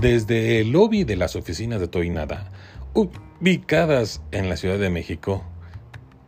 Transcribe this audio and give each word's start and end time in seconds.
Desde 0.00 0.60
el 0.60 0.70
lobby 0.70 1.02
de 1.02 1.16
las 1.16 1.34
oficinas 1.34 1.80
de 1.80 1.88
Toinada, 1.88 2.52
ubicadas 2.94 4.22
en 4.30 4.48
la 4.48 4.56
Ciudad 4.56 4.78
de 4.78 4.90
México, 4.90 5.44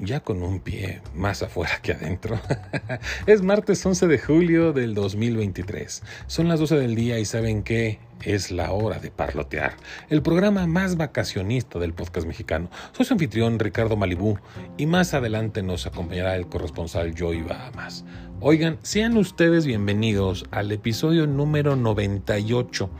ya 0.00 0.18
con 0.18 0.42
un 0.42 0.58
pie 0.58 1.02
más 1.14 1.44
afuera 1.44 1.78
que 1.80 1.92
adentro. 1.92 2.40
es 3.26 3.42
martes 3.42 3.86
11 3.86 4.08
de 4.08 4.18
julio 4.18 4.72
del 4.72 4.94
2023. 4.94 6.02
Son 6.26 6.48
las 6.48 6.58
12 6.58 6.78
del 6.78 6.96
día 6.96 7.20
y 7.20 7.24
saben 7.24 7.62
que 7.62 8.00
es 8.24 8.50
la 8.50 8.72
hora 8.72 8.98
de 8.98 9.12
parlotear, 9.12 9.76
el 10.08 10.20
programa 10.20 10.66
más 10.66 10.96
vacacionista 10.96 11.78
del 11.78 11.94
podcast 11.94 12.26
mexicano. 12.26 12.70
Soy 12.90 13.06
su 13.06 13.14
anfitrión 13.14 13.60
Ricardo 13.60 13.96
Malibú 13.96 14.36
y 14.78 14.86
más 14.86 15.14
adelante 15.14 15.62
nos 15.62 15.86
acompañará 15.86 16.34
el 16.34 16.48
corresponsal 16.48 17.14
Joey 17.16 17.42
Bahamas. 17.42 18.04
Oigan, 18.40 18.78
sean 18.82 19.16
ustedes 19.16 19.64
bienvenidos 19.64 20.46
al 20.50 20.72
episodio 20.72 21.28
número 21.28 21.76
98 21.76 22.90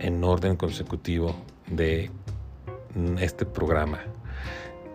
en 0.00 0.24
orden 0.24 0.56
consecutivo 0.56 1.34
de 1.68 2.10
este 3.20 3.46
programa. 3.46 4.00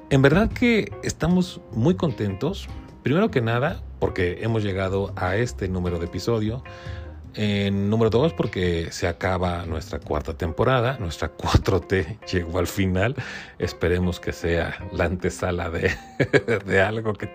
En 0.09 0.21
verdad 0.21 0.51
que 0.51 0.91
estamos 1.03 1.61
muy 1.71 1.95
contentos, 1.95 2.67
primero 3.03 3.31
que 3.31 3.41
nada, 3.41 3.81
porque 3.99 4.39
hemos 4.41 4.63
llegado 4.63 5.13
a 5.15 5.35
este 5.37 5.67
número 5.67 5.99
de 5.99 6.05
episodio. 6.05 6.63
En 7.37 7.89
número 7.89 8.09
dos, 8.09 8.31
porque 8.33 8.91
se 8.91 9.07
acaba 9.09 9.65
nuestra 9.65 9.99
cuarta 9.99 10.37
temporada, 10.37 10.97
nuestra 10.99 11.35
4T 11.35 12.19
llegó 12.31 12.59
al 12.59 12.67
final. 12.67 13.15
Esperemos 13.59 14.21
que 14.21 14.31
sea 14.31 14.77
la 14.93 15.05
antesala 15.05 15.69
de, 15.69 15.91
de 16.65 16.81
algo 16.81 17.13
que 17.13 17.29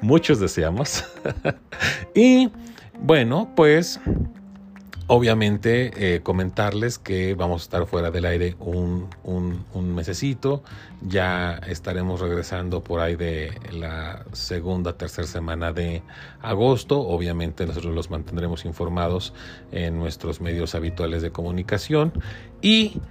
muchos 0.00 0.40
deseamos. 0.40 1.04
y 2.14 2.50
bueno, 2.98 3.52
pues 3.54 4.00
Obviamente, 5.06 6.14
eh, 6.14 6.22
comentarles 6.22 6.98
que 6.98 7.34
vamos 7.34 7.60
a 7.60 7.64
estar 7.64 7.86
fuera 7.86 8.10
del 8.10 8.24
aire 8.24 8.56
un, 8.58 9.10
un, 9.22 9.62
un, 9.74 9.94
mesecito. 9.94 10.62
Ya 11.02 11.56
estaremos 11.68 12.20
regresando 12.20 12.82
por 12.82 13.00
ahí 13.00 13.14
de 13.14 13.52
la 13.70 14.24
segunda, 14.32 14.96
tercera 14.96 15.26
semana 15.26 15.74
de 15.74 16.02
agosto. 16.40 17.00
Obviamente, 17.00 17.66
nosotros 17.66 17.94
los 17.94 18.10
mantendremos 18.10 18.64
informados 18.64 19.34
en 19.72 19.98
nuestros 19.98 20.40
medios 20.40 20.74
habituales 20.74 21.20
de 21.20 21.30
comunicación. 21.30 22.14
Y 22.62 23.02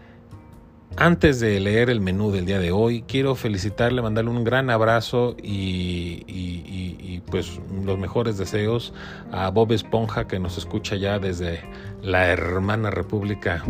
antes 0.97 1.39
de 1.39 1.59
leer 1.59 1.89
el 1.89 2.01
menú 2.01 2.31
del 2.31 2.45
día 2.45 2.59
de 2.59 2.71
hoy, 2.71 3.03
quiero 3.07 3.35
felicitarle, 3.35 4.01
mandarle 4.01 4.31
un 4.31 4.43
gran 4.43 4.69
abrazo 4.69 5.35
y, 5.41 7.21
pues 7.31 7.59
los 7.83 7.97
mejores 7.97 8.37
deseos 8.37 8.93
a 9.31 9.49
Bob 9.49 9.71
Esponja 9.71 10.27
que 10.27 10.39
nos 10.39 10.57
escucha 10.57 10.95
ya 10.95 11.17
desde 11.17 11.61
la 12.03 12.27
hermana 12.27 12.91
república 12.91 13.63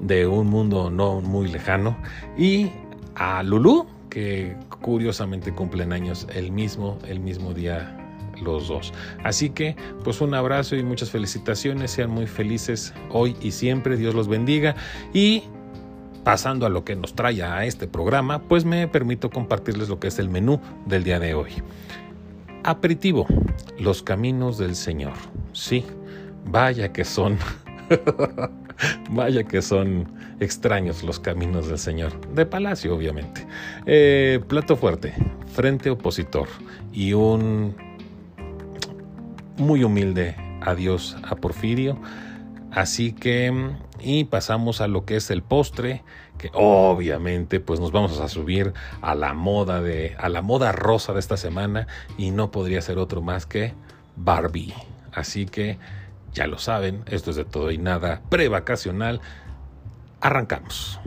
de 0.00 0.26
un 0.26 0.48
mundo 0.48 0.90
no 0.90 1.22
muy 1.22 1.48
lejano 1.48 1.96
y 2.36 2.70
a 3.14 3.42
Lulu 3.42 3.86
que 4.10 4.56
curiosamente 4.82 5.54
cumplen 5.54 5.92
años 5.92 6.26
el 6.34 6.52
mismo, 6.52 6.98
el 7.08 7.20
mismo 7.20 7.54
día 7.54 7.96
los 8.42 8.68
dos. 8.68 8.92
Así 9.24 9.50
que, 9.50 9.76
pues 10.04 10.20
un 10.20 10.34
abrazo 10.34 10.76
y 10.76 10.82
muchas 10.82 11.10
felicitaciones, 11.10 11.90
sean 11.92 12.10
muy 12.10 12.26
felices 12.26 12.92
hoy 13.10 13.36
y 13.40 13.52
siempre, 13.52 13.96
Dios 13.96 14.14
los 14.14 14.28
bendiga. 14.28 14.76
Y 15.14 15.44
pasando 16.26 16.66
a 16.66 16.68
lo 16.68 16.84
que 16.84 16.96
nos 16.96 17.14
trae 17.14 17.40
a 17.44 17.64
este 17.66 17.86
programa, 17.86 18.42
pues 18.42 18.64
me 18.64 18.88
permito 18.88 19.30
compartirles 19.30 19.88
lo 19.88 20.00
que 20.00 20.08
es 20.08 20.18
el 20.18 20.28
menú 20.28 20.60
del 20.84 21.04
día 21.04 21.20
de 21.20 21.34
hoy. 21.34 21.52
Aperitivo, 22.64 23.28
los 23.78 24.02
caminos 24.02 24.58
del 24.58 24.74
Señor. 24.74 25.12
Sí, 25.52 25.84
vaya 26.44 26.92
que 26.92 27.04
son, 27.04 27.38
vaya 29.10 29.44
que 29.44 29.62
son 29.62 30.12
extraños 30.40 31.04
los 31.04 31.20
caminos 31.20 31.68
del 31.68 31.78
Señor. 31.78 32.20
De 32.34 32.44
palacio, 32.44 32.96
obviamente. 32.96 33.46
Eh, 33.86 34.40
plato 34.48 34.74
fuerte, 34.74 35.14
frente 35.54 35.90
opositor 35.90 36.48
y 36.92 37.12
un 37.12 37.76
muy 39.58 39.84
humilde 39.84 40.34
adiós 40.60 41.16
a 41.22 41.36
Porfirio. 41.36 41.96
Así 42.72 43.12
que 43.12 43.76
y 44.00 44.24
pasamos 44.24 44.80
a 44.80 44.88
lo 44.88 45.04
que 45.04 45.16
es 45.16 45.30
el 45.30 45.42
postre, 45.42 46.02
que 46.38 46.50
obviamente 46.52 47.60
pues 47.60 47.80
nos 47.80 47.92
vamos 47.92 48.18
a 48.20 48.28
subir 48.28 48.72
a 49.00 49.14
la 49.14 49.34
moda 49.34 49.80
de 49.80 50.16
a 50.18 50.28
la 50.28 50.42
moda 50.42 50.72
rosa 50.72 51.12
de 51.12 51.20
esta 51.20 51.36
semana 51.36 51.86
y 52.16 52.30
no 52.30 52.50
podría 52.50 52.80
ser 52.82 52.98
otro 52.98 53.22
más 53.22 53.46
que 53.46 53.74
Barbie. 54.16 54.74
Así 55.12 55.46
que 55.46 55.78
ya 56.32 56.46
lo 56.46 56.58
saben, 56.58 57.02
esto 57.06 57.30
es 57.30 57.36
de 57.36 57.44
todo 57.44 57.70
y 57.70 57.78
nada 57.78 58.22
prevacacional. 58.28 59.20
Arrancamos. 60.20 61.00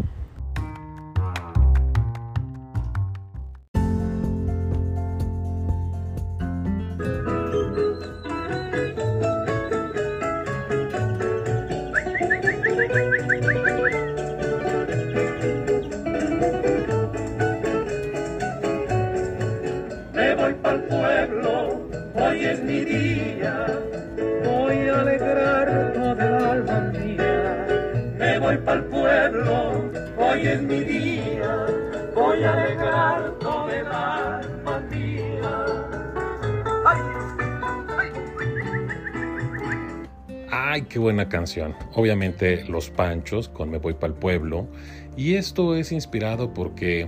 Qué 40.89 40.99
buena 40.99 41.29
canción. 41.29 41.75
Obviamente 41.93 42.65
Los 42.65 42.89
Panchos 42.89 43.47
con 43.47 43.69
Me 43.69 43.77
voy 43.77 43.93
para 43.93 44.13
el 44.13 44.19
pueblo. 44.19 44.67
Y 45.15 45.35
esto 45.35 45.75
es 45.75 45.91
inspirado 45.91 46.53
porque, 46.53 47.07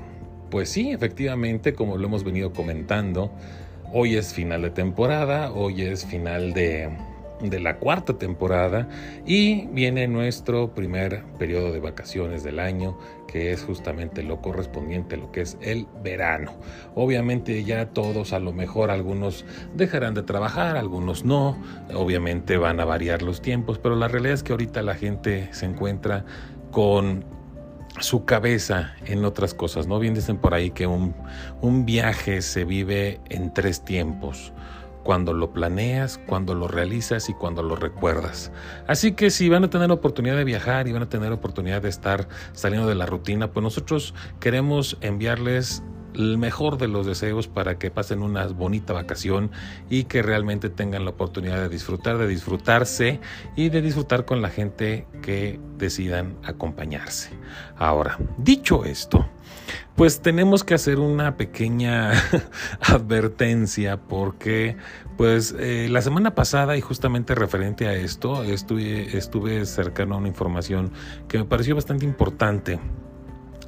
pues 0.50 0.70
sí, 0.70 0.92
efectivamente, 0.92 1.74
como 1.74 1.98
lo 1.98 2.08
hemos 2.08 2.24
venido 2.24 2.54
comentando, 2.54 3.32
hoy 3.92 4.16
es 4.16 4.34
final 4.34 4.62
de 4.62 4.70
temporada, 4.70 5.52
hoy 5.52 5.82
es 5.82 6.06
final 6.06 6.54
de, 6.54 6.90
de 7.42 7.60
la 7.60 7.78
cuarta 7.78 8.18
temporada 8.18 8.88
y 9.26 9.68
viene 9.68 10.08
nuestro 10.08 10.74
primer 10.74 11.24
periodo 11.40 11.72
de 11.72 11.80
vacaciones 11.80 12.44
del 12.44 12.60
año 12.60 12.98
que 13.28 13.54
es 13.54 13.64
justamente 13.64 14.24
lo 14.24 14.42
correspondiente 14.42 15.16
lo 15.18 15.32
que 15.32 15.42
es 15.42 15.58
el 15.62 15.88
verano. 16.04 16.54
Obviamente 16.96 17.64
ya 17.64 17.88
todos 17.88 18.34
a 18.34 18.40
lo 18.40 18.52
mejor 18.52 18.92
algunos 18.92 19.46
dejarán 19.74 20.14
de 20.14 20.24
trabajar, 20.24 20.76
algunos 20.76 21.24
no, 21.24 21.58
obviamente 21.94 22.58
van 22.58 22.80
a 22.80 22.86
variar 22.86 23.22
los 23.22 23.42
tiempos, 23.42 23.80
pero 23.80 23.96
la 23.96 24.10
realidad 24.10 24.34
es 24.34 24.44
que 24.44 24.52
ahorita 24.52 24.82
la 24.82 24.96
gente 24.96 25.48
se 25.52 25.66
encuentra 25.66 26.26
con 26.72 27.24
su 28.00 28.26
cabeza 28.26 28.94
en 29.06 29.26
otras 29.26 29.54
cosas, 29.54 29.88
¿no? 29.88 30.00
Bien 30.00 30.14
dicen 30.14 30.38
por 30.38 30.54
ahí 30.54 30.72
que 30.72 30.88
un, 30.88 31.14
un 31.62 31.86
viaje 31.86 32.42
se 32.42 32.66
vive 32.66 33.20
en 33.30 33.54
tres 33.54 33.84
tiempos 33.84 34.54
cuando 35.04 35.34
lo 35.34 35.52
planeas, 35.52 36.20
cuando 36.28 36.56
lo 36.56 36.68
realizas 36.68 37.30
y 37.30 37.34
cuando 37.34 37.64
lo 37.64 37.76
recuerdas. 37.76 38.52
Así 38.88 39.14
que 39.14 39.30
si 39.30 39.50
van 39.50 39.64
a 39.64 39.70
tener 39.70 39.92
oportunidad 39.92 40.36
de 40.36 40.44
viajar 40.44 40.88
y 40.88 40.92
van 40.92 41.04
a 41.04 41.10
tener 41.10 41.32
oportunidad 41.32 41.82
de 41.82 41.90
estar 41.90 42.28
saliendo 42.54 42.88
de 42.88 42.96
la 42.96 43.06
rutina, 43.06 43.52
pues 43.52 43.64
nosotros 43.64 44.14
queremos 44.40 44.98
enviarles 45.02 45.84
el 46.14 46.38
mejor 46.38 46.78
de 46.78 46.88
los 46.88 47.06
deseos 47.06 47.48
para 47.48 47.78
que 47.78 47.92
pasen 47.92 48.22
una 48.22 48.46
bonita 48.48 48.94
vacación 48.94 49.52
y 49.90 50.06
que 50.06 50.22
realmente 50.22 50.70
tengan 50.70 51.06
la 51.06 51.12
oportunidad 51.12 51.58
de 51.62 51.70
disfrutar, 51.70 52.18
de 52.18 52.28
disfrutarse 52.28 53.20
y 53.56 53.70
de 53.70 53.82
disfrutar 53.82 54.26
con 54.26 54.42
la 54.42 54.50
gente 54.50 55.08
que 55.22 55.60
decidan 55.78 56.36
acompañarse. 56.44 57.30
Ahora, 57.78 58.18
dicho 58.38 58.86
esto, 58.86 59.28
pues 59.96 60.22
tenemos 60.22 60.64
que 60.64 60.74
hacer 60.74 61.00
una 61.00 61.38
pequeña 61.38 62.12
advertencia 62.82 63.98
porque 63.98 64.78
pues 65.18 65.56
eh, 65.60 65.88
la 65.90 66.02
semana 66.02 66.34
pasada 66.34 66.78
y 66.78 66.82
justamente 66.82 67.36
referente 67.36 67.88
a 67.88 67.94
esto 67.94 68.44
estuve, 68.44 69.18
estuve 69.18 69.66
cercano 69.66 70.16
a 70.16 70.18
una 70.18 70.28
información 70.28 70.92
que 71.28 71.38
me 71.38 71.46
pareció 71.46 71.76
bastante 71.76 72.06
importante. 72.06 72.80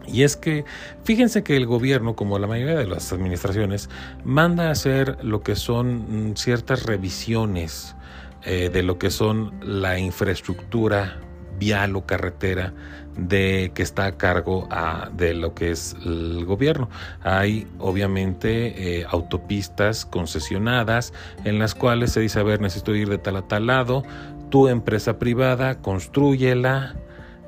Y 0.06 0.24
es 0.24 0.36
que 0.36 0.66
fíjense 1.04 1.44
que 1.44 1.56
el 1.56 1.66
gobierno, 1.66 2.16
como 2.16 2.38
la 2.38 2.48
mayoría 2.48 2.78
de 2.78 2.88
las 2.88 3.14
administraciones, 3.14 3.90
manda 4.26 4.68
a 4.68 4.72
hacer 4.72 5.24
lo 5.24 5.42
que 5.42 5.56
son 5.56 6.32
mm, 6.32 6.36
ciertas 6.36 6.84
revisiones 6.84 7.96
eh, 8.44 8.70
de 8.72 8.84
lo 8.84 8.98
que 8.98 9.10
son 9.10 9.54
la 9.62 10.00
infraestructura 10.00 11.20
vial 11.58 11.96
o 11.96 12.06
carretera 12.06 12.74
de 13.18 13.72
que 13.74 13.84
está 13.84 14.06
a 14.06 14.12
cargo 14.14 14.68
a, 14.72 15.10
de 15.14 15.34
lo 15.34 15.54
que 15.54 15.72
es 15.72 15.96
el 16.06 16.46
gobierno. 16.46 16.90
Hay 17.22 17.68
obviamente 17.80 19.00
eh, 19.00 19.06
autopistas 19.10 20.06
concesionadas 20.06 21.14
en 21.44 21.60
las 21.60 21.76
cuales 21.76 22.12
se 22.12 22.20
dice, 22.20 22.40
a 22.40 22.44
ver, 22.44 22.62
necesito 22.62 22.96
ir 22.96 23.10
de 23.10 23.18
tal 23.18 23.38
a 23.38 23.42
tal 23.44 23.68
lado, 23.68 24.04
tu 24.50 24.68
empresa 24.68 25.18
privada, 25.20 25.82
construyela, 25.82 26.96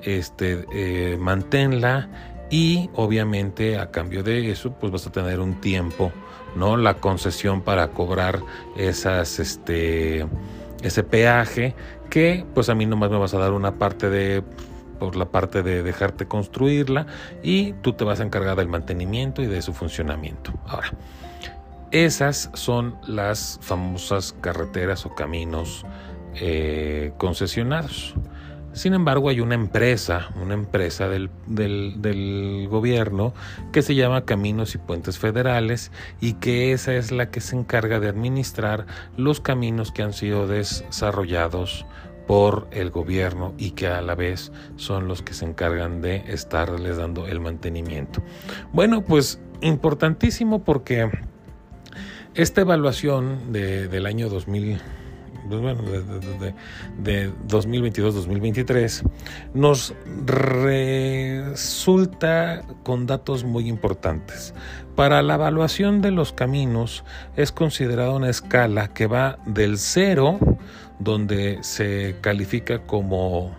este, 0.02 0.66
eh, 0.74 1.18
manténla 1.18 2.10
y 2.50 2.90
obviamente 2.94 3.78
a 3.78 3.90
cambio 3.92 4.24
de 4.24 4.52
eso 4.52 4.74
pues 4.74 4.92
vas 4.92 5.08
a 5.08 5.12
tener 5.12 5.40
un 5.40 5.60
tiempo, 5.62 6.12
¿no? 6.56 6.78
La 6.78 6.96
concesión 6.96 7.62
para 7.62 7.90
cobrar 7.90 8.40
esas, 8.78 9.40
este, 9.40 10.28
ese 10.84 11.04
peaje 11.04 11.76
que 12.10 12.46
pues 12.54 12.70
a 12.70 12.76
mí 12.76 12.86
nomás 12.86 13.10
me 13.10 13.18
vas 13.18 13.34
a 13.34 13.40
dar 13.40 13.52
una 13.52 13.76
parte 13.76 14.10
de 14.10 14.44
por 14.96 15.16
la 15.16 15.26
parte 15.26 15.64
de 15.64 15.84
dejarte 15.84 16.28
construirla 16.28 17.08
y 17.44 17.74
tú 17.74 17.94
te 17.94 18.04
vas 18.04 18.20
a 18.20 18.24
encargar 18.24 18.56
del 18.58 18.68
mantenimiento 18.68 19.42
y 19.42 19.48
de 19.48 19.62
su 19.62 19.74
funcionamiento. 19.74 20.54
Ahora, 20.66 20.92
esas 21.92 22.50
son 22.54 22.98
las 23.08 23.60
famosas 23.62 24.36
carreteras 24.42 25.06
o 25.06 25.16
caminos 25.16 25.86
eh, 26.36 27.14
concesionados. 27.18 28.16
Sin 28.76 28.94
embargo, 28.94 29.30
hay 29.30 29.40
una 29.40 29.56
empresa, 29.56 30.32
una 30.42 30.54
empresa 30.54 31.08
del, 31.08 31.30
del, 31.48 32.68
gobierno 32.70 33.34
que 33.72 33.82
se 33.82 33.96
llama 33.96 34.26
Caminos 34.26 34.76
y 34.76 34.78
Puentes 34.78 35.18
Federales 35.18 35.94
y 36.20 36.34
que 36.34 36.74
esa 36.74 36.94
es 36.94 37.14
la 37.14 37.32
que 37.32 37.40
se 37.40 37.56
encarga 37.56 38.02
de 38.02 38.10
administrar 38.10 38.86
los 39.16 39.40
caminos 39.40 39.94
que 39.94 40.04
han 40.04 40.12
sido 40.12 40.46
desarrollados 40.46 41.86
por 42.27 42.68
el 42.72 42.92
gobierno 42.92 43.54
y 43.57 43.72
que 43.72 43.88
a 43.88 44.01
la 44.01 44.16
vez 44.16 44.51
son 44.75 45.07
los 45.07 45.22
que 45.22 45.33
se 45.33 45.45
encargan 45.45 46.01
de 46.01 46.24
estarles 46.27 46.98
dando 46.98 47.27
el 47.27 47.39
mantenimiento. 47.39 48.22
Bueno, 48.74 49.04
pues 49.04 49.39
importantísimo 49.62 50.63
porque 50.63 51.10
esta 52.33 52.62
evaluación 52.62 53.51
de, 53.51 53.88
del 53.88 54.06
año 54.06 54.30
2000 54.30 54.81
pues 55.48 55.62
bueno, 55.62 55.83
de, 55.83 56.56
de 56.98 57.31
2022-2023, 57.48 59.04
nos 59.54 59.94
resulta 60.25 61.54
con 62.83 63.06
datos 63.06 63.44
muy 63.44 63.69
importantes. 63.69 64.56
Para 64.95 65.22
la 65.22 65.36
evaluación 65.36 66.01
de 66.01 66.10
los 66.12 66.33
caminos 66.33 67.04
es 67.36 67.51
considerada 67.51 68.12
una 68.12 68.30
escala 68.30 68.88
que 68.88 69.07
va 69.07 69.38
del 69.45 69.77
cero 69.77 70.39
donde 71.00 71.60
se 71.62 72.16
califica 72.22 72.80
como 72.80 73.56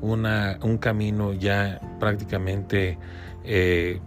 una, 0.00 0.58
un 0.62 0.78
camino 0.78 1.32
ya 1.32 1.80
prácticamente 2.00 2.98
eh, 3.44 4.00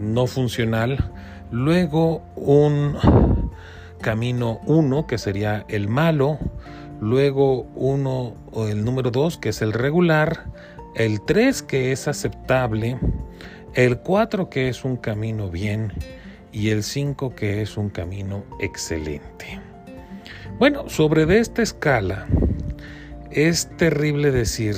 no 0.00 0.26
funcional, 0.26 1.10
luego 1.50 2.22
un 2.36 2.96
camino 4.00 4.60
1 4.66 5.06
que 5.06 5.18
sería 5.18 5.64
el 5.68 5.88
malo, 5.88 6.38
luego 7.00 7.62
uno 7.74 8.34
el 8.68 8.84
número 8.84 9.10
2 9.10 9.38
que 9.38 9.50
es 9.50 9.62
el 9.62 9.72
regular, 9.72 10.46
el 10.94 11.20
3 11.22 11.62
que 11.62 11.92
es 11.92 12.08
aceptable, 12.08 12.98
el 13.74 13.98
4 14.00 14.50
que 14.50 14.68
es 14.68 14.84
un 14.84 14.96
camino 14.96 15.48
bien. 15.50 15.92
Y 16.52 16.68
el 16.68 16.82
5 16.82 17.34
que 17.34 17.62
es 17.62 17.78
un 17.78 17.88
camino 17.88 18.44
excelente. 18.60 19.61
Bueno, 20.58 20.88
sobre 20.88 21.26
de 21.26 21.38
esta 21.38 21.62
escala, 21.62 22.26
es 23.30 23.68
terrible 23.76 24.30
decir 24.30 24.76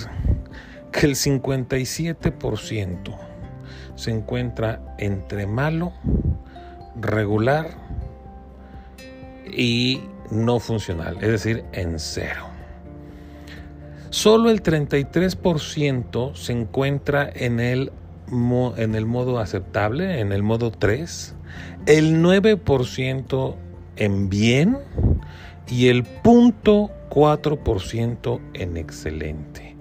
que 0.93 1.07
el 1.07 1.15
57% 1.15 3.19
se 3.97 4.11
encuentra 4.11 4.81
entre 4.99 5.47
malo, 5.47 5.93
regular 7.01 7.71
y 9.47 10.01
no 10.31 10.61
funcional, 10.61 11.17
es 11.21 11.29
decir, 11.29 11.65
en 11.73 11.99
cero. 11.99 12.47
Solo 14.11 14.51
el 14.51 14.63
33% 14.63 16.35
se 16.35 16.53
encuentra 16.53 17.29
en 17.35 17.59
el, 17.59 17.91
en 18.77 18.95
el 18.95 19.07
modo 19.07 19.41
aceptable, 19.41 20.21
en 20.21 20.33
el 20.33 20.45
modo 20.45 20.71
3, 20.71 21.35
el 21.87 22.23
9% 22.23 23.57
en 23.97 24.29
bien 24.29 24.79
y 25.69 25.89
el 25.89 26.05
punto 26.05 26.91
4% 27.11 28.41
en 28.55 28.77
excelente, 28.77 29.77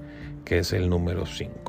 que 0.45 0.59
es 0.59 0.73
el 0.73 0.89
número 0.89 1.25
5. 1.25 1.63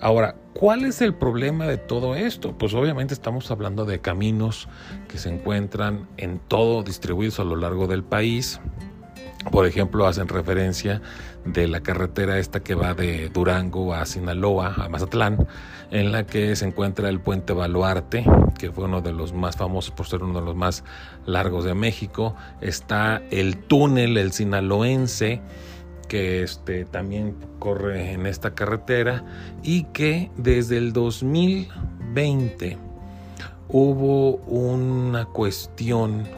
Ahora, 0.00 0.36
¿cuál 0.52 0.84
es 0.84 1.00
el 1.00 1.14
problema 1.14 1.66
de 1.66 1.78
todo 1.78 2.14
esto? 2.14 2.56
Pues 2.56 2.74
obviamente 2.74 3.14
estamos 3.14 3.50
hablando 3.50 3.86
de 3.86 4.00
caminos 4.00 4.68
que 5.08 5.18
se 5.18 5.30
encuentran 5.30 6.06
en 6.18 6.38
todo 6.38 6.82
distribuidos 6.82 7.40
a 7.40 7.44
lo 7.44 7.56
largo 7.56 7.86
del 7.86 8.04
país. 8.04 8.60
Por 9.50 9.66
ejemplo, 9.66 10.06
hacen 10.06 10.28
referencia 10.28 11.00
de 11.46 11.68
la 11.68 11.80
carretera 11.80 12.38
esta 12.38 12.60
que 12.60 12.74
va 12.74 12.94
de 12.94 13.28
Durango 13.30 13.94
a 13.94 14.04
Sinaloa, 14.04 14.74
a 14.76 14.88
Mazatlán, 14.88 15.46
en 15.90 16.12
la 16.12 16.26
que 16.26 16.56
se 16.56 16.66
encuentra 16.66 17.08
el 17.08 17.20
puente 17.20 17.52
Baluarte, 17.52 18.24
que 18.58 18.72
fue 18.72 18.84
uno 18.84 19.00
de 19.00 19.12
los 19.12 19.32
más 19.32 19.56
famosos 19.56 19.92
por 19.92 20.06
ser 20.06 20.22
uno 20.22 20.40
de 20.40 20.46
los 20.46 20.56
más 20.56 20.84
largos 21.24 21.64
de 21.64 21.74
México. 21.74 22.34
Está 22.60 23.22
el 23.30 23.56
túnel, 23.56 24.16
el 24.16 24.32
sinaloense, 24.32 25.40
que 26.08 26.42
este, 26.42 26.84
también 26.84 27.36
corre 27.58 28.12
en 28.12 28.26
esta 28.26 28.54
carretera 28.54 29.24
y 29.62 29.84
que 29.84 30.30
desde 30.36 30.78
el 30.78 30.92
2020 30.92 32.78
hubo 33.68 34.36
una 34.36 35.26
cuestión 35.26 36.28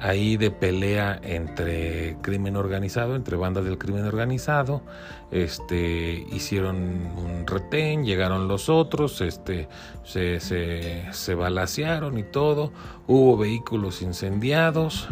ahí 0.00 0.36
de 0.36 0.50
pelea 0.50 1.20
entre 1.22 2.16
crimen 2.22 2.56
organizado, 2.56 3.14
entre 3.14 3.36
bandas 3.36 3.64
del 3.64 3.78
crimen 3.78 4.04
organizado. 4.04 4.82
Este, 5.30 6.26
hicieron 6.32 6.76
un 6.76 7.46
retén, 7.46 8.04
llegaron 8.04 8.48
los 8.48 8.68
otros, 8.68 9.20
este, 9.20 9.68
se, 10.02 10.40
se, 10.40 11.04
se 11.12 11.34
balacearon 11.34 12.18
y 12.18 12.22
todo. 12.22 12.72
Hubo 13.06 13.36
vehículos 13.36 14.02
incendiados. 14.02 15.08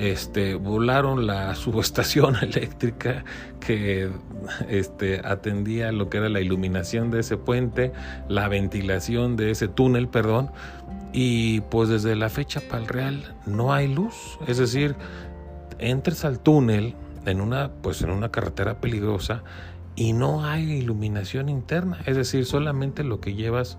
Este, 0.00 0.54
volaron 0.54 1.26
la 1.26 1.54
subestación 1.56 2.36
eléctrica 2.36 3.22
que 3.60 4.08
este, 4.70 5.20
atendía 5.22 5.92
lo 5.92 6.08
que 6.08 6.16
era 6.16 6.30
la 6.30 6.40
iluminación 6.40 7.10
de 7.10 7.20
ese 7.20 7.36
puente, 7.36 7.92
la 8.26 8.48
ventilación 8.48 9.36
de 9.36 9.50
ese 9.50 9.68
túnel, 9.68 10.08
perdón, 10.08 10.50
y 11.12 11.60
pues 11.62 11.88
desde 11.88 12.14
la 12.16 12.28
fecha 12.28 12.60
para 12.60 12.82
el 12.82 12.88
Real 12.88 13.34
no 13.46 13.72
hay 13.72 13.92
luz. 13.92 14.38
Es 14.46 14.58
decir, 14.58 14.96
entres 15.78 16.24
al 16.24 16.40
túnel 16.40 16.94
en 17.26 17.40
una, 17.40 17.70
pues 17.82 18.02
en 18.02 18.10
una 18.10 18.30
carretera 18.30 18.80
peligrosa 18.80 19.42
y 19.96 20.12
no 20.12 20.44
hay 20.44 20.70
iluminación 20.72 21.48
interna. 21.48 21.98
Es 22.06 22.16
decir, 22.16 22.46
solamente 22.46 23.04
lo 23.04 23.20
que 23.20 23.34
llevas 23.34 23.78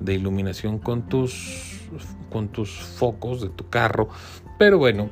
de 0.00 0.14
iluminación 0.14 0.78
con 0.78 1.08
tus, 1.08 1.80
con 2.30 2.48
tus 2.48 2.70
focos 2.70 3.40
de 3.40 3.48
tu 3.48 3.68
carro. 3.68 4.08
Pero 4.58 4.78
bueno, 4.78 5.10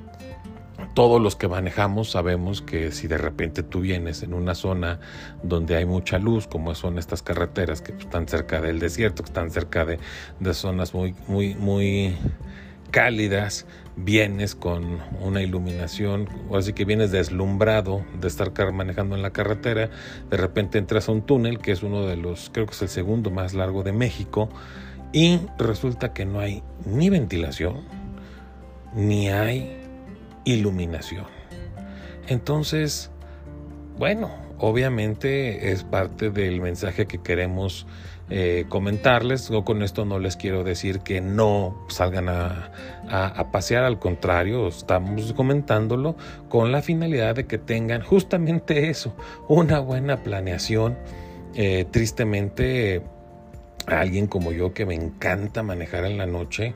todos 0.94 1.20
los 1.20 1.36
que 1.36 1.48
manejamos 1.48 2.10
sabemos 2.10 2.62
que 2.62 2.92
si 2.92 3.06
de 3.06 3.18
repente 3.18 3.62
tú 3.62 3.80
vienes 3.80 4.22
en 4.22 4.34
una 4.34 4.54
zona 4.54 5.00
donde 5.42 5.76
hay 5.76 5.86
mucha 5.86 6.18
luz, 6.18 6.46
como 6.46 6.74
son 6.74 6.98
estas 6.98 7.22
carreteras 7.22 7.82
que 7.82 7.92
están 7.92 8.28
cerca 8.28 8.60
del 8.60 8.78
desierto, 8.78 9.22
que 9.22 9.28
están 9.28 9.50
cerca 9.50 9.84
de, 9.84 9.98
zonas 10.54 10.94
muy, 10.94 11.14
muy, 11.28 11.54
muy 11.54 12.16
cálidas, 12.90 13.66
vienes 13.96 14.54
con 14.54 15.00
una 15.20 15.42
iluminación, 15.42 16.28
así 16.54 16.72
que 16.72 16.84
vienes 16.84 17.10
deslumbrado 17.10 18.04
de 18.20 18.28
estar 18.28 18.50
manejando 18.72 19.16
en 19.16 19.22
la 19.22 19.30
carretera, 19.30 19.90
de 20.30 20.36
repente 20.36 20.78
entras 20.78 21.08
a 21.08 21.12
un 21.12 21.22
túnel 21.22 21.58
que 21.58 21.72
es 21.72 21.82
uno 21.82 22.06
de 22.06 22.16
los, 22.16 22.50
creo 22.50 22.66
que 22.66 22.72
es 22.72 22.82
el 22.82 22.88
segundo 22.88 23.30
más 23.30 23.54
largo 23.54 23.82
de 23.82 23.92
México, 23.92 24.48
y 25.12 25.40
resulta 25.58 26.12
que 26.12 26.26
no 26.26 26.40
hay 26.40 26.62
ni 26.84 27.08
ventilación, 27.10 27.84
ni 28.94 29.28
hay 29.28 29.85
iluminación. 30.46 31.26
Entonces, 32.28 33.10
bueno, 33.98 34.30
obviamente 34.58 35.72
es 35.72 35.84
parte 35.84 36.30
del 36.30 36.62
mensaje 36.62 37.06
que 37.06 37.18
queremos 37.18 37.86
eh, 38.30 38.64
comentarles. 38.68 39.48
Yo 39.48 39.64
con 39.64 39.82
esto 39.82 40.04
no 40.04 40.18
les 40.18 40.36
quiero 40.36 40.64
decir 40.64 41.00
que 41.00 41.20
no 41.20 41.76
salgan 41.88 42.28
a, 42.28 42.72
pasear, 43.52 43.84
al 43.84 43.98
contrario, 43.98 44.68
estamos 44.68 45.32
comentándolo 45.34 46.16
con 46.48 46.72
la 46.72 46.82
finalidad 46.82 47.36
de 47.36 47.46
que 47.46 47.58
tengan 47.58 48.02
justamente 48.02 48.88
eso, 48.88 49.14
una 49.48 49.80
buena 49.80 50.22
planeación. 50.22 50.96
Eh, 51.54 51.86
tristemente, 51.90 53.02
alguien 53.86 54.26
como 54.26 54.52
yo 54.52 54.74
que 54.74 54.84
me 54.84 54.94
encanta 54.94 55.62
manejar 55.62 56.04
en 56.04 56.18
la 56.18 56.26
noche, 56.26 56.74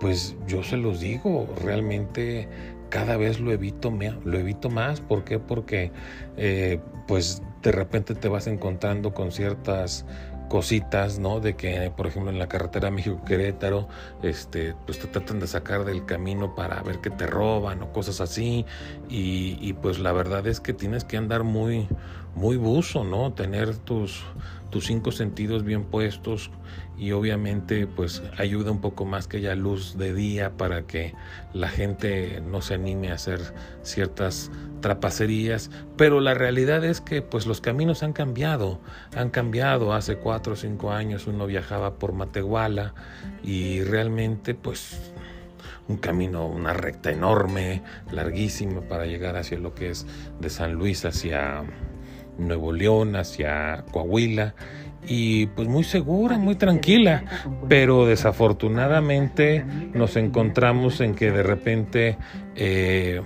pues 0.00 0.36
yo 0.46 0.62
se 0.62 0.76
los 0.76 1.00
digo, 1.00 1.46
realmente 1.62 2.48
cada 2.92 3.16
vez 3.16 3.40
lo 3.40 3.52
evito, 3.52 3.90
lo 4.22 4.38
evito 4.38 4.68
más. 4.68 5.00
¿Por 5.00 5.24
qué? 5.24 5.38
Porque 5.38 5.92
eh, 6.36 6.78
pues 7.08 7.42
de 7.62 7.72
repente 7.72 8.14
te 8.14 8.28
vas 8.28 8.46
encontrando 8.46 9.14
con 9.14 9.32
ciertas 9.32 10.04
cositas, 10.50 11.18
¿no? 11.18 11.40
De 11.40 11.56
que, 11.56 11.90
por 11.96 12.06
ejemplo, 12.06 12.30
en 12.30 12.38
la 12.38 12.48
carretera 12.48 12.90
México-Querétaro, 12.90 13.88
este, 14.22 14.74
pues 14.84 14.98
te 14.98 15.06
tratan 15.06 15.40
de 15.40 15.46
sacar 15.46 15.86
del 15.86 16.04
camino 16.04 16.54
para 16.54 16.82
ver 16.82 16.98
que 16.98 17.08
te 17.08 17.26
roban 17.26 17.82
o 17.82 17.92
cosas 17.94 18.20
así. 18.20 18.66
Y, 19.08 19.72
pues 19.80 19.98
la 19.98 20.12
verdad 20.12 20.46
es 20.46 20.60
que 20.60 20.74
tienes 20.74 21.04
que 21.04 21.16
andar 21.16 21.44
muy, 21.44 21.88
muy 22.34 22.58
buzo, 22.58 23.04
¿no? 23.04 23.32
Tener 23.32 23.74
tus, 23.78 24.22
tus 24.68 24.84
cinco 24.84 25.12
sentidos 25.12 25.64
bien 25.64 25.84
puestos 25.84 26.50
y 26.98 27.12
obviamente 27.12 27.86
pues 27.86 28.22
ayuda 28.38 28.70
un 28.70 28.80
poco 28.80 29.04
más 29.04 29.26
que 29.26 29.38
haya 29.38 29.54
luz 29.54 29.96
de 29.96 30.14
día 30.14 30.56
para 30.56 30.82
que 30.82 31.14
la 31.52 31.68
gente 31.68 32.42
no 32.46 32.62
se 32.62 32.74
anime 32.74 33.10
a 33.10 33.14
hacer 33.14 33.40
ciertas 33.82 34.50
trapacerías, 34.80 35.70
pero 35.96 36.20
la 36.20 36.34
realidad 36.34 36.84
es 36.84 37.00
que 37.00 37.22
pues 37.22 37.46
los 37.46 37.60
caminos 37.60 38.02
han 38.02 38.12
cambiado, 38.12 38.80
han 39.16 39.30
cambiado, 39.30 39.94
hace 39.94 40.16
cuatro 40.16 40.52
o 40.52 40.56
cinco 40.56 40.92
años 40.92 41.26
uno 41.26 41.46
viajaba 41.46 41.94
por 41.94 42.12
Matehuala 42.12 42.94
y 43.42 43.82
realmente 43.82 44.54
pues 44.54 45.12
un 45.88 45.96
camino, 45.96 46.46
una 46.46 46.72
recta 46.72 47.10
enorme, 47.10 47.82
larguísima 48.10 48.82
para 48.82 49.06
llegar 49.06 49.36
hacia 49.36 49.58
lo 49.58 49.74
que 49.74 49.90
es 49.90 50.06
de 50.40 50.50
San 50.50 50.74
Luis 50.74 51.04
hacia 51.04 51.64
Nuevo 52.38 52.72
León, 52.72 53.16
hacia 53.16 53.84
Coahuila 53.90 54.54
y 55.06 55.46
pues 55.46 55.68
muy 55.68 55.84
segura, 55.84 56.38
muy 56.38 56.54
tranquila, 56.54 57.24
pero 57.68 58.06
desafortunadamente 58.06 59.64
nos 59.94 60.16
encontramos 60.16 61.00
en 61.00 61.14
que 61.14 61.30
de 61.30 61.42
repente 61.42 62.18
eh, 62.54 63.22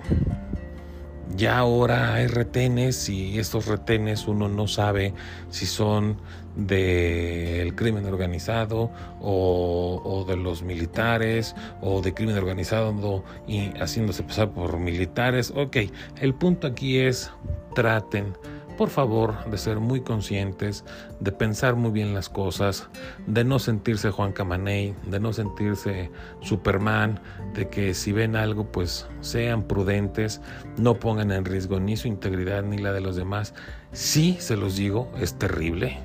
ya 1.36 1.58
ahora 1.58 2.14
hay 2.14 2.28
retenes 2.28 3.08
y 3.08 3.38
estos 3.38 3.66
retenes 3.66 4.26
uno 4.26 4.48
no 4.48 4.66
sabe 4.66 5.12
si 5.50 5.66
son 5.66 6.16
del 6.56 7.74
crimen 7.74 8.06
organizado 8.06 8.90
o, 9.20 10.00
o, 10.02 10.24
de 10.24 10.38
los 10.38 10.62
militares 10.62 11.54
o 11.82 12.00
de 12.00 12.14
crimen 12.14 12.38
organizado 12.38 13.22
y 13.46 13.68
haciéndose 13.78 14.22
pasar 14.22 14.50
por 14.50 14.78
militares. 14.78 15.52
Ok, 15.54 15.76
el 16.20 16.34
punto 16.34 16.66
aquí 16.66 16.98
es 16.98 17.30
traten 17.74 18.32
por 18.76 18.90
favor, 18.90 19.48
de 19.50 19.58
ser 19.58 19.80
muy 19.80 20.00
conscientes, 20.02 20.84
de 21.20 21.32
pensar 21.32 21.76
muy 21.76 21.90
bien 21.90 22.14
las 22.14 22.28
cosas, 22.28 22.88
de 23.26 23.44
no 23.44 23.58
sentirse 23.58 24.10
Juan 24.10 24.32
Camaney, 24.32 24.94
de 25.06 25.20
no 25.20 25.32
sentirse 25.32 26.10
Superman, 26.40 27.20
de 27.54 27.68
que 27.68 27.94
si 27.94 28.12
ven 28.12 28.36
algo, 28.36 28.70
pues 28.70 29.06
sean 29.20 29.64
prudentes, 29.64 30.40
no 30.76 30.94
pongan 30.94 31.32
en 31.32 31.44
riesgo 31.44 31.80
ni 31.80 31.96
su 31.96 32.08
integridad 32.08 32.62
ni 32.62 32.78
la 32.78 32.92
de 32.92 33.00
los 33.00 33.16
demás. 33.16 33.54
Sí, 33.92 34.36
se 34.38 34.56
los 34.56 34.76
digo, 34.76 35.10
es 35.18 35.38
terrible 35.38 35.98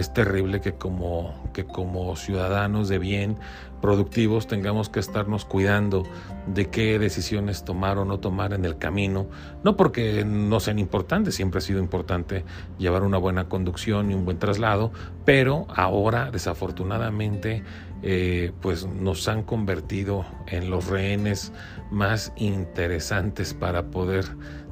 es 0.00 0.12
terrible 0.12 0.60
que 0.60 0.74
como, 0.74 1.34
que 1.52 1.64
como 1.64 2.14
ciudadanos 2.16 2.88
de 2.88 2.98
bien, 2.98 3.36
productivos, 3.80 4.46
tengamos 4.46 4.88
que 4.88 5.00
estarnos 5.00 5.44
cuidando 5.44 6.04
de 6.46 6.66
qué 6.66 6.98
decisiones 6.98 7.64
tomar 7.64 7.98
o 7.98 8.04
no 8.04 8.18
tomar 8.18 8.52
en 8.52 8.64
el 8.64 8.78
camino. 8.78 9.26
No 9.64 9.76
porque 9.76 10.24
no 10.24 10.60
sean 10.60 10.78
importantes, 10.78 11.34
siempre 11.34 11.58
ha 11.58 11.60
sido 11.60 11.80
importante 11.80 12.44
llevar 12.78 13.02
una 13.02 13.18
buena 13.18 13.48
conducción 13.48 14.10
y 14.10 14.14
un 14.14 14.24
buen 14.24 14.38
traslado, 14.38 14.92
pero 15.24 15.66
ahora 15.74 16.30
desafortunadamente 16.30 17.62
eh, 18.02 18.52
pues 18.60 18.86
nos 18.86 19.26
han 19.28 19.42
convertido 19.42 20.24
en 20.46 20.70
los 20.70 20.86
rehenes 20.86 21.52
más 21.90 22.32
interesantes 22.36 23.54
para 23.54 23.90
poder 23.90 24.24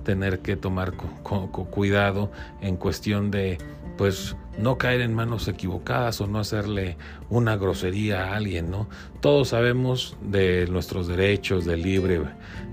tener 0.05 0.39
que 0.39 0.57
tomar 0.57 0.93
cuidado 0.93 2.31
en 2.61 2.77
cuestión 2.77 3.33
de 3.33 3.59
pues 3.97 4.37
no 4.59 4.79
caer 4.79 5.01
en 5.01 5.15
manos 5.15 5.49
equivocadas 5.49 6.21
o 6.21 6.27
no 6.27 6.39
hacerle 6.39 6.97
una 7.29 7.57
grosería 7.57 8.25
a 8.25 8.37
alguien, 8.37 8.71
¿no? 8.71 8.89
Todos 9.21 9.49
sabemos 9.49 10.17
de 10.23 10.67
nuestros 10.69 11.09
derechos 11.09 11.65
de 11.65 11.77
libre, 11.77 12.21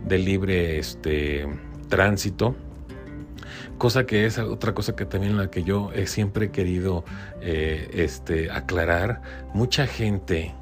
de 0.06 0.18
libre 0.18 0.80
este, 0.80 1.48
tránsito, 1.89 2.56
cosa 3.77 4.06
que 4.06 4.25
es 4.25 4.38
otra 4.38 4.74
cosa 4.74 4.96
que 4.96 5.06
también 5.06 5.38
la 5.38 5.50
que 5.50 5.63
yo 5.63 5.92
he 5.94 6.08
siempre 6.08 6.51
querido 6.51 7.03
eh, 7.42 7.89
este, 7.94 8.50
aclarar. 8.51 9.22
Mucha 9.53 9.88
gente 9.88 10.53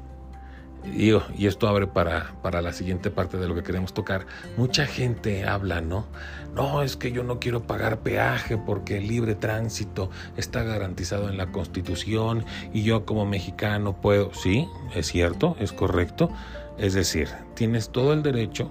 y, 0.84 1.46
esto 1.46 1.68
abre 1.68 1.86
para, 1.86 2.34
para 2.42 2.60
la 2.60 2.72
siguiente 2.72 3.10
parte 3.10 3.36
de 3.36 3.48
lo 3.48 3.54
que 3.54 3.62
queremos 3.62 3.94
tocar. 3.94 4.26
Mucha 4.56 4.86
gente 4.86 5.46
habla, 5.46 5.80
¿no? 5.80 6.06
No, 6.54 6.82
es 6.82 6.96
que 6.96 7.12
yo 7.12 7.24
no 7.24 7.38
quiero 7.38 7.62
pagar 7.66 8.00
peaje 8.00 8.58
porque 8.58 8.98
el 8.98 9.08
libre 9.08 9.34
tránsito 9.34 10.10
está 10.36 10.62
garantizado 10.62 11.28
en 11.28 11.36
la 11.38 11.50
Constitución 11.52 12.44
y 12.72 12.82
yo 12.82 13.06
como 13.06 13.24
mexicano 13.24 14.00
puedo. 14.00 14.34
Sí, 14.34 14.68
es 14.94 15.06
cierto, 15.06 15.56
es 15.60 15.72
correcto. 15.72 16.30
Es 16.78 16.94
decir, 16.94 17.28
tienes 17.54 17.90
todo 17.90 18.12
el 18.12 18.22
derecho 18.22 18.70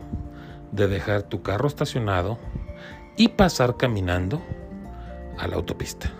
de 0.71 0.87
dejar 0.87 1.23
tu 1.23 1.41
carro 1.41 1.67
estacionado 1.67 2.37
y 3.17 3.29
pasar 3.29 3.77
caminando 3.77 4.41
a 5.37 5.47
la 5.47 5.55
autopista. 5.55 6.11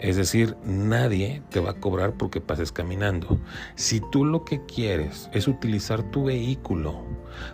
Es 0.00 0.16
decir, 0.16 0.56
nadie 0.64 1.42
te 1.50 1.60
va 1.60 1.72
a 1.72 1.80
cobrar 1.80 2.14
porque 2.14 2.40
pases 2.40 2.72
caminando. 2.72 3.38
Si 3.74 4.00
tú 4.00 4.24
lo 4.24 4.46
que 4.46 4.64
quieres 4.64 5.28
es 5.34 5.46
utilizar 5.46 6.02
tu 6.10 6.24
vehículo 6.24 7.02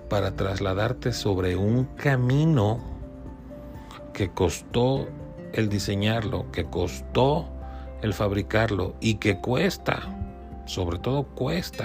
para 0.08 0.36
trasladarte 0.36 1.12
sobre 1.12 1.56
un 1.56 1.86
camino 1.96 2.80
que 4.12 4.30
costó 4.30 5.08
el 5.54 5.68
diseñarlo, 5.68 6.50
que 6.52 6.64
costó 6.64 7.48
el 8.02 8.14
fabricarlo 8.14 8.94
y 9.00 9.14
que 9.16 9.40
cuesta, 9.40 10.02
sobre 10.66 11.00
todo 11.00 11.24
cuesta 11.24 11.84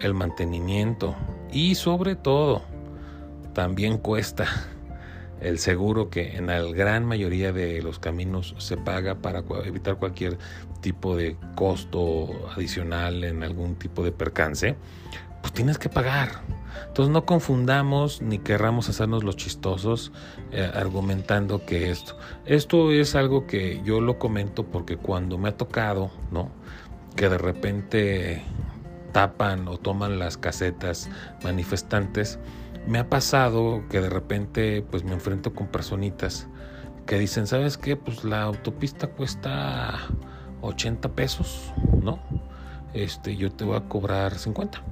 el 0.00 0.14
mantenimiento 0.14 1.16
y 1.50 1.74
sobre 1.74 2.14
todo 2.14 2.62
también 3.54 3.98
cuesta 3.98 4.46
el 5.40 5.58
seguro 5.58 6.10
que 6.10 6.36
en 6.36 6.46
la 6.46 6.60
gran 6.62 7.04
mayoría 7.04 7.52
de 7.52 7.82
los 7.82 7.98
caminos 7.98 8.54
se 8.58 8.76
paga 8.76 9.16
para 9.16 9.44
evitar 9.64 9.96
cualquier 9.96 10.38
tipo 10.80 11.16
de 11.16 11.36
costo 11.54 12.50
adicional 12.54 13.24
en 13.24 13.42
algún 13.42 13.76
tipo 13.76 14.02
de 14.02 14.12
percance, 14.12 14.76
pues 15.40 15.52
tienes 15.52 15.78
que 15.78 15.88
pagar. 15.88 16.42
Entonces 16.86 17.12
no 17.12 17.24
confundamos 17.24 18.22
ni 18.22 18.38
querramos 18.38 18.88
hacernos 18.88 19.24
los 19.24 19.36
chistosos 19.36 20.12
eh, 20.52 20.70
argumentando 20.74 21.64
que 21.64 21.90
esto. 21.90 22.16
Esto 22.44 22.92
es 22.92 23.14
algo 23.14 23.46
que 23.46 23.80
yo 23.84 24.00
lo 24.00 24.18
comento 24.18 24.64
porque 24.64 24.96
cuando 24.96 25.38
me 25.38 25.48
ha 25.48 25.56
tocado, 25.56 26.10
¿no? 26.30 26.50
Que 27.16 27.28
de 27.28 27.38
repente 27.38 28.42
tapan 29.12 29.68
o 29.68 29.78
toman 29.78 30.18
las 30.18 30.36
casetas 30.36 31.08
manifestantes, 31.42 32.38
me 32.88 32.98
ha 32.98 33.08
pasado 33.08 33.84
que 33.90 34.00
de 34.00 34.08
repente 34.08 34.82
pues 34.90 35.04
me 35.04 35.12
enfrento 35.12 35.54
con 35.54 35.66
personitas 35.66 36.48
que 37.06 37.18
dicen, 37.18 37.46
¿sabes 37.46 37.76
qué? 37.76 37.96
Pues 37.96 38.24
la 38.24 38.42
autopista 38.42 39.08
cuesta 39.08 39.98
80 40.62 41.10
pesos, 41.10 41.72
¿no? 42.02 42.18
Este, 42.94 43.36
yo 43.36 43.52
te 43.52 43.64
voy 43.64 43.76
a 43.76 43.88
cobrar 43.88 44.38
50. 44.38 44.82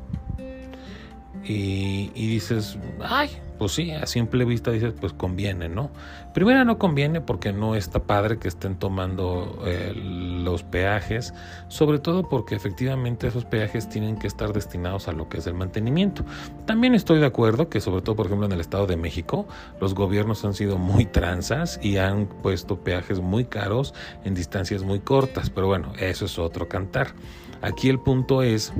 Y, 1.43 2.11
y 2.15 2.27
dices, 2.27 2.79
ay, 3.03 3.31
pues 3.59 3.73
sí, 3.73 3.91
a 3.91 4.07
simple 4.07 4.45
vista 4.45 4.71
dices, 4.71 4.95
pues 4.99 5.13
conviene, 5.13 5.69
¿no? 5.69 5.91
Primero 6.35 6.65
no 6.65 6.79
conviene 6.79 7.21
porque 7.21 7.53
no 7.53 7.75
está 7.75 8.05
padre 8.05 8.39
que 8.39 8.49
estén 8.49 8.77
tomando 8.77 9.63
eh, 9.65 9.93
los 9.95 10.63
peajes, 10.63 11.33
sobre 11.69 11.99
todo 11.99 12.29
porque 12.29 12.55
efectivamente 12.55 13.27
esos 13.27 13.45
peajes 13.45 13.89
tienen 13.89 14.19
que 14.19 14.27
estar 14.27 14.53
destinados 14.53 15.09
a 15.09 15.13
lo 15.13 15.29
que 15.29 15.39
es 15.39 15.47
el 15.47 15.55
mantenimiento. 15.55 16.25
También 16.67 16.95
estoy 16.95 17.19
de 17.21 17.27
acuerdo 17.27 17.69
que 17.69 17.81
sobre 17.81 18.03
todo, 18.03 18.17
por 18.17 18.27
ejemplo, 18.27 18.47
en 18.47 18.53
el 18.53 18.61
Estado 18.61 18.87
de 18.87 18.97
México, 18.97 19.47
los 19.81 19.95
gobiernos 19.95 20.45
han 20.45 20.55
sido 20.55 20.79
muy 20.79 21.07
tranzas 21.07 21.81
y 21.83 21.97
han 21.97 22.27
puesto 22.27 22.81
peajes 22.81 23.21
muy 23.21 23.47
caros 23.47 23.95
en 24.25 24.35
distancias 24.35 24.83
muy 24.83 25.01
cortas, 25.01 25.51
pero 25.51 25.67
bueno, 25.67 25.93
eso 25.99 26.27
es 26.27 26.39
otro 26.39 26.69
cantar. 26.69 27.15
Aquí 27.63 27.89
el 27.89 27.99
punto 27.99 28.43
es 28.43 28.73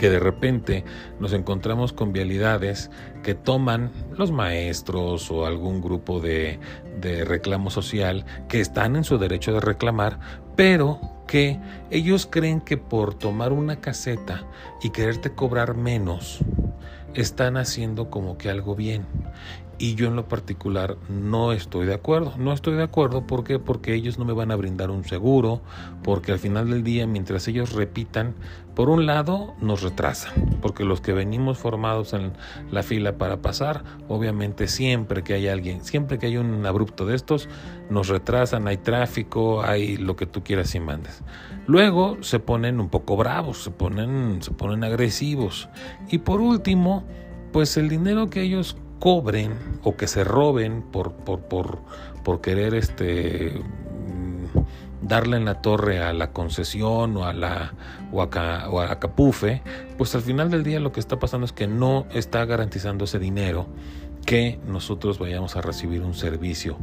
que 0.00 0.08
de 0.08 0.18
repente 0.18 0.82
nos 1.18 1.34
encontramos 1.34 1.92
con 1.92 2.10
vialidades 2.10 2.90
que 3.22 3.34
toman 3.34 3.92
los 4.16 4.32
maestros 4.32 5.30
o 5.30 5.44
algún 5.44 5.82
grupo 5.82 6.20
de, 6.20 6.58
de, 7.02 7.26
reclamo 7.26 7.68
social 7.68 8.24
que 8.48 8.62
están 8.62 8.96
en 8.96 9.04
su 9.04 9.18
derecho 9.18 9.52
de 9.52 9.60
reclamar, 9.60 10.18
pero 10.56 10.98
que 11.26 11.60
ellos 11.90 12.24
creen 12.24 12.62
que 12.62 12.78
por 12.78 13.12
tomar 13.12 13.52
una 13.52 13.82
caseta 13.82 14.46
y 14.82 14.88
quererte 14.88 15.34
cobrar 15.34 15.74
menos, 15.74 16.38
están 17.12 17.58
haciendo 17.58 18.08
como 18.08 18.38
que 18.38 18.48
algo 18.48 18.74
bien 18.74 19.04
y 19.80 19.94
yo 19.94 20.08
en 20.08 20.14
lo 20.14 20.28
particular 20.28 20.98
no 21.08 21.52
estoy 21.52 21.86
de 21.86 21.94
acuerdo. 21.94 22.34
No 22.36 22.52
estoy 22.52 22.74
de 22.74 22.82
acuerdo 22.82 23.26
¿por 23.26 23.40
porque 23.64 23.94
ellos 23.94 24.18
no 24.18 24.26
me 24.26 24.34
van 24.34 24.50
a 24.50 24.56
brindar 24.56 24.90
un 24.90 25.04
seguro, 25.04 25.62
porque 26.04 26.32
al 26.32 26.38
final 26.38 26.68
del 26.68 26.84
día 26.84 27.06
mientras 27.06 27.48
ellos 27.48 27.72
repitan, 27.72 28.34
por 28.74 28.90
un 28.90 29.06
lado 29.06 29.54
nos 29.62 29.80
retrasan, 29.80 30.58
porque 30.60 30.84
los 30.84 31.00
que 31.00 31.14
venimos 31.14 31.56
formados 31.56 32.12
en 32.12 32.34
la 32.70 32.82
fila 32.82 33.16
para 33.16 33.40
pasar, 33.40 33.82
obviamente 34.06 34.68
siempre 34.68 35.24
que 35.24 35.32
hay 35.32 35.48
alguien, 35.48 35.82
siempre 35.82 36.18
que 36.18 36.26
hay 36.26 36.36
un 36.36 36.64
abrupto 36.66 37.06
de 37.06 37.16
estos, 37.16 37.48
nos 37.88 38.08
retrasan, 38.08 38.68
hay 38.68 38.76
tráfico, 38.76 39.62
hay 39.62 39.96
lo 39.96 40.14
que 40.14 40.26
tú 40.26 40.44
quieras 40.44 40.74
y 40.74 40.80
mandes. 40.80 41.22
Luego 41.66 42.18
se 42.22 42.38
ponen 42.38 42.80
un 42.80 42.90
poco 42.90 43.16
bravos, 43.16 43.62
se 43.62 43.70
ponen, 43.70 44.42
se 44.42 44.50
ponen 44.50 44.84
agresivos. 44.84 45.70
Y 46.10 46.18
por 46.18 46.42
último, 46.42 47.04
pues 47.52 47.78
el 47.78 47.88
dinero 47.88 48.28
que 48.28 48.42
ellos 48.42 48.76
cobren 49.00 49.58
o 49.82 49.96
que 49.96 50.06
se 50.06 50.22
roben 50.22 50.82
por, 50.82 51.12
por, 51.12 51.40
por, 51.40 51.78
por 52.22 52.40
querer 52.40 52.74
este 52.74 53.60
darle 55.02 55.38
en 55.38 55.44
la 55.44 55.62
torre 55.62 56.00
a 56.00 56.12
la 56.12 56.30
concesión 56.32 57.16
o 57.16 57.24
a 57.24 57.32
la 57.32 57.72
o 58.12 58.22
a, 58.22 59.00
Capufe, 59.00 59.62
pues 59.96 60.14
al 60.14 60.22
final 60.22 60.50
del 60.50 60.62
día 60.62 60.80
lo 60.80 60.92
que 60.92 61.00
está 61.00 61.18
pasando 61.18 61.46
es 61.46 61.52
que 61.52 61.66
no 61.66 62.06
está 62.12 62.44
garantizando 62.44 63.04
ese 63.04 63.18
dinero 63.18 63.66
que 64.26 64.60
nosotros 64.66 65.18
vayamos 65.18 65.56
a 65.56 65.62
recibir 65.62 66.02
un 66.02 66.14
servicio 66.14 66.76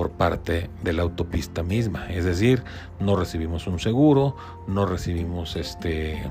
por 0.00 0.12
parte 0.12 0.70
de 0.82 0.94
la 0.94 1.02
autopista 1.02 1.62
misma, 1.62 2.10
es 2.10 2.24
decir, 2.24 2.62
no 3.00 3.16
recibimos 3.16 3.66
un 3.66 3.78
seguro, 3.78 4.34
no 4.66 4.86
recibimos 4.86 5.56
este 5.56 6.26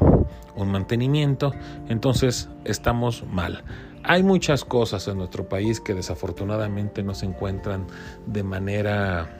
un 0.55 0.71
mantenimiento, 0.71 1.53
entonces 1.87 2.49
estamos 2.65 3.25
mal. 3.31 3.63
Hay 4.01 4.23
muchas 4.23 4.65
cosas 4.65 5.07
en 5.07 5.19
nuestro 5.19 5.47
país 5.47 5.79
que 5.79 5.93
desafortunadamente 5.93 7.03
no 7.03 7.13
se 7.13 7.27
encuentran 7.27 7.85
de 8.25 8.41
manera 8.41 9.37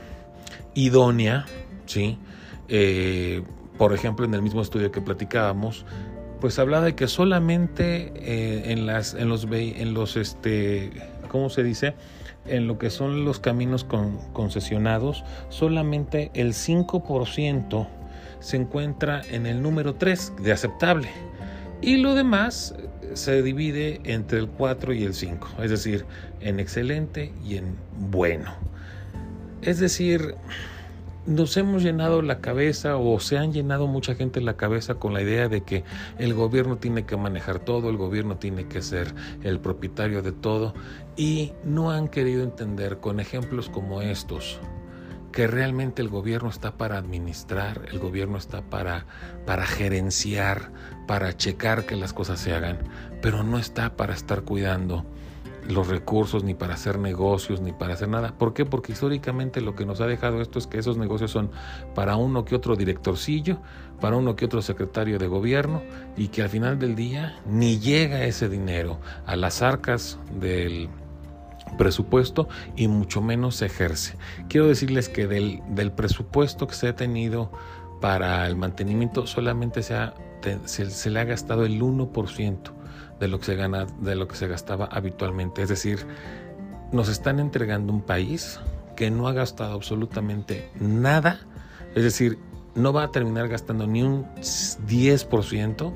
idónea 0.76 1.48
¿sí? 1.88 2.20
Eh, 2.68 3.42
por 3.80 3.96
ejemplo, 3.96 4.28
en 4.28 4.36
el 4.36 4.44
mismo 4.44 4.62
estudio 4.62 4.92
que 4.92 5.02
platicábamos, 5.02 5.88
pues 6.40 6.60
habla 6.60 6.82
de 6.82 6.94
que 6.94 7.08
solamente 7.08 8.14
eh, 8.16 8.74
en, 8.74 8.86
las, 8.86 9.16
en 9.16 9.28
los, 9.28 9.48
en 9.50 9.96
los 9.96 10.18
este, 10.18 10.92
¿cómo 11.30 11.50
se 11.50 11.64
dice? 11.64 11.96
En 12.46 12.68
lo 12.68 12.80
que 12.80 12.90
son 12.90 13.26
los 13.26 13.40
caminos 13.40 13.86
concesionados, 14.34 15.24
solamente 15.50 16.32
el 16.34 16.54
5% 16.54 17.88
se 18.40 18.58
encuentra 18.58 19.22
en 19.30 19.46
el 19.46 19.62
número 19.62 19.96
3 19.96 20.34
de 20.42 20.52
aceptable. 20.52 21.10
Y 21.82 21.98
lo 21.98 22.16
demás 22.16 22.76
se 23.14 23.42
divide 23.42 24.02
entre 24.04 24.40
el 24.40 24.48
4 24.48 24.94
y 24.94 25.04
el 25.04 25.14
5, 25.14 25.48
es 25.62 25.70
decir, 25.70 26.06
en 26.42 26.60
excelente 26.60 27.34
y 27.46 27.58
en 27.58 27.76
bueno. 28.12 28.54
Es 29.62 29.80
decir, 29.80 30.36
nos 31.30 31.56
hemos 31.58 31.84
llenado 31.84 32.24
la 32.24 32.42
cabeza 32.42 32.98
o 32.98 33.20
se 33.20 33.38
han 33.38 33.54
llenado 33.54 33.86
mucha 33.86 34.16
gente 34.16 34.42
la 34.42 34.58
cabeza 34.58 34.96
con 34.96 35.14
la 35.14 35.22
idea 35.22 35.48
de 35.48 35.62
que 35.62 35.84
el 36.18 36.34
gobierno 36.34 36.78
tiene 36.78 37.06
que 37.06 37.18
manejar 37.18 37.60
todo, 37.60 37.92
el 37.92 37.98
gobierno 37.98 38.38
tiene 38.38 38.68
que 38.68 38.82
ser 38.82 39.14
el 39.44 39.60
propietario 39.60 40.24
de 40.24 40.32
todo 40.32 40.74
y 41.16 41.54
no 41.64 41.92
han 41.92 42.08
querido 42.08 42.42
entender 42.42 42.98
con 42.98 43.20
ejemplos 43.20 43.70
como 43.70 44.02
estos 44.02 44.60
que 45.32 45.46
realmente 45.46 46.02
el 46.02 46.10
gobierno 46.10 46.50
está 46.50 46.72
para 46.78 46.98
administrar, 46.98 47.84
el 47.92 48.00
gobierno 48.00 48.40
está 48.40 48.64
para, 48.64 49.06
para 49.46 49.68
gerenciar, 49.68 50.72
para 51.08 51.38
checar 51.38 51.86
que 51.86 51.96
las 51.96 52.12
cosas 52.12 52.40
se 52.40 52.56
hagan, 52.56 52.80
pero 53.22 53.44
no 53.44 53.60
está 53.60 53.96
para 53.96 54.16
estar 54.16 54.42
cuidando 54.42 55.06
los 55.70 55.88
recursos 55.88 56.44
ni 56.44 56.56
para 56.56 56.74
hacer 56.74 56.98
negocios 56.98 57.62
ni 57.62 57.72
para 57.72 57.94
hacer 57.94 58.10
nada. 58.10 58.34
¿Por 58.38 58.54
qué? 58.54 58.66
Porque 58.66 58.92
históricamente 58.92 59.62
lo 59.62 59.76
que 59.76 59.86
nos 59.86 60.02
ha 60.02 60.08
dejado 60.08 60.42
esto 60.42 60.58
es 60.60 60.68
que 60.68 60.80
esos 60.80 60.98
negocios 60.98 61.32
son 61.32 61.52
para 61.94 62.16
uno 62.16 62.44
que 62.44 62.56
otro 62.56 62.76
directorcillo, 62.76 63.60
para 64.02 64.18
uno 64.18 64.36
que 64.36 64.46
otro 64.46 64.62
secretario 64.62 65.20
de 65.20 65.28
gobierno 65.28 65.84
y 66.18 66.30
que 66.30 66.42
al 66.42 66.50
final 66.50 66.80
del 66.80 66.96
día 66.96 67.40
ni 67.46 67.80
llega 67.80 68.24
ese 68.26 68.50
dinero 68.50 69.00
a 69.28 69.36
las 69.36 69.62
arcas 69.62 70.18
del 70.40 70.90
presupuesto 71.78 72.50
y 72.76 72.88
mucho 72.88 73.22
menos 73.22 73.58
se 73.58 73.68
ejerce. 73.68 74.18
Quiero 74.48 74.68
decirles 74.68 75.08
que 75.08 75.28
del, 75.28 75.62
del 75.70 75.92
presupuesto 75.92 76.66
que 76.66 76.74
se 76.74 76.88
ha 76.88 76.96
tenido 76.96 77.52
para 78.02 78.48
el 78.48 78.56
mantenimiento 78.56 79.28
solamente 79.28 79.84
se, 79.84 79.94
ha, 79.94 80.16
se, 80.66 80.90
se 80.90 81.10
le 81.12 81.20
ha 81.20 81.26
gastado 81.26 81.64
el 81.64 81.80
1% 81.80 82.79
de 83.20 83.28
lo 83.28 83.40
que 83.40 83.46
se 83.46 83.56
gana, 83.56 83.86
de 84.00 84.16
lo 84.16 84.28
que 84.28 84.36
se 84.36 84.48
gastaba 84.48 84.86
habitualmente. 84.86 85.62
Es 85.62 85.70
decir, 85.70 86.06
nos 86.92 87.10
están 87.10 87.40
entregando 87.40 87.94
un 87.94 88.02
país 88.02 88.60
que 88.96 89.12
no 89.12 89.28
ha 89.28 89.34
gastado 89.34 89.74
absolutamente 89.74 90.70
nada, 90.80 91.40
es 91.96 92.04
decir, 92.04 92.38
no 92.76 92.94
va 92.94 93.04
a 93.04 93.12
terminar 93.12 93.48
gastando 93.48 93.88
ni 93.88 94.04
un 94.04 94.26
10% 94.36 95.94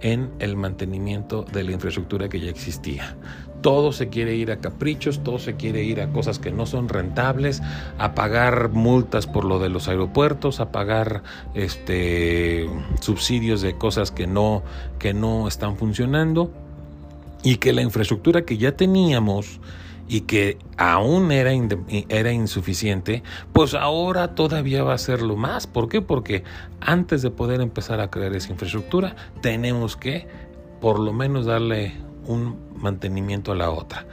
en 0.00 0.30
el 0.38 0.56
mantenimiento 0.56 1.44
de 1.44 1.64
la 1.64 1.72
infraestructura 1.72 2.28
que 2.28 2.40
ya 2.40 2.50
existía. 2.50 3.16
Todo 3.64 3.92
se 3.92 4.10
quiere 4.10 4.34
ir 4.34 4.52
a 4.52 4.58
caprichos, 4.58 5.24
todo 5.24 5.38
se 5.38 5.54
quiere 5.54 5.84
ir 5.84 6.02
a 6.02 6.12
cosas 6.12 6.38
que 6.38 6.50
no 6.50 6.66
son 6.66 6.90
rentables, 6.90 7.62
a 7.96 8.14
pagar 8.14 8.68
multas 8.68 9.26
por 9.26 9.46
lo 9.46 9.58
de 9.58 9.70
los 9.70 9.88
aeropuertos, 9.88 10.60
a 10.60 10.70
pagar 10.70 11.22
este 11.54 12.68
subsidios 13.00 13.62
de 13.62 13.78
cosas 13.78 14.10
que 14.10 14.26
no 14.26 14.62
que 14.98 15.14
no 15.14 15.48
están 15.48 15.78
funcionando 15.78 16.52
y 17.42 17.56
que 17.56 17.72
la 17.72 17.80
infraestructura 17.80 18.42
que 18.42 18.58
ya 18.58 18.76
teníamos 18.76 19.60
y 20.08 20.20
que 20.22 20.58
aún 20.76 21.32
era, 21.32 21.50
era 22.10 22.32
insuficiente, 22.32 23.22
pues 23.54 23.72
ahora 23.72 24.34
todavía 24.34 24.84
va 24.84 24.92
a 24.92 24.98
ser 24.98 25.22
lo 25.22 25.36
más. 25.36 25.66
¿Por 25.66 25.88
qué? 25.88 26.02
Porque 26.02 26.44
antes 26.82 27.22
de 27.22 27.30
poder 27.30 27.62
empezar 27.62 28.00
a 28.00 28.10
crear 28.10 28.34
esa 28.34 28.52
infraestructura, 28.52 29.16
tenemos 29.40 29.96
que 29.96 30.26
por 30.82 30.98
lo 30.98 31.14
menos 31.14 31.46
darle 31.46 31.94
un 32.26 32.58
mantenimiento 32.76 33.52
a 33.52 33.54
la 33.54 33.70
otra. 33.70 34.06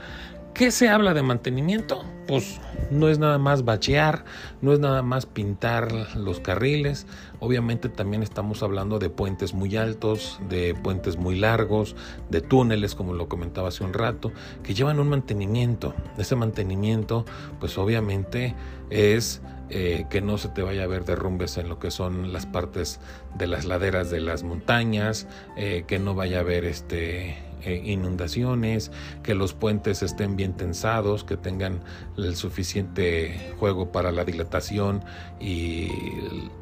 ¿Qué 0.54 0.70
se 0.70 0.90
habla 0.90 1.14
de 1.14 1.22
mantenimiento? 1.22 2.04
Pues 2.28 2.60
no 2.90 3.08
es 3.08 3.18
nada 3.18 3.38
más 3.38 3.64
bachear, 3.64 4.26
no 4.60 4.74
es 4.74 4.80
nada 4.80 5.00
más 5.02 5.24
pintar 5.24 6.14
los 6.14 6.40
carriles. 6.40 7.06
Obviamente 7.40 7.88
también 7.88 8.22
estamos 8.22 8.62
hablando 8.62 8.98
de 8.98 9.08
puentes 9.08 9.54
muy 9.54 9.76
altos, 9.76 10.38
de 10.50 10.74
puentes 10.74 11.16
muy 11.16 11.36
largos, 11.36 11.96
de 12.28 12.42
túneles, 12.42 12.94
como 12.94 13.14
lo 13.14 13.30
comentaba 13.30 13.68
hace 13.68 13.82
un 13.82 13.94
rato, 13.94 14.30
que 14.62 14.74
llevan 14.74 15.00
un 15.00 15.08
mantenimiento. 15.08 15.94
Ese 16.18 16.36
mantenimiento, 16.36 17.24
pues 17.58 17.78
obviamente 17.78 18.54
es 18.90 19.40
eh, 19.70 20.04
que 20.10 20.20
no 20.20 20.36
se 20.36 20.50
te 20.50 20.60
vaya 20.60 20.84
a 20.84 20.86
ver 20.86 21.06
derrumbes 21.06 21.56
en 21.56 21.70
lo 21.70 21.78
que 21.78 21.90
son 21.90 22.30
las 22.30 22.44
partes 22.44 23.00
de 23.38 23.46
las 23.46 23.64
laderas 23.64 24.10
de 24.10 24.20
las 24.20 24.42
montañas, 24.42 25.26
eh, 25.56 25.84
que 25.86 25.98
no 25.98 26.14
vaya 26.14 26.38
a 26.38 26.40
haber 26.40 26.66
este 26.66 27.51
eh, 27.64 27.80
inundaciones, 27.84 28.90
que 29.22 29.34
los 29.34 29.54
puentes 29.54 30.02
estén 30.02 30.36
bien 30.36 30.54
tensados, 30.54 31.24
que 31.24 31.36
tengan 31.36 31.80
el 32.16 32.36
suficiente 32.36 33.54
juego 33.58 33.92
para 33.92 34.12
la 34.12 34.24
dilatación 34.24 35.04
y, 35.40 35.88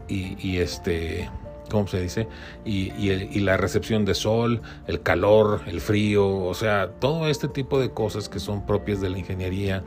y, 0.09 0.59
este, 0.59 1.31
¿cómo 1.71 1.87
se 1.87 2.01
dice? 2.03 2.29
Y, 2.65 2.93
y, 2.93 3.41
la 3.41 3.57
recepción 3.57 4.05
de 4.05 4.15
sol, 4.15 4.61
el 4.87 5.03
calor, 5.03 5.63
el 5.67 5.81
frío, 5.81 6.29
o 6.29 6.55
sea, 6.55 6.91
todo 6.99 7.29
este 7.29 7.49
tipo 7.49 7.81
de 7.81 7.91
cosas 7.91 8.29
que 8.29 8.39
son 8.39 8.67
propias 8.67 9.01
de 9.01 9.11
la 9.11 9.19
ingeniería 9.19 9.83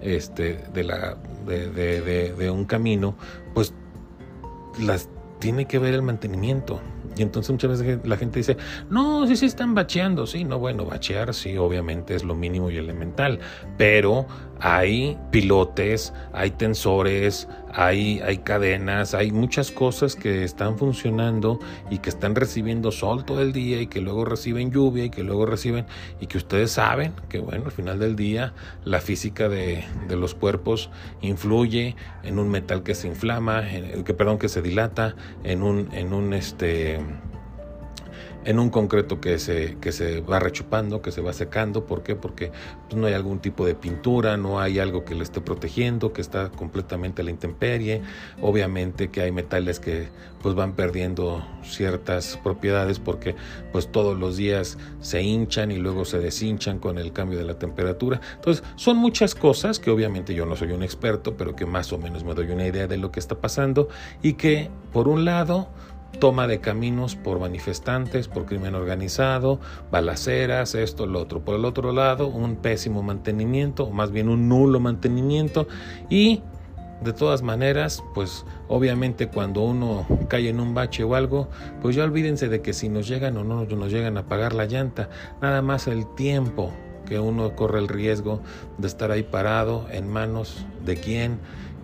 este, 0.00 0.60
de, 0.74 0.84
la, 0.84 1.16
de, 1.46 1.70
de, 1.70 2.32
de 2.32 2.50
un 2.50 2.64
camino, 2.64 3.16
pues 3.54 3.72
las 4.80 5.08
tiene 5.38 5.66
que 5.66 5.78
ver 5.78 5.94
el 5.94 6.02
mantenimiento. 6.02 6.80
Y 7.18 7.22
entonces 7.22 7.50
muchas 7.50 7.70
veces 7.78 7.98
la 8.04 8.16
gente 8.16 8.38
dice, 8.38 8.56
no, 8.90 9.26
sí, 9.26 9.36
sí 9.36 9.46
están 9.46 9.74
bacheando. 9.74 10.26
Sí, 10.26 10.44
no, 10.44 10.58
bueno, 10.58 10.84
bachear 10.84 11.34
sí, 11.34 11.56
obviamente 11.56 12.14
es 12.14 12.24
lo 12.24 12.34
mínimo 12.34 12.70
y 12.70 12.76
elemental. 12.76 13.40
Pero 13.76 14.26
hay 14.60 15.16
pilotes, 15.30 16.12
hay 16.32 16.50
tensores, 16.50 17.48
hay, 17.72 18.20
hay 18.20 18.38
cadenas, 18.38 19.14
hay 19.14 19.30
muchas 19.30 19.70
cosas 19.70 20.16
que 20.16 20.42
están 20.42 20.78
funcionando 20.78 21.60
y 21.90 21.98
que 21.98 22.08
están 22.08 22.34
recibiendo 22.34 22.90
sol 22.90 23.24
todo 23.24 23.40
el 23.42 23.52
día 23.52 23.80
y 23.80 23.86
que 23.86 24.00
luego 24.00 24.24
reciben 24.24 24.72
lluvia 24.72 25.04
y 25.04 25.10
que 25.10 25.22
luego 25.22 25.46
reciben 25.46 25.86
y 26.20 26.26
que 26.26 26.38
ustedes 26.38 26.72
saben 26.72 27.12
que 27.28 27.38
bueno, 27.38 27.66
al 27.66 27.72
final 27.72 27.98
del 27.98 28.16
día 28.16 28.52
la 28.84 29.00
física 29.00 29.48
de, 29.48 29.84
los 30.08 30.34
cuerpos 30.34 30.90
influye 31.20 31.94
en 32.24 32.38
un 32.38 32.48
metal 32.48 32.82
que 32.82 32.94
se 32.94 33.06
inflama, 33.06 33.68
en, 33.70 34.02
que 34.02 34.14
perdón, 34.14 34.38
que 34.38 34.48
se 34.48 34.62
dilata, 34.62 35.14
en 35.44 35.62
un, 35.62 35.88
en 35.92 36.12
un 36.12 36.32
este 36.32 36.98
en 38.48 38.58
un 38.58 38.70
concreto 38.70 39.20
que 39.20 39.38
se, 39.38 39.76
que 39.78 39.92
se 39.92 40.22
va 40.22 40.38
rechupando, 40.40 41.02
que 41.02 41.12
se 41.12 41.20
va 41.20 41.34
secando. 41.34 41.84
¿Por 41.84 42.02
qué? 42.02 42.16
Porque 42.16 42.50
pues, 42.88 42.98
no 42.98 43.06
hay 43.06 43.12
algún 43.12 43.40
tipo 43.40 43.66
de 43.66 43.74
pintura, 43.74 44.38
no 44.38 44.58
hay 44.58 44.78
algo 44.78 45.04
que 45.04 45.14
le 45.14 45.22
esté 45.22 45.42
protegiendo, 45.42 46.14
que 46.14 46.22
está 46.22 46.48
completamente 46.48 47.20
a 47.20 47.26
la 47.26 47.30
intemperie. 47.30 48.00
Obviamente 48.40 49.08
que 49.10 49.20
hay 49.20 49.32
metales 49.32 49.80
que 49.80 50.08
pues 50.40 50.54
van 50.54 50.72
perdiendo 50.72 51.44
ciertas 51.62 52.38
propiedades 52.42 52.98
porque 52.98 53.36
pues 53.70 53.92
todos 53.92 54.18
los 54.18 54.38
días 54.38 54.78
se 55.02 55.20
hinchan 55.20 55.70
y 55.70 55.76
luego 55.76 56.06
se 56.06 56.18
deshinchan 56.18 56.78
con 56.78 56.96
el 56.96 57.12
cambio 57.12 57.38
de 57.38 57.44
la 57.44 57.58
temperatura. 57.58 58.18
Entonces 58.36 58.64
son 58.76 58.96
muchas 58.96 59.34
cosas 59.34 59.78
que 59.78 59.90
obviamente 59.90 60.32
yo 60.34 60.46
no 60.46 60.56
soy 60.56 60.72
un 60.72 60.82
experto, 60.82 61.36
pero 61.36 61.54
que 61.54 61.66
más 61.66 61.92
o 61.92 61.98
menos 61.98 62.24
me 62.24 62.32
doy 62.32 62.50
una 62.50 62.66
idea 62.66 62.86
de 62.86 62.96
lo 62.96 63.12
que 63.12 63.20
está 63.20 63.34
pasando 63.34 63.90
y 64.22 64.34
que 64.34 64.70
por 64.90 65.06
un 65.06 65.26
lado 65.26 65.68
toma 66.18 66.46
de 66.46 66.60
caminos 66.60 67.14
por 67.14 67.38
manifestantes, 67.38 68.28
por 68.28 68.44
crimen 68.46 68.74
organizado, 68.74 69.60
balaceras, 69.90 70.74
esto, 70.74 71.06
lo 71.06 71.20
otro. 71.20 71.44
Por 71.44 71.54
el 71.56 71.64
otro 71.64 71.92
lado, 71.92 72.28
un 72.28 72.56
pésimo 72.56 73.02
mantenimiento, 73.02 73.84
o 73.84 73.90
más 73.90 74.10
bien 74.10 74.28
un 74.28 74.48
nulo 74.48 74.80
mantenimiento 74.80 75.68
y 76.08 76.42
de 77.02 77.12
todas 77.12 77.42
maneras, 77.42 78.02
pues 78.14 78.44
obviamente 78.66 79.28
cuando 79.28 79.62
uno 79.62 80.06
cae 80.28 80.48
en 80.48 80.58
un 80.58 80.74
bache 80.74 81.04
o 81.04 81.14
algo, 81.14 81.48
pues 81.80 81.94
ya 81.94 82.04
olvídense 82.04 82.48
de 82.48 82.60
que 82.60 82.72
si 82.72 82.88
nos 82.88 83.06
llegan 83.06 83.36
o 83.36 83.44
no 83.44 83.64
nos 83.64 83.92
llegan 83.92 84.18
a 84.18 84.26
pagar 84.26 84.52
la 84.52 84.66
llanta, 84.66 85.08
nada 85.40 85.62
más 85.62 85.86
el 85.86 86.12
tiempo 86.16 86.72
que 87.06 87.18
uno 87.18 87.54
corre 87.54 87.78
el 87.78 87.88
riesgo 87.88 88.40
de 88.76 88.86
estar 88.86 89.10
ahí 89.10 89.22
parado 89.22 89.86
en 89.90 90.08
manos 90.08 90.66
de 90.84 90.96
quién 90.96 91.38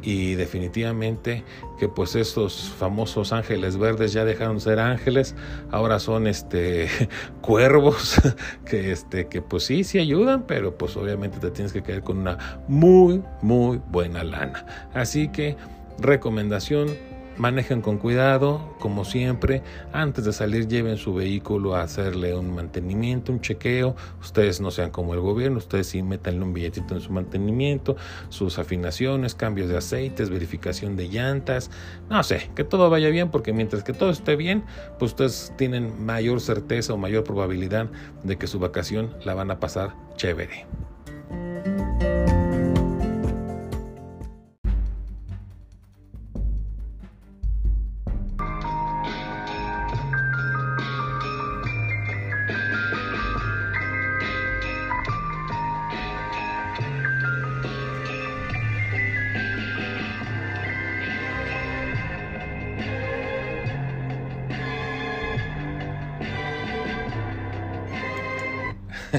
y 0.04 0.34
definitivamente 0.34 1.44
que 1.78 1.88
pues 1.88 2.14
estos 2.14 2.72
famosos 2.78 3.32
ángeles 3.32 3.78
verdes 3.78 4.12
ya 4.12 4.24
dejaron 4.24 4.56
de 4.56 4.60
ser 4.60 4.78
ángeles, 4.78 5.34
ahora 5.70 5.98
son 5.98 6.26
este 6.26 6.88
cuervos 7.40 8.20
que 8.66 8.92
este 8.92 9.28
que 9.28 9.40
pues 9.40 9.64
sí 9.64 9.82
sí 9.82 9.98
ayudan, 9.98 10.46
pero 10.46 10.76
pues 10.76 10.96
obviamente 10.96 11.38
te 11.38 11.50
tienes 11.50 11.72
que 11.72 11.82
caer 11.82 12.02
con 12.02 12.18
una 12.18 12.62
muy 12.68 13.22
muy 13.40 13.80
buena 13.90 14.22
lana. 14.22 14.66
Así 14.92 15.28
que 15.28 15.56
recomendación 15.98 16.88
Manejen 17.36 17.80
con 17.80 17.98
cuidado, 17.98 18.74
como 18.78 19.04
siempre. 19.04 19.62
Antes 19.92 20.24
de 20.24 20.32
salir, 20.32 20.68
lleven 20.68 20.96
su 20.96 21.14
vehículo 21.14 21.74
a 21.74 21.82
hacerle 21.82 22.34
un 22.34 22.54
mantenimiento, 22.54 23.32
un 23.32 23.40
chequeo. 23.40 23.96
Ustedes 24.20 24.60
no 24.60 24.70
sean 24.70 24.90
como 24.90 25.14
el 25.14 25.20
gobierno, 25.20 25.58
ustedes 25.58 25.88
sí 25.88 26.02
métanle 26.02 26.42
un 26.42 26.52
billetito 26.52 26.94
en 26.94 27.00
su 27.00 27.12
mantenimiento, 27.12 27.96
sus 28.28 28.58
afinaciones, 28.60 29.34
cambios 29.34 29.68
de 29.68 29.76
aceites, 29.76 30.30
verificación 30.30 30.96
de 30.96 31.08
llantas. 31.08 31.70
No 32.08 32.22
sé, 32.22 32.50
que 32.54 32.62
todo 32.62 32.88
vaya 32.88 33.08
bien, 33.08 33.30
porque 33.30 33.52
mientras 33.52 33.82
que 33.82 33.92
todo 33.92 34.10
esté 34.10 34.36
bien, 34.36 34.64
pues 35.00 35.12
ustedes 35.12 35.52
tienen 35.56 36.04
mayor 36.04 36.40
certeza 36.40 36.94
o 36.94 36.96
mayor 36.96 37.24
probabilidad 37.24 37.88
de 38.22 38.36
que 38.36 38.46
su 38.46 38.60
vacación 38.60 39.10
la 39.24 39.34
van 39.34 39.50
a 39.50 39.58
pasar 39.58 39.94
chévere. 40.16 40.66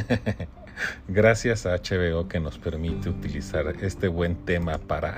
Gracias 1.08 1.66
a 1.66 1.76
HBO 1.78 2.28
que 2.28 2.40
nos 2.40 2.58
permite 2.58 3.10
utilizar 3.10 3.76
este 3.82 4.08
buen 4.08 4.36
tema 4.46 4.78
para, 4.78 5.16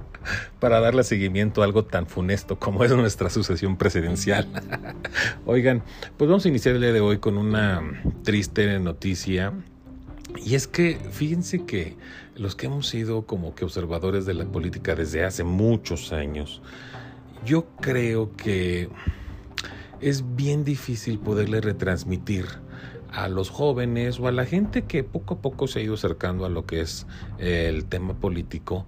para 0.60 0.80
darle 0.80 1.04
seguimiento 1.04 1.62
a 1.62 1.64
algo 1.64 1.84
tan 1.84 2.06
funesto 2.06 2.58
como 2.58 2.84
es 2.84 2.94
nuestra 2.94 3.30
sucesión 3.30 3.76
presidencial. 3.76 4.46
Oigan, 5.46 5.82
pues 6.16 6.28
vamos 6.28 6.44
a 6.44 6.48
iniciar 6.48 6.74
el 6.74 6.82
día 6.82 6.92
de 6.92 7.00
hoy 7.00 7.18
con 7.18 7.38
una 7.38 7.82
triste 8.22 8.78
noticia. 8.78 9.52
Y 10.44 10.54
es 10.54 10.66
que 10.66 10.98
fíjense 11.10 11.64
que 11.64 11.96
los 12.36 12.54
que 12.54 12.66
hemos 12.66 12.86
sido 12.86 13.22
como 13.22 13.54
que 13.54 13.64
observadores 13.64 14.26
de 14.26 14.34
la 14.34 14.44
política 14.44 14.94
desde 14.94 15.24
hace 15.24 15.42
muchos 15.42 16.12
años, 16.12 16.62
yo 17.44 17.66
creo 17.80 18.36
que 18.36 18.88
es 20.00 20.36
bien 20.36 20.64
difícil 20.64 21.18
poderle 21.18 21.60
retransmitir 21.60 22.46
a 23.12 23.28
los 23.28 23.50
jóvenes 23.50 24.20
o 24.20 24.28
a 24.28 24.32
la 24.32 24.44
gente 24.44 24.82
que 24.82 25.04
poco 25.04 25.34
a 25.34 25.38
poco 25.38 25.66
se 25.66 25.80
ha 25.80 25.82
ido 25.82 25.94
acercando 25.94 26.44
a 26.44 26.48
lo 26.48 26.66
que 26.66 26.80
es 26.80 27.06
el 27.38 27.86
tema 27.86 28.14
político, 28.14 28.86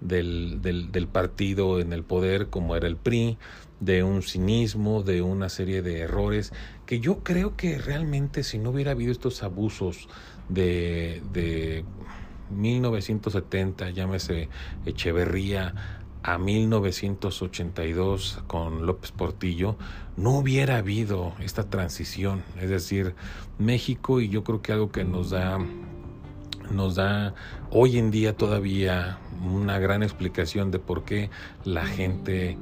del, 0.00 0.60
del, 0.60 0.90
del 0.90 1.06
partido 1.06 1.78
en 1.78 1.92
el 1.92 2.02
poder 2.02 2.48
como 2.48 2.74
era 2.74 2.88
el 2.88 2.96
PRI, 2.96 3.38
de 3.80 4.02
un 4.02 4.22
cinismo, 4.22 5.02
de 5.02 5.22
una 5.22 5.48
serie 5.48 5.82
de 5.82 6.00
errores, 6.00 6.52
que 6.90 6.98
yo 6.98 7.20
creo 7.20 7.56
que 7.56 7.78
realmente 7.78 8.42
si 8.42 8.58
no 8.58 8.70
hubiera 8.70 8.90
habido 8.90 9.12
estos 9.12 9.44
abusos 9.44 10.08
de, 10.48 11.22
de 11.32 11.84
1970, 12.50 13.90
llámese 13.90 14.48
Echeverría, 14.84 16.02
a 16.24 16.36
1982 16.36 18.42
con 18.48 18.86
López 18.86 19.12
Portillo, 19.12 19.76
no 20.16 20.38
hubiera 20.38 20.78
habido 20.78 21.32
esta 21.38 21.70
transición. 21.70 22.42
Es 22.60 22.68
decir, 22.68 23.14
México, 23.60 24.20
y 24.20 24.28
yo 24.28 24.42
creo 24.42 24.60
que 24.60 24.72
algo 24.72 24.90
que 24.90 25.04
nos 25.04 25.30
da, 25.30 25.60
nos 26.72 26.96
da 26.96 27.34
hoy 27.70 27.98
en 27.98 28.10
día 28.10 28.36
todavía 28.36 29.20
una 29.44 29.78
gran 29.78 30.02
explicación 30.02 30.72
de 30.72 30.80
por 30.80 31.04
qué 31.04 31.30
la 31.64 31.86
gente 31.86 32.58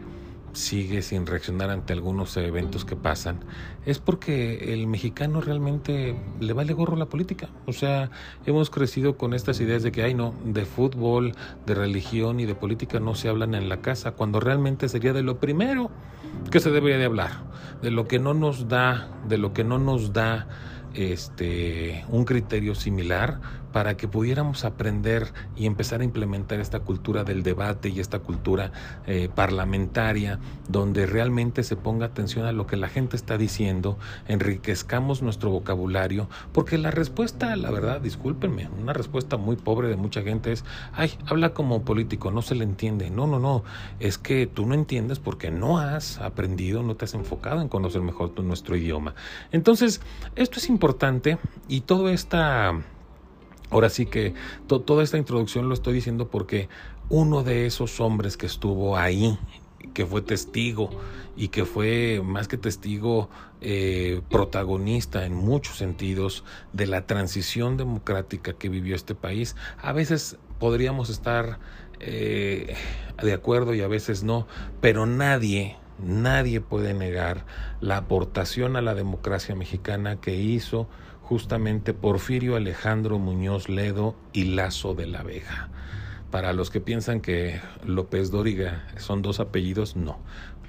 sigue 0.53 1.03
sin 1.03 1.27
reaccionar 1.27 1.71
ante 1.71 1.93
algunos 1.93 2.37
eventos 2.37 2.85
que 2.85 2.97
pasan, 2.97 3.41
es 3.87 3.99
porque 3.99 4.73
el 4.75 4.87
mexicano 4.87 5.41
realmente 5.41 6.17
le 6.41 6.53
vale 6.53 6.73
gorro 6.73 6.97
la 6.97 7.07
política. 7.07 7.49
O 7.67 7.73
sea, 7.73 8.11
hemos 8.47 8.71
crecido 8.71 9.17
con 9.17 9.35
estas 9.35 9.61
ideas 9.61 9.83
de 9.83 9.93
que, 9.93 10.03
ay 10.03 10.15
no, 10.15 10.35
de 10.45 10.65
fútbol, 10.65 11.33
de 11.67 11.75
religión 11.75 12.41
y 12.41 12.47
de 12.47 12.55
política 12.55 13.01
no 13.01 13.15
se 13.15 13.29
hablan 13.29 13.55
en 13.55 13.69
la 13.69 13.81
casa, 13.81 14.13
cuando 14.13 14.41
realmente 14.41 14.89
sería 14.89 15.13
de 15.13 15.23
lo 15.23 15.39
primero 15.39 15.91
que 16.51 16.61
se 16.61 16.71
debería 16.71 16.99
de 16.99 17.05
hablar, 17.05 17.31
de 17.83 17.91
lo 17.91 18.09
que 18.09 18.19
no 18.19 18.35
nos 18.35 18.69
da, 18.69 19.09
de 19.29 19.39
lo 19.39 19.53
que 19.53 19.65
no 19.65 19.79
nos 19.79 20.13
da 20.13 20.49
este 20.95 22.05
un 22.09 22.25
criterio 22.25 22.75
similar 22.75 23.41
para 23.73 23.97
que 23.97 24.09
pudiéramos 24.09 24.65
aprender 24.65 25.33
y 25.57 25.67
empezar 25.67 26.01
a 26.01 26.05
implementar 26.05 26.61
esta 26.61 26.81
cultura 26.81 27.25
del 27.25 27.43
debate 27.43 27.89
y 27.89 28.01
esta 28.01 28.21
cultura 28.21 28.73
eh, 29.07 29.29
parlamentaria, 29.35 30.39
donde 30.69 31.07
realmente 31.07 31.63
se 31.63 31.77
ponga 31.77 32.07
atención 32.07 32.47
a 32.47 32.53
lo 32.53 32.67
que 32.67 32.77
la 32.77 32.89
gente 32.89 33.17
está 33.17 33.37
diciendo, 33.37 33.99
enriquezcamos 34.29 35.23
nuestro 35.23 35.51
vocabulario, 35.51 36.29
porque 36.53 36.79
la 36.79 36.91
respuesta, 36.91 37.55
la 37.57 37.71
verdad, 37.71 38.01
discúlpenme, 38.01 38.69
una 38.81 38.93
respuesta 38.93 39.37
muy 39.37 39.57
pobre 39.57 39.89
de 39.89 39.97
mucha 39.97 40.23
gente 40.23 40.53
es, 40.53 40.65
ay, 40.93 41.13
habla 41.27 41.55
como 41.55 41.83
político, 41.83 42.31
no 42.31 42.43
se 42.43 42.55
le 42.55 42.65
entiende. 42.65 43.11
No, 43.11 43.27
no, 43.27 43.39
no, 43.39 43.65
es 44.01 44.19
que 44.19 44.47
tú 44.47 44.65
no 44.67 44.75
entiendes 44.75 45.19
porque 45.19 45.51
no 45.51 45.79
has 45.79 46.19
aprendido, 46.19 46.83
no 46.83 46.95
te 46.95 47.05
has 47.05 47.15
enfocado 47.15 47.61
en 47.61 47.69
conocer 47.69 48.01
mejor 48.03 48.29
nuestro 48.43 48.77
idioma. 48.77 49.15
Entonces, 49.53 50.01
esto 50.37 50.59
es 50.59 50.69
importante 50.69 51.39
y 51.69 51.83
toda 51.83 52.13
esta 52.13 52.75
Ahora 53.71 53.91
sí 53.91 54.07
que 54.07 54.35
toda 54.67 55.03
esta 55.03 55.19
introducción 55.19 55.69
lo 55.69 55.75
estoy 55.75 55.95
diciendo 55.95 56.29
porque 56.29 56.69
uno 57.09 57.43
de 57.43 57.67
esos 57.67 58.01
hombres 58.01 58.37
que 58.37 58.47
estuvo 58.47 58.97
ahí, 58.97 59.39
que 59.95 60.07
fue 60.07 60.23
testigo 60.23 60.91
y 61.37 61.49
que 61.49 61.65
fue 61.65 62.21
más 62.25 62.49
que 62.49 62.57
testigo 62.57 63.29
eh, 63.61 64.23
protagonista 64.31 65.25
en 65.25 65.35
muchos 65.35 65.77
sentidos 65.77 66.45
de 66.73 66.87
la 66.87 67.07
transición 67.07 67.77
democrática 67.77 68.55
que 68.55 68.69
vivió 68.69 68.95
este 68.95 69.15
país, 69.15 69.55
a 69.79 69.93
veces 69.93 70.37
podríamos 70.59 71.11
estar 71.11 71.59
eh, 72.01 72.75
de 73.23 73.33
acuerdo 73.33 73.75
y 73.75 73.81
a 73.81 73.89
veces 73.89 74.23
no, 74.23 74.47
pero 74.81 75.07
nadie, 75.07 75.77
nadie 75.99 76.61
puede 76.61 76.95
negar 76.95 77.45
la 77.81 77.99
aportación 77.99 78.77
a 78.77 78.83
la 78.83 78.95
democracia 78.95 79.55
mexicana 79.55 80.21
que 80.21 80.37
hizo 80.37 80.89
justamente 81.29 81.93
Porfirio 81.93 82.57
Alejandro 82.57 83.19
Muñoz 83.19 83.69
Ledo 83.69 84.17
y 84.33 84.45
Lazo 84.45 84.95
de 84.95 85.07
la 85.07 85.23
Vega. 85.23 85.69
Para 86.31 86.55
los 86.55 86.71
que 86.71 86.81
piensan 86.81 87.21
que 87.21 87.61
López 87.85 88.31
Dóriga 88.31 88.87
son 88.97 89.21
dos 89.21 89.39
apellidos, 89.39 89.95
no. 89.95 90.21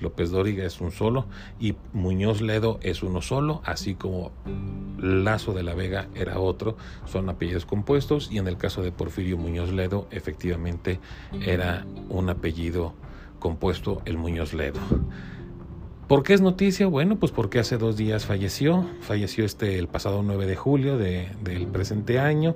López 0.02 0.32
Dóriga 0.32 0.66
es 0.66 0.82
un 0.82 0.92
solo 0.92 1.28
y 1.62 1.76
Muñoz 1.94 2.42
Ledo 2.42 2.78
es 2.82 3.04
uno 3.04 3.22
solo, 3.22 3.62
así 3.64 3.96
como 3.96 4.34
Lazo 4.98 5.54
de 5.54 5.64
la 5.64 5.76
Vega 5.76 6.10
era 6.14 6.40
otro, 6.40 6.76
son 7.06 7.30
apellidos 7.30 7.66
compuestos 7.66 8.30
y 8.30 8.38
en 8.38 8.50
el 8.50 8.58
caso 8.58 8.82
de 8.82 8.92
Porfirio 8.92 9.38
Muñoz 9.38 9.72
Ledo 9.72 10.10
efectivamente 10.12 11.00
era 11.42 11.86
un 12.10 12.30
apellido 12.30 12.96
compuesto 13.40 14.02
el 14.04 14.18
Muñoz 14.18 14.54
Ledo. 14.54 14.82
¿Por 16.10 16.24
qué 16.24 16.34
es 16.34 16.42
noticia? 16.42 16.88
Bueno, 16.88 17.18
pues 17.20 17.32
porque 17.32 17.60
hace 17.60 17.78
dos 17.78 17.96
días 17.96 18.26
falleció, 18.26 18.84
falleció 19.00 19.46
este 19.46 19.78
el 19.78 19.88
pasado 19.88 20.24
9 20.24 20.48
de 20.48 20.56
julio 20.56 20.98
de, 20.98 21.28
del 21.44 21.68
presente 21.68 22.18
año, 22.18 22.56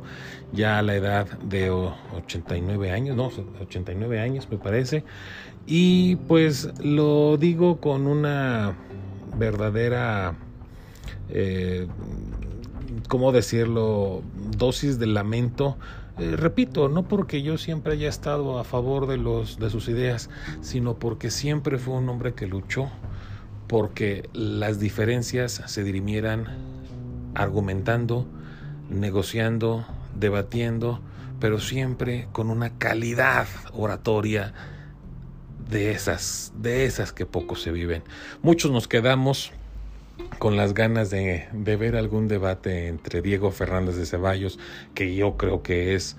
ya 0.51 0.79
a 0.79 0.81
la 0.81 0.95
edad 0.95 1.37
de 1.37 1.69
89 1.69 2.89
años, 2.89 3.15
no, 3.15 3.29
89 3.61 4.19
años 4.19 4.47
me 4.49 4.57
parece, 4.57 5.03
y 5.67 6.15
pues 6.15 6.71
lo 6.83 7.37
digo 7.37 7.79
con 7.79 8.07
una 8.07 8.75
verdadera, 9.37 10.33
eh, 11.29 11.85
¿cómo 13.07 13.31
decirlo?, 13.31 14.23
dosis 14.57 14.97
de 14.97 15.05
lamento 15.05 15.77
eh, 16.17 16.35
repito, 16.37 16.89
no 16.89 17.03
porque 17.07 17.41
yo 17.41 17.57
siempre 17.57 17.93
haya 17.93 18.07
estado 18.07 18.59
a 18.59 18.63
favor 18.63 19.07
de, 19.07 19.17
los, 19.17 19.57
de 19.57 19.71
sus 19.71 19.87
ideas, 19.87 20.29
sino 20.61 20.95
porque 20.95 21.31
siempre 21.31 21.79
fue 21.79 21.95
un 21.95 22.07
hombre 22.07 22.33
que 22.33 22.45
luchó 22.45 22.89
porque 23.73 24.29
las 24.33 24.79
diferencias 24.79 25.63
se 25.65 25.83
dirimieran 25.83 26.45
argumentando, 27.33 28.27
negociando, 28.87 29.83
debatiendo, 30.13 30.99
pero 31.39 31.59
siempre 31.59 32.27
con 32.33 32.51
una 32.51 32.77
calidad 32.77 33.47
oratoria 33.73 34.53
de 35.71 35.89
esas, 35.89 36.53
de 36.55 36.85
esas 36.85 37.13
que 37.13 37.25
poco 37.25 37.55
se 37.55 37.71
viven. 37.71 38.03
Muchos 38.43 38.69
nos 38.69 38.87
quedamos 38.87 39.51
con 40.37 40.55
las 40.55 40.75
ganas 40.75 41.09
de, 41.09 41.47
de, 41.51 41.75
ver 41.75 41.95
algún 41.95 42.27
debate 42.27 42.89
entre 42.89 43.23
Diego 43.23 43.49
Fernández 43.49 43.95
de 43.95 44.05
Ceballos, 44.05 44.59
que 44.93 45.15
yo 45.15 45.35
creo 45.35 45.63
que 45.63 45.95
es 45.95 46.15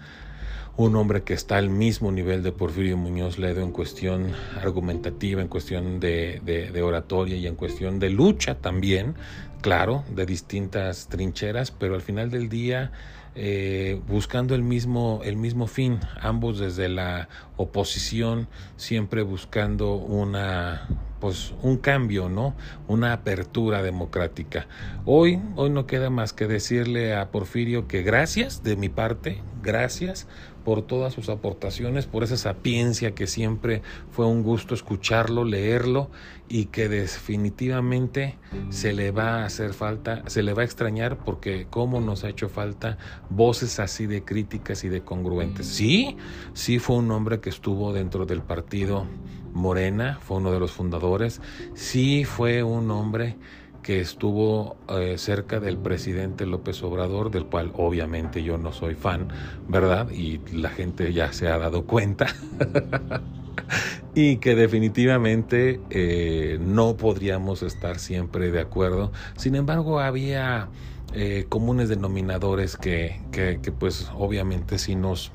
un 0.76 0.96
hombre 0.96 1.22
que 1.22 1.34
está 1.34 1.56
al 1.56 1.70
mismo 1.70 2.10
nivel 2.10 2.42
de 2.42 2.50
Porfirio 2.50 2.96
Muñoz 2.96 3.38
Ledo 3.38 3.62
en 3.62 3.70
cuestión 3.70 4.32
argumentativa, 4.60 5.40
en 5.40 5.48
cuestión 5.48 6.00
de, 6.00 6.40
de, 6.44 6.82
oratoria 6.82 7.36
y 7.36 7.46
en 7.46 7.54
cuestión 7.54 8.00
de 8.00 8.10
lucha 8.10 8.56
también, 8.56 9.14
claro, 9.60 10.04
de 10.10 10.26
distintas 10.26 11.08
trincheras, 11.08 11.70
pero 11.70 11.94
al 11.94 12.02
final 12.02 12.30
del 12.30 12.48
día 12.48 12.90
eh, 13.36 14.00
buscando 14.08 14.54
el 14.54 14.62
mismo, 14.62 15.20
el 15.24 15.36
mismo 15.36 15.66
fin, 15.66 16.00
ambos 16.20 16.58
desde 16.58 16.88
la 16.88 17.28
oposición, 17.56 18.48
siempre 18.76 19.22
buscando 19.22 19.94
una 19.94 20.88
pues 21.20 21.54
un 21.62 21.78
cambio, 21.78 22.28
¿no? 22.28 22.54
Una 22.86 23.14
apertura 23.14 23.82
democrática. 23.82 24.66
Hoy, 25.06 25.40
hoy 25.56 25.70
no 25.70 25.86
queda 25.86 26.10
más 26.10 26.34
que 26.34 26.46
decirle 26.46 27.14
a 27.14 27.30
Porfirio 27.30 27.88
que 27.88 28.02
gracias 28.02 28.62
de 28.62 28.76
mi 28.76 28.90
parte, 28.90 29.40
gracias 29.62 30.28
por 30.64 30.82
todas 30.82 31.12
sus 31.12 31.28
aportaciones, 31.28 32.06
por 32.06 32.24
esa 32.24 32.36
sapiencia 32.36 33.14
que 33.14 33.26
siempre 33.26 33.82
fue 34.10 34.26
un 34.26 34.42
gusto 34.42 34.74
escucharlo, 34.74 35.44
leerlo 35.44 36.10
y 36.48 36.66
que 36.66 36.88
definitivamente 36.88 38.38
se 38.70 38.92
le 38.92 39.10
va 39.10 39.42
a 39.42 39.44
hacer 39.44 39.74
falta, 39.74 40.22
se 40.26 40.42
le 40.42 40.54
va 40.54 40.62
a 40.62 40.64
extrañar 40.64 41.18
porque 41.18 41.66
cómo 41.70 42.00
nos 42.00 42.24
ha 42.24 42.30
hecho 42.30 42.48
falta 42.48 42.98
voces 43.30 43.78
así 43.78 44.06
de 44.06 44.24
críticas 44.24 44.84
y 44.84 44.88
de 44.88 45.02
congruentes. 45.02 45.66
Sí, 45.66 46.16
sí 46.54 46.78
fue 46.78 46.96
un 46.96 47.10
hombre 47.10 47.40
que 47.40 47.50
estuvo 47.50 47.92
dentro 47.92 48.26
del 48.26 48.42
partido 48.42 49.06
Morena, 49.52 50.18
fue 50.20 50.38
uno 50.38 50.50
de 50.50 50.58
los 50.58 50.72
fundadores, 50.72 51.40
sí 51.74 52.24
fue 52.24 52.62
un 52.62 52.90
hombre 52.90 53.36
que 53.84 54.00
estuvo 54.00 54.76
eh, 54.88 55.16
cerca 55.18 55.60
del 55.60 55.76
presidente 55.76 56.46
López 56.46 56.82
Obrador, 56.82 57.30
del 57.30 57.44
cual 57.44 57.70
obviamente 57.76 58.42
yo 58.42 58.56
no 58.56 58.72
soy 58.72 58.94
fan, 58.94 59.28
¿verdad? 59.68 60.10
Y 60.10 60.40
la 60.52 60.70
gente 60.70 61.12
ya 61.12 61.32
se 61.34 61.48
ha 61.48 61.58
dado 61.58 61.84
cuenta. 61.84 62.26
y 64.14 64.38
que 64.38 64.56
definitivamente 64.56 65.80
eh, 65.90 66.58
no 66.62 66.96
podríamos 66.96 67.62
estar 67.62 67.98
siempre 67.98 68.50
de 68.50 68.62
acuerdo. 68.62 69.12
Sin 69.36 69.54
embargo, 69.54 70.00
había 70.00 70.70
eh, 71.12 71.44
comunes 71.50 71.90
denominadores 71.90 72.78
que, 72.78 73.20
que, 73.32 73.58
pues 73.70 74.10
obviamente 74.16 74.78
sí 74.78 74.96
nos 74.96 75.30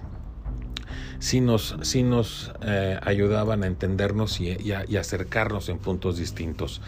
nos, 1.39 1.95
nos 2.03 2.51
ayudaban 3.03 3.63
a 3.63 3.67
entendernos 3.67 4.41
y, 4.41 4.71
a, 4.71 4.85
y, 4.87 4.97
acercarnos 4.97 5.69
en 5.69 5.77
puntos 5.77 6.17
distintos. 6.17 6.81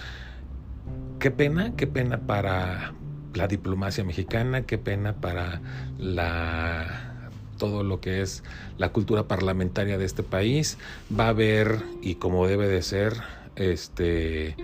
Qué 1.22 1.30
pena, 1.30 1.76
qué 1.76 1.86
pena 1.86 2.22
para 2.22 2.96
la 3.36 3.48
diplomacia 3.48 4.04
mexicana, 4.04 4.64
qué 4.64 4.80
pena 4.80 5.14
para 5.14 5.62
la 6.00 7.30
todo 7.60 7.84
lo 7.84 8.02
que 8.02 8.24
es 8.24 8.44
la 8.80 8.92
cultura 8.92 9.28
parlamentaria 9.28 10.00
de 10.00 10.06
este 10.06 10.24
país. 10.24 10.80
Va 11.16 11.26
a 11.26 11.30
haber, 11.30 11.84
y 12.02 12.16
como 12.16 12.48
debe 12.48 12.68
de 12.68 12.82
ser, 12.82 13.14
este 13.56 14.56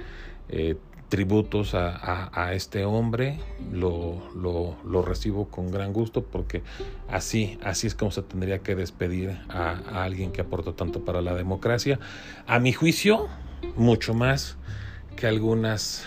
eh, 0.50 0.78
tributos 1.10 1.76
a, 1.76 2.54
este 2.54 2.86
hombre. 2.86 3.38
Lo, 3.72 4.20
lo, 4.36 4.78
lo, 4.84 5.04
recibo 5.04 5.50
con 5.50 5.70
gran 5.70 5.93
gusto 5.93 6.24
porque 6.24 6.63
así, 7.08 7.60
así 7.63 7.86
es 7.86 7.93
como 7.93 8.10
se 8.10 8.24
tendría 8.24 8.63
que 8.63 8.74
despedir 8.74 9.38
a, 9.48 9.80
a 9.91 10.04
alguien 10.06 10.32
que 10.32 10.41
aportó 10.41 10.74
tanto 10.74 11.06
para 11.06 11.22
la 11.22 11.36
democracia. 11.36 12.00
A 12.48 12.58
mi 12.58 12.74
juicio, 12.74 13.28
mucho 13.76 14.15
más 14.15 14.58
que 15.15 15.28
algunas 15.28 16.04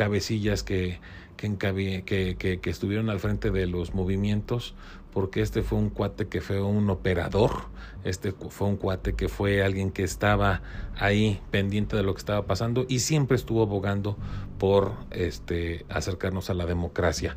cabecillas 0.00 0.62
que, 0.62 0.98
que, 1.36 2.58
estuvieron 2.64 3.10
al 3.10 3.20
frente 3.20 3.50
de 3.50 3.66
los 3.66 3.92
movimientos, 3.92 4.74
porque 5.12 5.42
este 5.42 5.62
fue 5.62 5.76
un 5.76 5.90
cuate 5.90 6.26
que 6.26 6.40
fue 6.40 6.62
un 6.62 6.88
operador, 6.88 7.66
este 8.02 8.32
fue 8.32 8.68
un 8.68 8.78
cuate 8.78 9.12
que 9.12 9.28
fue 9.28 9.62
alguien 9.62 9.90
que 9.90 10.02
estaba 10.02 10.62
ahí 10.96 11.42
pendiente 11.50 11.96
de 11.96 12.02
lo 12.02 12.14
que 12.14 12.18
estaba 12.20 12.46
pasando 12.46 12.86
y 12.88 13.00
siempre 13.00 13.36
estuvo 13.36 13.60
abogando 13.62 14.16
por 14.58 14.94
este, 15.10 15.84
acercarnos 15.90 16.48
a 16.48 16.54
la 16.54 16.64
democracia. 16.64 17.36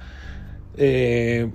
Eh, 0.78 1.52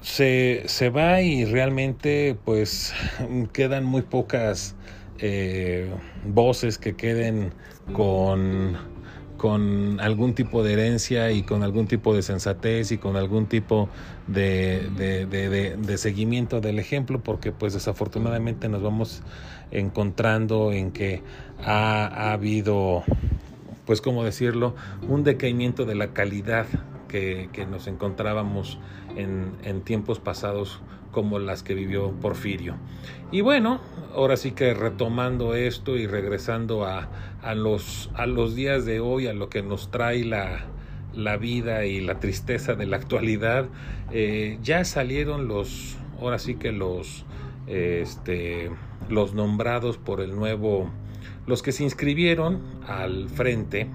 se, 0.00 0.62
se, 0.66 0.90
va 0.90 1.22
y 1.22 1.44
realmente 1.44 2.36
pues 2.44 2.94
quedan 3.52 3.82
muy 3.82 4.02
pocas 4.02 4.76
eh, 5.18 5.90
voces 6.24 6.78
que 6.78 6.94
queden 6.94 7.52
con 7.92 8.76
con 9.38 10.00
algún 10.00 10.34
tipo 10.34 10.62
de 10.62 10.74
herencia 10.74 11.30
y 11.30 11.44
con 11.44 11.62
algún 11.62 11.86
tipo 11.86 12.14
de 12.14 12.22
sensatez 12.22 12.92
y 12.92 12.98
con 12.98 13.16
algún 13.16 13.46
tipo 13.46 13.88
de, 14.26 14.90
de, 14.96 15.98
seguimiento 15.98 16.60
del 16.60 16.78
ejemplo, 16.78 17.20
porque 17.20 17.52
pues 17.52 17.72
desafortunadamente 17.72 18.68
nos 18.68 18.82
vamos 18.82 19.22
encontrando 19.70 20.72
en 20.72 20.90
que 20.90 21.22
ha, 21.64 22.06
ha 22.06 22.32
habido, 22.32 23.04
pues 23.86 24.00
como 24.02 24.24
decirlo, 24.24 24.74
un 25.08 25.22
decaimiento 25.22 25.86
de 25.86 25.94
la 25.94 26.08
calidad 26.08 26.66
que, 27.06 27.48
que 27.52 27.64
nos 27.64 27.86
encontrábamos 27.86 28.78
en, 29.16 29.52
en 29.62 29.82
tiempos 29.82 30.18
pasados 30.18 30.80
como 31.18 31.40
las 31.40 31.64
que 31.64 31.74
vivió 31.74 32.12
Porfirio. 32.12 32.76
Y 33.32 33.40
bueno, 33.40 33.80
ahora 34.14 34.36
sí 34.36 34.52
que 34.52 34.72
retomando 34.72 35.56
esto 35.56 35.96
y 35.96 36.06
regresando 36.06 36.84
a, 36.84 37.08
a, 37.42 37.56
los, 37.56 38.08
a 38.14 38.26
los 38.26 38.54
días 38.54 38.84
de 38.84 39.00
hoy, 39.00 39.26
a 39.26 39.32
lo 39.32 39.48
que 39.48 39.60
nos 39.60 39.90
trae 39.90 40.24
la, 40.24 40.66
la 41.12 41.36
vida 41.36 41.86
y 41.86 42.00
la 42.00 42.20
tristeza 42.20 42.76
de 42.76 42.86
la 42.86 42.98
actualidad, 42.98 43.66
eh, 44.12 44.60
ya 44.62 44.84
salieron 44.84 45.48
los, 45.48 45.96
ahora 46.20 46.38
sí 46.38 46.54
que 46.54 46.70
los, 46.70 47.24
este, 47.66 48.70
los 49.08 49.34
nombrados 49.34 49.98
por 49.98 50.20
el 50.20 50.36
nuevo, 50.36 50.88
los 51.48 51.64
que 51.64 51.72
se 51.72 51.82
inscribieron 51.82 52.62
al 52.86 53.28
frente 53.28 53.88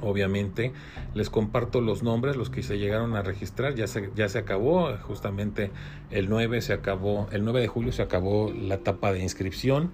obviamente. 0.00 0.72
Les 1.14 1.30
comparto 1.30 1.80
los 1.80 2.02
nombres, 2.02 2.36
los 2.36 2.50
que 2.50 2.62
se 2.62 2.78
llegaron 2.78 3.16
a 3.16 3.22
registrar, 3.22 3.74
ya 3.74 3.86
se, 3.86 4.10
ya 4.14 4.28
se 4.28 4.38
acabó, 4.38 4.96
justamente 4.98 5.70
el 6.10 6.28
9 6.28 6.60
se 6.62 6.72
acabó, 6.72 7.28
el 7.32 7.44
9 7.44 7.60
de 7.60 7.68
julio 7.68 7.92
se 7.92 8.02
acabó 8.02 8.52
la 8.52 8.76
etapa 8.76 9.12
de 9.12 9.20
inscripción. 9.20 9.92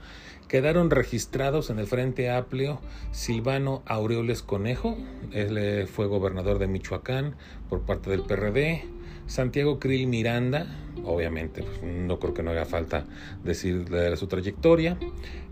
Quedaron 0.48 0.90
registrados 0.90 1.70
en 1.70 1.78
el 1.78 1.86
Frente 1.86 2.30
Amplio 2.30 2.80
Silvano 3.12 3.82
Aureoles 3.86 4.42
Conejo, 4.42 4.96
él 5.32 5.88
fue 5.88 6.06
gobernador 6.06 6.58
de 6.58 6.66
Michoacán 6.66 7.34
por 7.68 7.80
parte 7.82 8.10
del 8.10 8.22
PRD. 8.22 8.84
Santiago 9.26 9.78
Krill 9.78 10.06
Miranda, 10.06 10.66
obviamente, 11.04 11.62
pues, 11.62 11.82
no 11.82 12.18
creo 12.18 12.34
que 12.34 12.42
no 12.42 12.50
haga 12.50 12.66
falta 12.66 13.06
decir 13.42 13.88
de 13.88 14.14
su 14.16 14.26
trayectoria. 14.26 14.98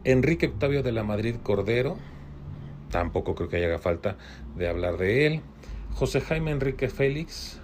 Enrique 0.04 0.46
Octavio 0.46 0.82
de 0.82 0.92
la 0.92 1.04
Madrid 1.04 1.36
Cordero, 1.42 1.96
tampoco 2.92 3.34
creo 3.34 3.48
que 3.48 3.56
haya 3.56 3.78
falta 3.80 4.16
de 4.54 4.68
hablar 4.68 4.98
de 4.98 5.26
él. 5.26 5.40
José 5.94 6.20
Jaime 6.20 6.52
Enrique 6.52 6.88
Félix, 6.88 7.60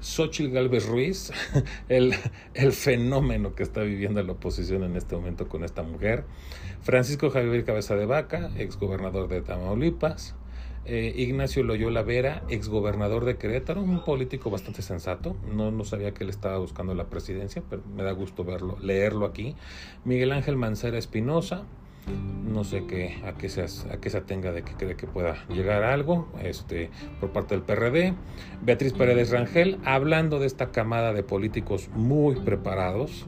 Xochitl 0.00 0.52
Galvez 0.52 0.86
Ruiz, 0.86 1.32
el, 1.88 2.14
el, 2.52 2.72
fenómeno 2.72 3.54
que 3.54 3.62
está 3.62 3.80
viviendo 3.80 4.22
la 4.22 4.32
oposición 4.32 4.84
en 4.84 4.96
este 4.96 5.16
momento 5.16 5.48
con 5.48 5.64
esta 5.64 5.82
mujer. 5.82 6.24
Francisco 6.82 7.30
Javier 7.30 7.64
Cabeza 7.64 7.96
de 7.96 8.04
Vaca, 8.04 8.50
exgobernador 8.58 9.28
de 9.28 9.40
Tamaulipas. 9.40 10.34
Eh, 10.88 11.12
Ignacio 11.16 11.64
Loyola 11.64 12.02
Vera, 12.02 12.44
exgobernador 12.48 13.24
de 13.24 13.36
Querétaro, 13.36 13.82
un 13.82 14.04
político 14.04 14.50
bastante 14.50 14.82
sensato. 14.82 15.36
No, 15.52 15.72
no 15.72 15.84
sabía 15.84 16.14
que 16.14 16.22
él 16.22 16.30
estaba 16.30 16.58
buscando 16.58 16.94
la 16.94 17.06
presidencia, 17.06 17.60
pero 17.68 17.82
me 17.96 18.04
da 18.04 18.12
gusto 18.12 18.44
verlo, 18.44 18.78
leerlo 18.80 19.26
aquí. 19.26 19.56
Miguel 20.04 20.30
Ángel 20.30 20.56
Mancera 20.56 20.96
Espinosa, 20.96 21.64
no 22.46 22.64
sé 22.64 22.86
qué, 22.86 23.20
a 23.24 23.32
qué 23.32 23.48
se, 23.48 23.62
a 23.62 24.00
qué 24.00 24.10
se 24.10 24.16
atenga 24.16 24.52
de 24.52 24.62
que 24.62 24.74
cree 24.74 24.96
que 24.96 25.06
pueda 25.06 25.46
llegar 25.48 25.82
a 25.82 25.92
algo 25.92 26.28
este, 26.42 26.90
por 27.20 27.30
parte 27.30 27.54
del 27.54 27.64
PRD. 27.64 28.14
Beatriz 28.62 28.92
Paredes 28.92 29.30
Rangel, 29.30 29.78
hablando 29.84 30.38
de 30.38 30.46
esta 30.46 30.70
camada 30.70 31.12
de 31.12 31.22
políticos 31.22 31.90
muy 31.94 32.36
preparados, 32.36 33.26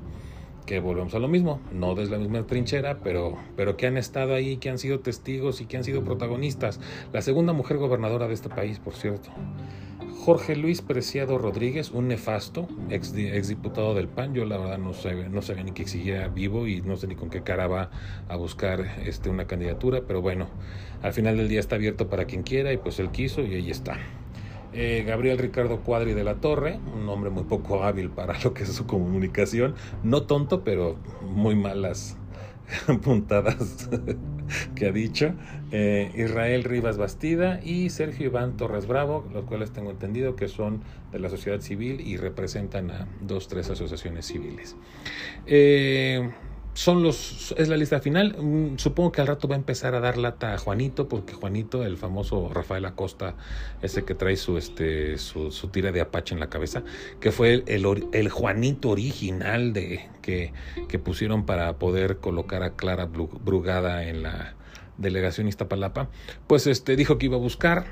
que 0.68 0.80
volvemos 0.80 1.14
a 1.14 1.18
lo 1.18 1.28
mismo, 1.28 1.60
no 1.72 1.94
desde 1.94 2.12
la 2.12 2.18
misma 2.18 2.46
trinchera, 2.46 2.98
pero, 3.02 3.38
pero 3.56 3.76
que 3.76 3.86
han 3.86 3.96
estado 3.96 4.34
ahí, 4.34 4.58
que 4.58 4.68
han 4.68 4.78
sido 4.78 5.00
testigos 5.00 5.62
y 5.62 5.66
que 5.66 5.78
han 5.78 5.84
sido 5.84 6.04
protagonistas. 6.04 6.78
La 7.12 7.22
segunda 7.22 7.54
mujer 7.54 7.78
gobernadora 7.78 8.28
de 8.28 8.34
este 8.34 8.50
país, 8.50 8.78
por 8.78 8.94
cierto. 8.94 9.30
Jorge 10.28 10.56
Luis 10.56 10.82
Preciado 10.82 11.38
Rodríguez, 11.38 11.90
un 11.90 12.08
nefasto, 12.08 12.68
ex, 12.90 13.14
diputado 13.14 13.94
del 13.94 14.08
PAN. 14.08 14.34
Yo 14.34 14.44
la 14.44 14.58
verdad 14.58 14.76
no 14.76 14.92
sabía, 14.92 15.26
no 15.30 15.40
ni 15.64 15.72
que 15.72 15.80
exigiera 15.80 16.28
vivo 16.28 16.66
y 16.66 16.82
no 16.82 16.98
sé 16.98 17.06
ni 17.06 17.14
con 17.14 17.30
qué 17.30 17.42
cara 17.42 17.66
va 17.66 17.88
a 18.28 18.36
buscar 18.36 18.84
este, 19.06 19.30
una 19.30 19.46
candidatura, 19.46 20.02
pero 20.06 20.20
bueno, 20.20 20.46
al 21.00 21.14
final 21.14 21.38
del 21.38 21.48
día 21.48 21.60
está 21.60 21.76
abierto 21.76 22.10
para 22.10 22.26
quien 22.26 22.42
quiera 22.42 22.74
y 22.74 22.76
pues 22.76 22.98
él 22.98 23.10
quiso 23.10 23.40
y 23.40 23.54
ahí 23.54 23.70
está. 23.70 23.96
Eh, 24.74 25.02
Gabriel 25.06 25.38
Ricardo 25.38 25.80
Cuadri 25.80 26.12
de 26.12 26.24
la 26.24 26.34
Torre, 26.34 26.78
un 26.94 27.08
hombre 27.08 27.30
muy 27.30 27.44
poco 27.44 27.82
hábil 27.82 28.10
para 28.10 28.38
lo 28.44 28.52
que 28.52 28.64
es 28.64 28.72
su 28.74 28.86
comunicación, 28.86 29.76
no 30.02 30.24
tonto, 30.24 30.62
pero 30.62 30.98
muy 31.22 31.54
malas 31.54 32.18
puntadas 33.02 33.88
que 34.74 34.86
ha 34.86 34.92
dicho. 34.92 35.34
Eh, 35.70 36.10
Israel 36.16 36.64
Rivas 36.64 36.96
Bastida 36.96 37.60
y 37.62 37.90
Sergio 37.90 38.26
Iván 38.26 38.56
Torres 38.56 38.86
Bravo, 38.86 39.28
los 39.32 39.44
cuales 39.44 39.70
tengo 39.72 39.90
entendido 39.90 40.36
que 40.36 40.48
son 40.48 40.82
de 41.12 41.18
la 41.18 41.28
sociedad 41.28 41.60
civil 41.60 42.00
y 42.00 42.16
representan 42.16 42.90
a 42.90 43.06
dos, 43.20 43.48
tres 43.48 43.68
asociaciones 43.70 44.26
civiles. 44.26 44.76
Eh, 45.46 46.30
son 46.78 47.02
los, 47.02 47.52
es 47.58 47.66
la 47.66 47.76
lista 47.76 47.98
final. 47.98 48.36
Mm, 48.38 48.78
supongo 48.78 49.10
que 49.10 49.20
al 49.20 49.26
rato 49.26 49.48
va 49.48 49.56
a 49.56 49.58
empezar 49.58 49.96
a 49.96 50.00
dar 50.00 50.16
lata 50.16 50.54
a 50.54 50.58
Juanito, 50.58 51.08
porque 51.08 51.32
Juanito, 51.32 51.82
el 51.84 51.96
famoso 51.96 52.50
Rafael 52.54 52.84
Acosta, 52.84 53.34
ese 53.82 54.04
que 54.04 54.14
trae 54.14 54.36
su, 54.36 54.56
este, 54.56 55.18
su, 55.18 55.50
tira 55.72 55.90
de 55.90 56.00
Apache 56.00 56.34
en 56.34 56.40
la 56.40 56.48
cabeza, 56.48 56.84
que 57.18 57.32
fue 57.32 57.64
el, 57.66 57.84
el, 58.12 58.28
Juanito 58.28 58.90
original 58.90 59.72
de, 59.72 60.08
que, 60.22 60.52
que, 60.88 61.00
pusieron 61.00 61.46
para 61.46 61.78
poder 61.80 62.18
colocar 62.18 62.62
a 62.62 62.76
Clara 62.76 63.06
Brugada 63.06 64.04
en 64.04 64.22
la 64.22 64.54
delegación 64.98 65.48
Iztapalapa, 65.48 66.10
pues 66.46 66.68
este, 66.68 66.94
dijo 66.94 67.18
que 67.18 67.26
iba 67.26 67.38
a 67.38 67.40
buscar 67.40 67.86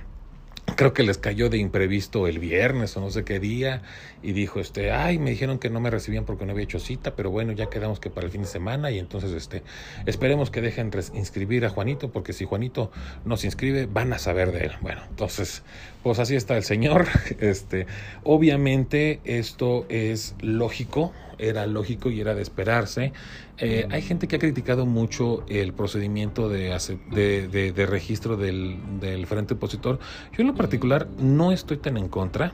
creo 0.74 0.92
que 0.92 1.02
les 1.02 1.18
cayó 1.18 1.48
de 1.48 1.58
imprevisto 1.58 2.26
el 2.26 2.38
viernes 2.38 2.96
o 2.96 3.00
no 3.00 3.10
sé 3.10 3.24
qué 3.24 3.38
día 3.38 3.82
y 4.22 4.32
dijo 4.32 4.60
este 4.60 4.90
ay 4.90 5.18
me 5.18 5.30
dijeron 5.30 5.58
que 5.58 5.70
no 5.70 5.80
me 5.80 5.90
recibían 5.90 6.24
porque 6.24 6.44
no 6.44 6.52
había 6.52 6.64
hecho 6.64 6.80
cita 6.80 7.14
pero 7.14 7.30
bueno 7.30 7.52
ya 7.52 7.70
quedamos 7.70 8.00
que 8.00 8.10
para 8.10 8.26
el 8.26 8.32
fin 8.32 8.42
de 8.42 8.48
semana 8.48 8.90
y 8.90 8.98
entonces 8.98 9.32
este 9.32 9.62
esperemos 10.06 10.50
que 10.50 10.60
dejen 10.60 10.90
inscribir 11.14 11.64
a 11.64 11.70
Juanito 11.70 12.10
porque 12.10 12.32
si 12.32 12.44
Juanito 12.44 12.90
no 13.24 13.36
se 13.36 13.46
inscribe 13.46 13.86
van 13.86 14.12
a 14.12 14.18
saber 14.18 14.52
de 14.52 14.66
él 14.66 14.72
bueno 14.82 15.02
entonces 15.08 15.62
pues 16.06 16.20
así 16.20 16.36
está 16.36 16.56
el 16.56 16.62
señor. 16.62 17.06
Este 17.40 17.88
obviamente 18.22 19.18
esto 19.24 19.86
es 19.88 20.36
lógico 20.40 21.12
era 21.38 21.66
lógico 21.66 22.10
y 22.10 22.20
era 22.20 22.34
de 22.34 22.42
esperarse. 22.42 23.12
Eh, 23.58 23.86
hay 23.90 24.02
gente 24.02 24.28
que 24.28 24.36
ha 24.36 24.38
criticado 24.38 24.86
mucho 24.86 25.44
el 25.48 25.72
procedimiento 25.72 26.48
de, 26.48 26.70
de, 27.10 27.86
registro 27.86 28.36
del, 28.36 28.78
del, 29.00 29.26
frente 29.26 29.54
opositor. 29.54 29.98
Yo 30.32 30.42
en 30.42 30.48
lo 30.48 30.54
particular 30.54 31.08
no 31.18 31.52
estoy 31.52 31.78
tan 31.78 31.96
en 31.96 32.08
contra. 32.08 32.52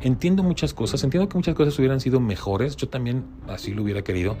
Entiendo 0.00 0.42
muchas 0.42 0.74
cosas, 0.74 1.02
entiendo 1.04 1.28
que 1.28 1.36
muchas 1.36 1.54
cosas 1.54 1.78
hubieran 1.78 2.00
sido 2.00 2.20
mejores, 2.20 2.76
yo 2.76 2.88
también 2.88 3.24
así 3.48 3.72
lo 3.72 3.82
hubiera 3.82 4.02
querido, 4.02 4.36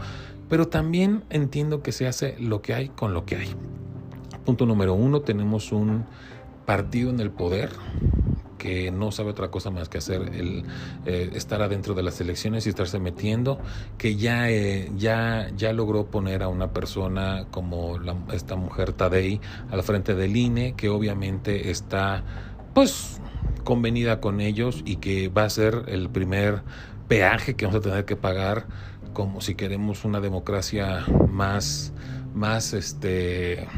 pero 0.48 0.68
también 0.68 1.24
entiendo 1.30 1.82
que 1.82 1.92
se 1.92 2.06
hace 2.06 2.36
lo 2.38 2.60
que 2.62 2.74
hay 2.74 2.88
con 2.88 3.14
lo 3.14 3.24
que 3.24 3.36
hay. 3.36 3.54
Punto 4.44 4.66
número 4.66 4.94
uno, 4.94 5.22
tenemos 5.22 5.72
un 5.72 6.04
partido 6.66 7.10
en 7.10 7.20
el 7.20 7.30
poder 7.30 7.70
que 8.64 8.90
no 8.90 9.12
sabe 9.12 9.28
otra 9.28 9.50
cosa 9.50 9.70
más 9.70 9.90
que 9.90 9.98
hacer 9.98 10.22
el 10.22 10.64
eh, 11.04 11.28
estar 11.34 11.60
adentro 11.60 11.92
de 11.92 12.02
las 12.02 12.18
elecciones 12.22 12.64
y 12.64 12.70
estarse 12.70 12.98
metiendo, 12.98 13.58
que 13.98 14.16
ya, 14.16 14.48
eh, 14.48 14.90
ya, 14.96 15.50
ya 15.54 15.74
logró 15.74 16.06
poner 16.06 16.42
a 16.42 16.48
una 16.48 16.72
persona 16.72 17.44
como 17.50 17.98
esta 18.32 18.56
mujer 18.56 18.94
Tadei 18.94 19.38
al 19.70 19.82
frente 19.82 20.14
del 20.14 20.34
INE, 20.34 20.72
que 20.78 20.88
obviamente 20.88 21.70
está 21.70 22.24
pues 22.72 23.20
convenida 23.64 24.22
con 24.22 24.40
ellos 24.40 24.80
y 24.86 24.96
que 24.96 25.28
va 25.28 25.44
a 25.44 25.50
ser 25.50 25.82
el 25.88 26.08
primer 26.08 26.62
peaje 27.06 27.56
que 27.56 27.66
vamos 27.66 27.80
a 27.80 27.82
tener 27.82 28.06
que 28.06 28.16
pagar 28.16 28.64
como 29.12 29.42
si 29.42 29.56
queremos 29.56 30.06
una 30.06 30.20
democracia 30.20 31.04
más 31.28 31.92
más 32.32 32.72
este 32.72 33.68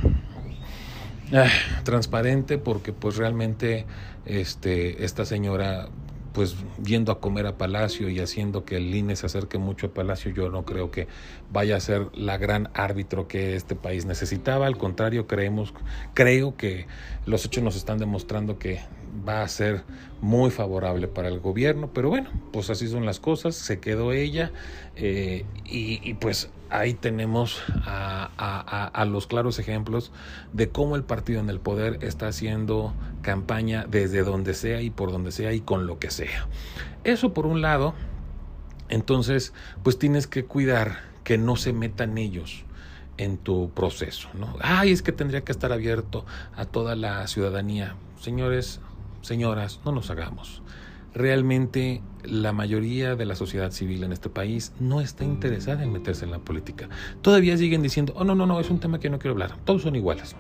transparente 1.84 2.58
porque 2.58 2.92
pues 2.92 3.16
realmente 3.16 3.86
este, 4.24 5.04
esta 5.04 5.24
señora 5.24 5.88
pues 6.36 6.54
yendo 6.84 7.12
a 7.12 7.18
comer 7.18 7.46
a 7.46 7.56
Palacio 7.56 8.10
y 8.10 8.20
haciendo 8.20 8.66
que 8.66 8.76
el 8.76 8.94
INE 8.94 9.16
se 9.16 9.24
acerque 9.24 9.56
mucho 9.56 9.86
a 9.86 9.94
Palacio, 9.94 10.30
yo 10.32 10.50
no 10.50 10.66
creo 10.66 10.90
que 10.90 11.08
vaya 11.50 11.76
a 11.76 11.80
ser 11.80 12.08
la 12.12 12.36
gran 12.36 12.68
árbitro 12.74 13.26
que 13.26 13.56
este 13.56 13.74
país 13.74 14.04
necesitaba. 14.04 14.66
Al 14.66 14.76
contrario, 14.76 15.26
creemos, 15.26 15.72
creo 16.12 16.54
que 16.54 16.88
los 17.24 17.46
hechos 17.46 17.64
nos 17.64 17.74
están 17.74 17.96
demostrando 17.96 18.58
que 18.58 18.80
va 19.26 19.42
a 19.42 19.48
ser 19.48 19.84
muy 20.20 20.50
favorable 20.50 21.08
para 21.08 21.28
el 21.28 21.40
gobierno, 21.40 21.90
pero 21.92 22.08
bueno, 22.08 22.30
pues 22.52 22.70
así 22.70 22.88
son 22.88 23.06
las 23.06 23.20
cosas, 23.20 23.54
se 23.54 23.80
quedó 23.80 24.12
ella 24.12 24.50
eh, 24.96 25.44
y, 25.64 26.14
pues 26.14 26.50
ahí 26.70 26.94
tenemos 26.94 27.62
a, 27.84 29.04
los 29.08 29.26
claros 29.26 29.58
ejemplos 29.58 30.12
de 30.52 30.68
cómo 30.68 30.96
el 30.96 31.04
partido 31.04 31.40
en 31.40 31.50
el 31.50 31.60
poder 31.60 32.02
está 32.02 32.28
haciendo 32.28 32.94
campaña 33.22 33.86
desde 33.88 34.22
donde 34.22 34.54
sea 34.54 34.80
y 34.80 34.90
por 34.90 35.12
donde 35.12 35.32
sea 35.32 35.52
y 35.52 35.60
con 35.60 35.86
lo 35.86 35.98
que 35.98 36.10
sea. 36.10 36.48
Eso 37.04 37.32
por 37.32 37.46
un 37.46 37.62
lado, 37.62 37.94
entonces 38.88 39.52
pues 39.82 39.98
tienes 39.98 40.26
que 40.26 40.44
cuidar 40.44 41.00
que 41.24 41.38
no 41.38 41.56
se 41.56 41.72
metan 41.72 42.18
ellos 42.18 42.64
en 43.18 43.38
tu 43.38 43.70
proceso, 43.70 44.28
¿no? 44.34 44.56
Ay, 44.60 44.92
es 44.92 45.02
que 45.02 45.12
tendría 45.12 45.42
que 45.42 45.52
estar 45.52 45.72
abierto 45.72 46.24
a 46.54 46.66
toda 46.66 46.96
la 46.96 47.26
ciudadanía. 47.26 47.96
Señores, 48.20 48.80
Señoras, 49.26 49.80
no 49.84 49.90
nos 49.90 50.08
hagamos. 50.10 50.62
Realmente 51.12 52.00
la 52.22 52.52
mayoría 52.52 53.16
de 53.16 53.26
la 53.26 53.34
sociedad 53.34 53.72
civil 53.72 54.04
en 54.04 54.12
este 54.12 54.28
país 54.28 54.72
no 54.78 55.00
está 55.00 55.24
interesada 55.24 55.82
en 55.82 55.92
meterse 55.92 56.24
en 56.24 56.30
la 56.30 56.38
política. 56.38 56.88
Todavía 57.22 57.56
siguen 57.56 57.82
diciendo, 57.82 58.12
oh 58.14 58.22
no, 58.22 58.36
no, 58.36 58.46
no, 58.46 58.60
es 58.60 58.70
un 58.70 58.78
tema 58.78 59.00
que 59.00 59.10
no 59.10 59.18
quiero 59.18 59.32
hablar. 59.32 59.56
Todos 59.64 59.82
son 59.82 59.96
iguales. 59.96 60.36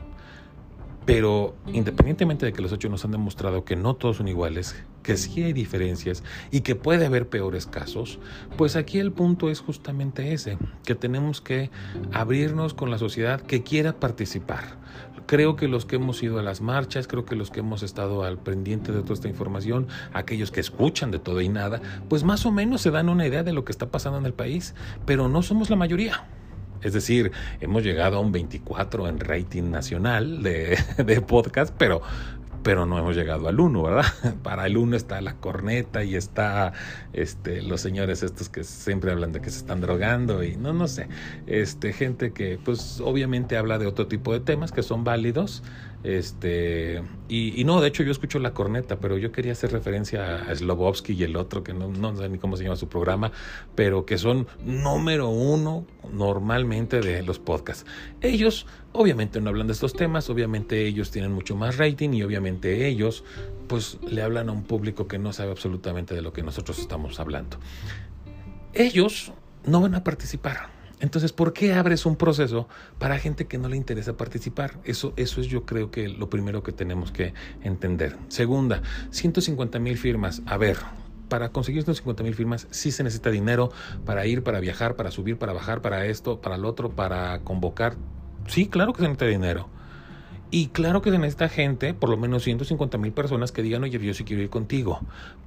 Pero 1.04 1.56
independientemente 1.66 2.46
de 2.46 2.52
que 2.52 2.62
los 2.62 2.72
hechos 2.72 2.88
nos 2.88 3.04
han 3.04 3.10
demostrado 3.10 3.64
que 3.64 3.74
no 3.74 3.94
todos 3.94 4.18
son 4.18 4.28
iguales, 4.28 4.76
que 5.02 5.16
sí 5.16 5.42
hay 5.42 5.52
diferencias 5.52 6.22
y 6.52 6.60
que 6.60 6.76
puede 6.76 7.06
haber 7.06 7.28
peores 7.28 7.66
casos, 7.66 8.20
pues 8.56 8.76
aquí 8.76 9.00
el 9.00 9.10
punto 9.10 9.50
es 9.50 9.58
justamente 9.58 10.32
ese, 10.32 10.58
que 10.84 10.94
tenemos 10.94 11.40
que 11.40 11.72
abrirnos 12.12 12.74
con 12.74 12.90
la 12.90 12.98
sociedad 12.98 13.40
que 13.40 13.64
quiera 13.64 13.98
participar. 13.98 14.78
Creo 15.26 15.56
que 15.56 15.68
los 15.68 15.84
que 15.84 15.96
hemos 15.96 16.22
ido 16.22 16.38
a 16.38 16.42
las 16.42 16.60
marchas, 16.60 17.08
creo 17.08 17.24
que 17.24 17.36
los 17.36 17.50
que 17.50 17.60
hemos 17.60 17.82
estado 17.82 18.24
al 18.24 18.38
pendiente 18.38 18.92
de 18.92 19.02
toda 19.02 19.14
esta 19.14 19.28
información, 19.28 19.88
aquellos 20.12 20.50
que 20.50 20.60
escuchan 20.60 21.10
de 21.10 21.18
todo 21.18 21.40
y 21.40 21.48
nada, 21.48 21.80
pues 22.08 22.24
más 22.24 22.46
o 22.46 22.52
menos 22.52 22.80
se 22.80 22.90
dan 22.90 23.08
una 23.08 23.26
idea 23.26 23.42
de 23.42 23.52
lo 23.52 23.64
que 23.64 23.72
está 23.72 23.90
pasando 23.90 24.18
en 24.18 24.26
el 24.26 24.34
país, 24.34 24.74
pero 25.04 25.28
no 25.28 25.42
somos 25.42 25.68
la 25.68 25.76
mayoría. 25.76 26.24
Es 26.82 26.92
decir, 26.92 27.32
hemos 27.60 27.82
llegado 27.82 28.18
a 28.18 28.20
un 28.20 28.32
24 28.32 29.08
en 29.08 29.18
rating 29.18 29.70
nacional 29.70 30.42
de, 30.42 30.78
de 31.04 31.20
podcast, 31.20 31.74
pero 31.76 32.02
pero 32.66 32.84
no 32.84 32.98
hemos 32.98 33.14
llegado 33.14 33.46
al 33.46 33.60
uno, 33.60 33.84
¿verdad? 33.84 34.06
Para 34.42 34.66
el 34.66 34.76
uno 34.76 34.96
está 34.96 35.20
la 35.20 35.34
corneta 35.34 36.02
y 36.02 36.16
está 36.16 36.72
este, 37.12 37.62
los 37.62 37.80
señores 37.80 38.24
estos 38.24 38.48
que 38.48 38.64
siempre 38.64 39.12
hablan 39.12 39.30
de 39.30 39.40
que 39.40 39.50
se 39.50 39.58
están 39.58 39.80
drogando 39.80 40.42
y 40.42 40.56
no, 40.56 40.72
no 40.72 40.88
sé, 40.88 41.06
este, 41.46 41.92
gente 41.92 42.32
que 42.32 42.58
pues 42.58 43.00
obviamente 43.00 43.56
habla 43.56 43.78
de 43.78 43.86
otro 43.86 44.08
tipo 44.08 44.32
de 44.32 44.40
temas 44.40 44.72
que 44.72 44.82
son 44.82 45.04
válidos, 45.04 45.62
este, 46.02 47.02
y, 47.28 47.64
no, 47.64 47.80
de 47.80 47.88
hecho 47.88 48.04
yo 48.04 48.12
escucho 48.12 48.38
la 48.38 48.54
corneta, 48.54 49.00
pero 49.00 49.18
yo 49.18 49.32
quería 49.32 49.52
hacer 49.52 49.72
referencia 49.72 50.36
a 50.42 50.54
Slobovsky 50.54 51.14
y 51.14 51.24
el 51.24 51.36
otro, 51.36 51.64
que 51.64 51.74
no, 51.74 51.88
no 51.88 52.16
sé 52.16 52.28
ni 52.28 52.38
cómo 52.38 52.56
se 52.56 52.62
llama 52.62 52.76
su 52.76 52.88
programa, 52.88 53.32
pero 53.74 54.06
que 54.06 54.18
son 54.18 54.46
número 54.64 55.28
uno 55.28 55.84
normalmente 56.12 57.00
de 57.00 57.22
los 57.22 57.38
podcasts. 57.40 57.86
Ellos 58.20 58.66
obviamente 58.96 59.40
no 59.40 59.50
hablan 59.50 59.66
de 59.66 59.72
estos 59.72 59.94
temas, 59.94 60.28
obviamente 60.30 60.86
ellos 60.86 61.10
tienen 61.10 61.32
mucho 61.32 61.56
más 61.56 61.76
rating 61.76 62.10
y 62.10 62.22
obviamente 62.22 62.86
ellos 62.86 63.24
pues 63.68 63.98
le 64.02 64.22
hablan 64.22 64.48
a 64.48 64.52
un 64.52 64.62
público 64.64 65.08
que 65.08 65.18
no 65.18 65.32
sabe 65.32 65.50
absolutamente 65.50 66.14
de 66.14 66.22
lo 66.22 66.32
que 66.32 66.42
nosotros 66.42 66.78
estamos 66.78 67.18
hablando. 67.20 67.58
Ellos 68.72 69.32
no 69.64 69.80
van 69.80 69.94
a 69.94 70.04
participar 70.04 70.76
entonces, 71.00 71.32
¿por 71.32 71.52
qué 71.52 71.74
abres 71.74 72.06
un 72.06 72.16
proceso 72.16 72.68
para 72.98 73.18
gente 73.18 73.46
que 73.46 73.58
no 73.58 73.68
le 73.68 73.76
interesa 73.76 74.16
participar? 74.16 74.78
Eso, 74.84 75.12
eso 75.16 75.40
es 75.40 75.46
yo 75.46 75.66
creo 75.66 75.90
que 75.90 76.08
lo 76.08 76.30
primero 76.30 76.62
que 76.62 76.72
tenemos 76.72 77.12
que 77.12 77.34
entender. 77.62 78.16
Segunda, 78.28 78.82
150 79.10 79.78
mil 79.78 79.98
firmas. 79.98 80.42
A 80.46 80.56
ver, 80.56 80.78
para 81.28 81.50
conseguir 81.50 81.82
150 81.82 82.22
mil 82.22 82.34
firmas 82.34 82.66
sí 82.70 82.92
se 82.92 83.02
necesita 83.02 83.30
dinero 83.30 83.70
para 84.06 84.26
ir, 84.26 84.42
para 84.42 84.58
viajar, 84.60 84.96
para 84.96 85.10
subir, 85.10 85.38
para 85.38 85.52
bajar, 85.52 85.82
para 85.82 86.06
esto, 86.06 86.40
para 86.40 86.56
el 86.56 86.64
otro, 86.64 86.90
para 86.90 87.40
convocar. 87.40 87.96
Sí, 88.46 88.66
claro 88.66 88.92
que 88.92 88.98
se 88.98 89.08
necesita 89.08 89.26
dinero. 89.26 89.68
Y 90.50 90.68
claro 90.68 91.02
que 91.02 91.10
se 91.10 91.18
necesita 91.18 91.48
gente, 91.48 91.92
por 91.92 92.08
lo 92.08 92.16
menos 92.16 92.44
150 92.44 92.98
mil 92.98 93.12
personas 93.12 93.52
que 93.52 93.62
digan, 93.62 93.82
oye, 93.82 93.98
yo 93.98 94.14
sí 94.14 94.24
quiero 94.24 94.42
ir 94.42 94.50
contigo. 94.50 95.00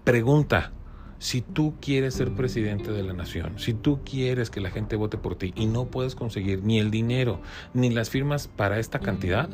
Pregunta, 0.03 0.71
si 1.19 1.41
tú 1.41 1.75
quieres 1.81 2.13
ser 2.13 2.31
presidente 2.31 2.91
de 2.91 3.03
la 3.03 3.13
nación, 3.13 3.59
si 3.59 3.73
tú 3.73 3.99
quieres 4.03 4.49
que 4.49 4.61
la 4.61 4.71
gente 4.71 4.95
vote 4.95 5.17
por 5.17 5.35
ti 5.35 5.53
y 5.55 5.67
no 5.67 5.85
puedes 5.85 6.15
conseguir 6.15 6.63
ni 6.63 6.79
el 6.79 6.91
dinero 6.91 7.41
ni 7.73 7.89
las 7.89 8.09
firmas 8.09 8.47
para 8.47 8.79
esta 8.79 8.99
cantidad, 8.99 9.49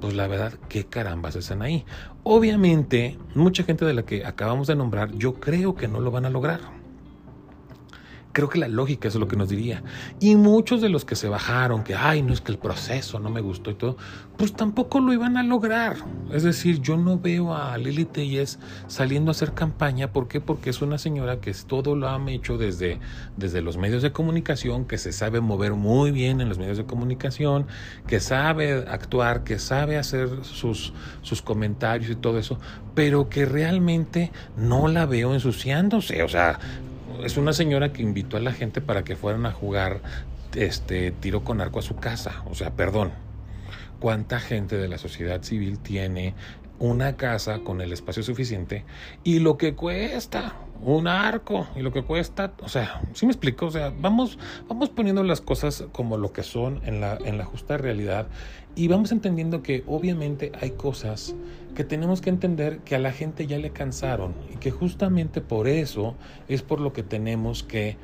pues 0.00 0.14
la 0.14 0.26
verdad, 0.26 0.54
¿qué 0.68 0.86
carambas 0.86 1.36
están 1.36 1.62
ahí? 1.62 1.84
Obviamente, 2.22 3.18
mucha 3.34 3.64
gente 3.64 3.84
de 3.84 3.94
la 3.94 4.04
que 4.04 4.24
acabamos 4.24 4.66
de 4.66 4.76
nombrar, 4.76 5.12
yo 5.12 5.34
creo 5.34 5.74
que 5.74 5.88
no 5.88 6.00
lo 6.00 6.10
van 6.10 6.24
a 6.24 6.30
lograr. 6.30 6.79
Creo 8.40 8.48
que 8.48 8.58
la 8.58 8.68
lógica 8.68 9.06
es 9.06 9.16
lo 9.16 9.28
que 9.28 9.36
nos 9.36 9.50
diría. 9.50 9.82
Y 10.18 10.34
muchos 10.34 10.80
de 10.80 10.88
los 10.88 11.04
que 11.04 11.14
se 11.14 11.28
bajaron, 11.28 11.84
que, 11.84 11.94
ay, 11.94 12.22
no 12.22 12.32
es 12.32 12.40
que 12.40 12.50
el 12.50 12.56
proceso 12.56 13.20
no 13.20 13.28
me 13.28 13.42
gustó 13.42 13.70
y 13.70 13.74
todo, 13.74 13.98
pues 14.38 14.54
tampoco 14.54 14.98
lo 14.98 15.12
iban 15.12 15.36
a 15.36 15.42
lograr. 15.42 15.98
Es 16.32 16.42
decir, 16.42 16.80
yo 16.80 16.96
no 16.96 17.18
veo 17.18 17.54
a 17.54 17.76
Lili 17.76 18.06
Telles 18.06 18.58
saliendo 18.86 19.30
a 19.30 19.32
hacer 19.32 19.52
campaña. 19.52 20.10
¿Por 20.10 20.26
qué? 20.26 20.40
Porque 20.40 20.70
es 20.70 20.80
una 20.80 20.96
señora 20.96 21.42
que 21.42 21.52
todo 21.52 21.94
lo 21.96 22.08
ha 22.08 22.18
hecho 22.30 22.56
desde, 22.56 22.98
desde 23.36 23.60
los 23.60 23.76
medios 23.76 24.00
de 24.00 24.10
comunicación, 24.10 24.86
que 24.86 24.96
se 24.96 25.12
sabe 25.12 25.42
mover 25.42 25.74
muy 25.74 26.10
bien 26.10 26.40
en 26.40 26.48
los 26.48 26.56
medios 26.56 26.78
de 26.78 26.86
comunicación, 26.86 27.66
que 28.06 28.20
sabe 28.20 28.86
actuar, 28.88 29.44
que 29.44 29.58
sabe 29.58 29.98
hacer 29.98 30.30
sus, 30.44 30.94
sus 31.20 31.42
comentarios 31.42 32.10
y 32.10 32.16
todo 32.16 32.38
eso, 32.38 32.58
pero 32.94 33.28
que 33.28 33.44
realmente 33.44 34.32
no 34.56 34.88
la 34.88 35.04
veo 35.04 35.34
ensuciándose. 35.34 36.22
O 36.22 36.28
sea, 36.30 36.58
es 37.24 37.36
una 37.36 37.52
señora 37.52 37.92
que 37.92 38.02
invitó 38.02 38.36
a 38.36 38.40
la 38.40 38.52
gente 38.52 38.80
para 38.80 39.04
que 39.04 39.16
fueran 39.16 39.46
a 39.46 39.52
jugar 39.52 40.00
este 40.54 41.10
tiro 41.12 41.44
con 41.44 41.60
arco 41.60 41.78
a 41.78 41.82
su 41.82 41.96
casa. 41.96 42.42
O 42.50 42.54
sea, 42.54 42.70
perdón. 42.72 43.12
¿Cuánta 43.98 44.40
gente 44.40 44.78
de 44.78 44.88
la 44.88 44.96
sociedad 44.96 45.42
civil 45.42 45.78
tiene 45.78 46.34
una 46.78 47.16
casa 47.16 47.58
con 47.58 47.82
el 47.82 47.92
espacio 47.92 48.22
suficiente 48.22 48.86
y 49.22 49.38
lo 49.38 49.58
que 49.58 49.74
cuesta 49.74 50.54
un 50.82 51.06
arco 51.06 51.68
y 51.76 51.80
lo 51.80 51.92
que 51.92 52.02
cuesta, 52.02 52.54
o 52.62 52.68
sea, 52.68 53.02
¿sí 53.12 53.26
me 53.26 53.32
explico? 53.32 53.66
O 53.66 53.70
sea, 53.70 53.92
vamos, 54.00 54.38
vamos 54.66 54.88
poniendo 54.88 55.22
las 55.22 55.42
cosas 55.42 55.84
como 55.92 56.16
lo 56.16 56.32
que 56.32 56.42
son 56.42 56.80
en 56.86 57.02
la, 57.02 57.18
en 57.22 57.36
la 57.36 57.44
justa 57.44 57.76
realidad 57.76 58.26
y 58.80 58.88
vamos 58.88 59.12
entendiendo 59.12 59.62
que 59.62 59.84
obviamente 59.86 60.52
hay 60.58 60.70
cosas 60.70 61.34
que 61.74 61.84
tenemos 61.84 62.22
que 62.22 62.30
entender 62.30 62.78
que 62.78 62.94
a 62.94 62.98
la 62.98 63.12
gente 63.12 63.46
ya 63.46 63.58
le 63.58 63.72
cansaron 63.72 64.32
y 64.50 64.56
que 64.56 64.70
justamente 64.70 65.42
por 65.42 65.68
eso 65.68 66.16
es 66.48 66.62
por 66.62 66.80
lo 66.80 66.94
que 66.94 67.02
tenemos 67.02 67.62
que 67.62 67.98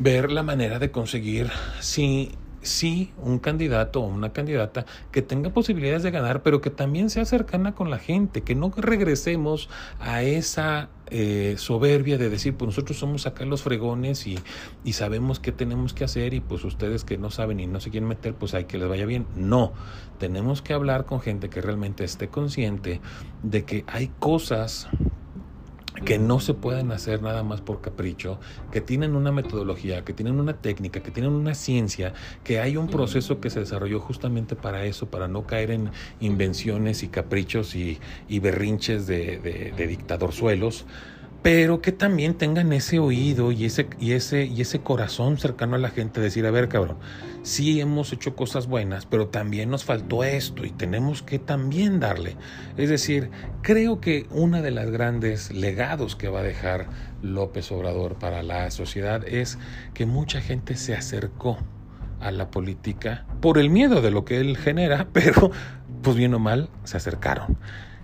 ver 0.00 0.32
la 0.32 0.42
manera 0.42 0.80
de 0.80 0.90
conseguir 0.90 1.48
si 1.78 2.32
sí 2.64 3.12
un 3.22 3.38
candidato 3.38 4.00
o 4.00 4.06
una 4.06 4.32
candidata 4.32 4.86
que 5.12 5.22
tenga 5.22 5.50
posibilidades 5.50 6.02
de 6.02 6.10
ganar, 6.10 6.42
pero 6.42 6.60
que 6.60 6.70
también 6.70 7.10
sea 7.10 7.24
cercana 7.24 7.74
con 7.74 7.90
la 7.90 7.98
gente, 7.98 8.42
que 8.42 8.54
no 8.54 8.72
regresemos 8.76 9.68
a 10.00 10.22
esa 10.22 10.88
eh, 11.10 11.54
soberbia 11.58 12.18
de 12.18 12.30
decir, 12.30 12.54
pues 12.54 12.68
nosotros 12.68 12.98
somos 12.98 13.26
acá 13.26 13.44
los 13.44 13.62
fregones 13.62 14.26
y, 14.26 14.38
y 14.84 14.94
sabemos 14.94 15.38
qué 15.38 15.52
tenemos 15.52 15.92
que 15.92 16.04
hacer 16.04 16.34
y 16.34 16.40
pues 16.40 16.64
ustedes 16.64 17.04
que 17.04 17.18
no 17.18 17.30
saben 17.30 17.60
y 17.60 17.66
no 17.66 17.80
se 17.80 17.90
quieren 17.90 18.08
meter, 18.08 18.34
pues 18.34 18.54
hay 18.54 18.64
que 18.64 18.78
les 18.78 18.88
vaya 18.88 19.06
bien. 19.06 19.26
No, 19.36 19.72
tenemos 20.18 20.62
que 20.62 20.72
hablar 20.72 21.04
con 21.04 21.20
gente 21.20 21.50
que 21.50 21.60
realmente 21.60 22.04
esté 22.04 22.28
consciente 22.28 23.00
de 23.42 23.64
que 23.64 23.84
hay 23.86 24.10
cosas 24.18 24.88
que 26.04 26.18
no 26.18 26.40
se 26.40 26.54
pueden 26.54 26.90
hacer 26.90 27.22
nada 27.22 27.42
más 27.42 27.60
por 27.60 27.80
capricho, 27.80 28.40
que 28.72 28.80
tienen 28.80 29.14
una 29.14 29.30
metodología, 29.30 30.04
que 30.04 30.12
tienen 30.12 30.40
una 30.40 30.54
técnica, 30.54 31.00
que 31.00 31.10
tienen 31.10 31.32
una 31.32 31.54
ciencia, 31.54 32.14
que 32.42 32.60
hay 32.60 32.76
un 32.76 32.88
proceso 32.88 33.40
que 33.40 33.50
se 33.50 33.60
desarrolló 33.60 34.00
justamente 34.00 34.56
para 34.56 34.84
eso, 34.84 35.06
para 35.06 35.28
no 35.28 35.46
caer 35.46 35.70
en 35.70 35.90
invenciones 36.20 37.02
y 37.02 37.08
caprichos 37.08 37.74
y, 37.76 37.98
berrinches 38.40 39.06
de, 39.06 39.38
de, 39.38 39.72
de 39.76 39.86
dictadorzuelos 39.86 40.84
pero 41.44 41.82
que 41.82 41.92
también 41.92 42.32
tengan 42.32 42.72
ese 42.72 42.98
oído 42.98 43.52
y 43.52 43.66
ese, 43.66 43.86
y 44.00 44.12
ese, 44.12 44.46
y 44.46 44.62
ese 44.62 44.80
corazón 44.80 45.36
cercano 45.36 45.76
a 45.76 45.78
la 45.78 45.90
gente, 45.90 46.22
decir, 46.22 46.46
a 46.46 46.50
ver, 46.50 46.70
cabrón, 46.70 46.96
sí 47.42 47.82
hemos 47.82 48.14
hecho 48.14 48.34
cosas 48.34 48.66
buenas, 48.66 49.04
pero 49.04 49.28
también 49.28 49.68
nos 49.68 49.84
faltó 49.84 50.24
esto 50.24 50.64
y 50.64 50.70
tenemos 50.70 51.22
que 51.22 51.38
también 51.38 52.00
darle. 52.00 52.38
Es 52.78 52.88
decir, 52.88 53.28
creo 53.60 54.00
que 54.00 54.26
una 54.30 54.62
de 54.62 54.70
las 54.70 54.90
grandes 54.90 55.52
legados 55.52 56.16
que 56.16 56.28
va 56.30 56.40
a 56.40 56.44
dejar 56.44 56.86
López 57.20 57.70
Obrador 57.72 58.14
para 58.14 58.42
la 58.42 58.70
sociedad 58.70 59.22
es 59.28 59.58
que 59.92 60.06
mucha 60.06 60.40
gente 60.40 60.76
se 60.76 60.94
acercó 60.94 61.58
a 62.20 62.30
la 62.30 62.50
política 62.50 63.26
por 63.42 63.58
el 63.58 63.68
miedo 63.68 64.00
de 64.00 64.10
lo 64.10 64.24
que 64.24 64.40
él 64.40 64.56
genera, 64.56 65.08
pero 65.12 65.50
pues 66.00 66.16
bien 66.16 66.32
o 66.32 66.38
mal 66.38 66.70
se 66.84 66.96
acercaron. 66.96 67.58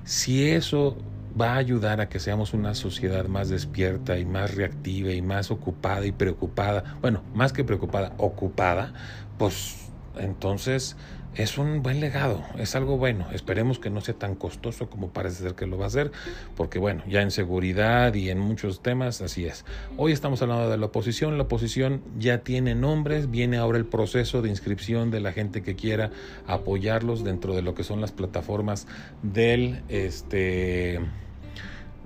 Si 0.05 0.47
eso 0.47 0.99
va 1.39 1.55
a 1.55 1.57
ayudar 1.57 2.01
a 2.01 2.09
que 2.09 2.19
seamos 2.19 2.55
una 2.55 2.75
sociedad 2.75 3.27
más 3.27 3.49
despierta 3.49 4.19
y 4.19 4.25
más 4.25 4.55
reactiva 4.55 5.13
y 5.13 5.23
más 5.23 5.51
ocupada 5.51 6.07
y 6.07 6.13
preocupada, 6.13 6.97
bueno, 7.01 7.23
más 7.35 7.53
que 7.53 7.65
preocupada, 7.65 8.13
ocupada, 8.19 8.93
pues 9.39 9.77
entonces 10.19 10.97
es 11.37 11.59
un 11.59 11.83
buen 11.83 12.01
legado, 12.01 12.43
es 12.59 12.75
algo 12.75 12.97
bueno. 12.97 13.27
Esperemos 13.33 13.79
que 13.79 13.91
no 13.91 14.01
sea 14.01 14.15
tan 14.15 14.35
costoso 14.35 14.91
como 14.91 15.11
parece 15.11 15.43
ser 15.43 15.55
que 15.55 15.67
lo 15.67 15.79
va 15.79 15.87
a 15.87 15.91
ser, 15.91 16.11
porque 16.57 16.79
bueno, 16.79 17.03
ya 17.09 17.23
en 17.23 17.31
seguridad 17.31 18.15
y 18.15 18.31
en 18.31 18.39
muchos 18.39 18.83
temas 18.83 19.21
así 19.21 19.47
es. 19.47 19.65
Hoy 19.97 20.13
estamos 20.13 20.43
hablando 20.43 20.69
de 20.69 20.77
la 20.77 20.87
oposición, 20.87 21.37
la 21.37 21.45
oposición 21.45 22.03
ya 22.19 22.39
tiene 22.39 22.75
nombres, 22.75 23.31
viene 23.31 23.59
ahora 23.59 23.79
el 23.79 23.87
proceso 23.87 24.43
de 24.43 24.49
inscripción 24.49 25.11
de 25.11 25.21
la 25.21 25.33
gente 25.33 25.63
que 25.63 25.77
quiera 25.77 26.11
apoyarlos 26.47 27.25
dentro 27.25 27.55
de 27.55 27.63
lo 27.63 27.75
que 27.75 27.85
son 27.85 28.01
las 28.01 28.13
plataformas 28.13 28.87
del 29.23 29.83
este 29.89 31.01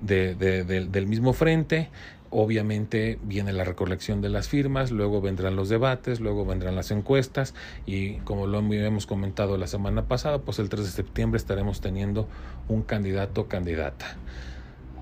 del 0.01 1.07
mismo 1.07 1.33
frente. 1.33 1.89
Obviamente 2.37 3.17
viene 3.23 3.53
la 3.53 3.63
recolección 3.63 4.19
de 4.19 4.27
las 4.27 4.49
firmas, 4.49 4.91
luego 4.91 5.21
vendrán 5.21 5.55
los 5.55 5.69
debates, 5.69 6.19
luego 6.19 6.45
vendrán 6.45 6.75
las 6.75 6.91
encuestas 6.91 7.53
y 7.85 8.15
como 8.25 8.45
lo 8.45 8.59
hemos 8.59 9.05
comentado 9.05 9.57
la 9.57 9.67
semana 9.67 10.09
pasada, 10.09 10.39
pues 10.39 10.59
el 10.59 10.67
3 10.67 10.83
de 10.83 10.91
septiembre 10.91 11.37
estaremos 11.37 11.79
teniendo 11.79 12.27
un 12.67 12.81
candidato 12.81 13.39
o 13.39 13.47
candidata. 13.47 14.17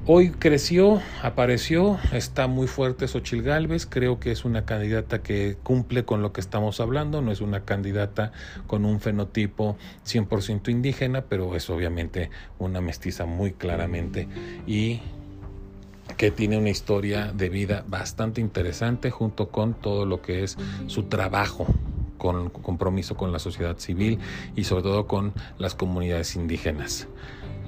Hoy 0.05 0.29
creció, 0.29 1.01
apareció, 1.23 1.97
está 2.11 2.45
muy 2.45 2.67
fuerte 2.67 3.07
Xochil 3.07 3.41
Gálvez, 3.41 3.88
creo 3.88 4.19
que 4.19 4.31
es 4.31 4.45
una 4.45 4.65
candidata 4.65 5.23
que 5.23 5.57
cumple 5.63 6.05
con 6.05 6.21
lo 6.21 6.34
que 6.34 6.41
estamos 6.41 6.79
hablando, 6.81 7.23
no 7.23 7.31
es 7.31 7.41
una 7.41 7.65
candidata 7.65 8.31
con 8.67 8.86
un 8.86 8.99
fenotipo 8.99 9.75
100% 10.05 10.69
indígena, 10.69 11.23
pero 11.29 11.55
es 11.55 11.67
obviamente 11.71 12.29
una 12.59 12.79
mestiza 12.79 13.25
muy 13.25 13.53
claramente 13.53 14.27
y 14.67 15.01
que 16.18 16.32
tiene 16.32 16.57
una 16.57 16.70
historia 16.70 17.32
de 17.34 17.49
vida 17.49 17.84
bastante 17.88 18.41
interesante 18.41 19.11
junto 19.11 19.49
con 19.49 19.74
todo 19.74 20.05
lo 20.05 20.22
que 20.22 20.43
es 20.43 20.57
su 20.88 21.03
trabajo 21.03 21.68
con 22.24 22.49
compromiso 22.49 23.18
con 23.18 23.34
la 23.34 23.39
sociedad 23.39 23.78
civil 23.78 24.18
y 24.55 24.64
sobre 24.64 24.84
todo 24.84 25.07
con 25.07 25.34
las 25.57 25.76
comunidades 25.76 26.38
indígenas. 26.38 27.09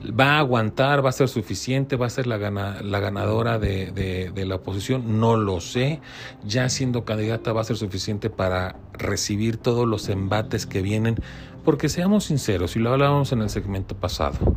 Va 0.08 0.36
a 0.36 0.40
aguantar, 0.40 1.04
va 1.04 1.10
a 1.10 1.12
ser 1.12 1.28
suficiente, 1.28 1.98
va 1.98 2.06
a 2.06 2.10
ser 2.10 2.26
la, 2.28 2.38
ganadora 2.38 3.60
de, 3.60 4.32
la 4.34 4.56
oposición, 4.56 5.20
no 5.20 5.36
lo 5.36 5.60
sé. 5.60 6.00
Ya 6.46 6.70
siendo 6.70 7.04
candidata 7.04 7.52
va 7.52 7.62
a 7.62 7.64
ser 7.66 7.76
suficiente 7.76 8.30
para 8.30 8.78
recibir 8.94 9.58
todos 9.58 9.88
los 9.88 10.08
embates 10.08 10.66
que 10.66 10.82
vienen, 10.82 11.16
porque 11.66 11.90
seamos 11.90 12.26
sinceros, 12.26 12.76
y 12.76 12.80
lo 12.80 12.92
hablábamos 12.92 13.32
en 13.32 13.42
el 13.42 13.50
segmento 13.50 13.96
pasado, 13.96 14.56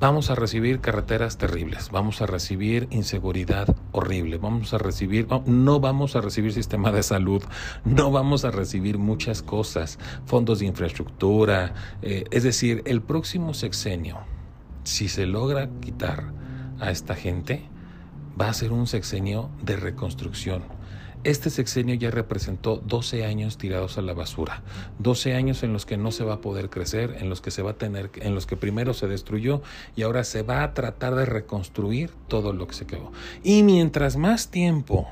vamos 0.00 0.30
a 0.30 0.34
recibir 0.34 0.80
carreteras 0.80 1.38
terribles, 1.38 1.90
vamos 1.90 2.22
a 2.22 2.26
recibir 2.26 2.88
inseguridad 2.90 3.76
horrible, 3.92 4.38
vamos 4.38 4.72
a 4.74 4.78
recibir, 4.78 5.26
no 5.46 5.80
vamos 5.80 6.16
a 6.16 6.20
recibir 6.20 6.52
sistema 6.52 6.92
de 6.92 7.02
salud, 7.02 7.42
no 7.84 8.10
vamos 8.10 8.44
a 8.44 8.50
recibir 8.50 8.98
muchas 8.98 9.42
cosas, 9.42 9.98
fondos 10.26 10.60
de 10.60 10.66
infraestructura, 10.66 11.74
eh, 12.02 12.24
es 12.30 12.42
decir, 12.42 12.82
el 12.86 13.02
próximo 13.02 13.54
sexenio 13.54 14.18
si 14.88 15.08
se 15.08 15.26
logra 15.26 15.68
quitar 15.80 16.32
a 16.80 16.90
esta 16.90 17.14
gente, 17.14 17.62
va 18.40 18.48
a 18.48 18.54
ser 18.54 18.72
un 18.72 18.86
sexenio 18.86 19.50
de 19.62 19.76
reconstrucción. 19.76 20.62
Este 21.28 21.50
sexenio 21.50 21.94
ya 21.94 22.10
representó 22.10 22.78
12 22.78 23.26
años 23.26 23.58
tirados 23.58 23.98
a 23.98 24.00
la 24.00 24.14
basura, 24.14 24.62
12 24.98 25.34
años 25.34 25.62
en 25.62 25.74
los 25.74 25.84
que 25.84 25.98
no 25.98 26.10
se 26.10 26.24
va 26.24 26.36
a 26.36 26.40
poder 26.40 26.70
crecer, 26.70 27.18
en 27.20 27.28
los 27.28 27.42
que 27.42 27.50
se 27.50 27.60
va 27.60 27.72
a 27.72 27.74
tener, 27.74 28.10
en 28.14 28.34
los 28.34 28.46
que 28.46 28.56
primero 28.56 28.94
se 28.94 29.08
destruyó 29.08 29.60
y 29.94 30.04
ahora 30.04 30.24
se 30.24 30.40
va 30.40 30.62
a 30.62 30.72
tratar 30.72 31.16
de 31.16 31.26
reconstruir 31.26 32.12
todo 32.28 32.54
lo 32.54 32.66
que 32.66 32.72
se 32.72 32.86
quedó. 32.86 33.12
Y 33.44 33.62
mientras 33.62 34.16
más 34.16 34.50
tiempo 34.50 35.06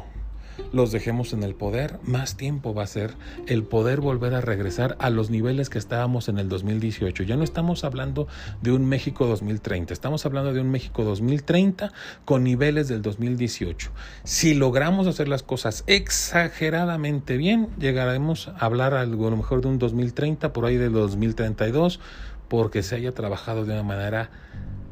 los 0.73 0.93
dejemos 0.93 1.33
en 1.33 1.43
el 1.43 1.55
poder, 1.55 1.99
más 2.03 2.37
tiempo 2.37 2.75
va 2.75 2.83
a 2.83 2.87
ser 2.87 3.15
el 3.47 3.65
poder 3.65 4.01
volver 4.01 4.35
a 4.35 4.41
regresar 4.41 4.97
a 4.99 5.11
los 5.11 5.31
niveles 5.31 5.71
que 5.71 5.79
estábamos 5.79 6.29
en 6.29 6.39
el 6.39 6.49
2018. 6.49 7.23
Ya 7.23 7.37
no 7.37 7.45
estamos 7.45 7.85
hablando 7.85 8.27
de 8.63 8.73
un 8.73 8.87
México 8.87 9.27
2030, 9.27 9.93
estamos 9.93 10.27
hablando 10.27 10.53
de 10.53 10.61
un 10.61 10.71
México 10.71 11.05
2030 11.05 11.93
con 12.25 12.45
niveles 12.45 12.89
del 12.89 13.03
2018. 13.03 13.91
Si 14.25 14.55
logramos 14.55 15.07
hacer 15.07 15.29
las 15.29 15.43
cosas 15.43 15.85
exageradamente 15.87 17.37
bien, 17.37 17.69
llegaremos 17.79 18.49
a 18.49 18.65
hablar 18.65 18.95
algo 18.95 19.27
a 19.29 19.31
lo 19.31 19.37
mejor 19.37 19.61
de 19.61 19.69
un 19.69 19.79
2030 19.79 20.53
por 20.53 20.65
ahí 20.65 20.77
del 20.77 20.93
2032 20.93 22.01
porque 22.49 22.83
se 22.83 22.97
haya 22.97 23.13
trabajado 23.13 23.65
de 23.65 23.73
una 23.73 23.83
manera 23.83 24.31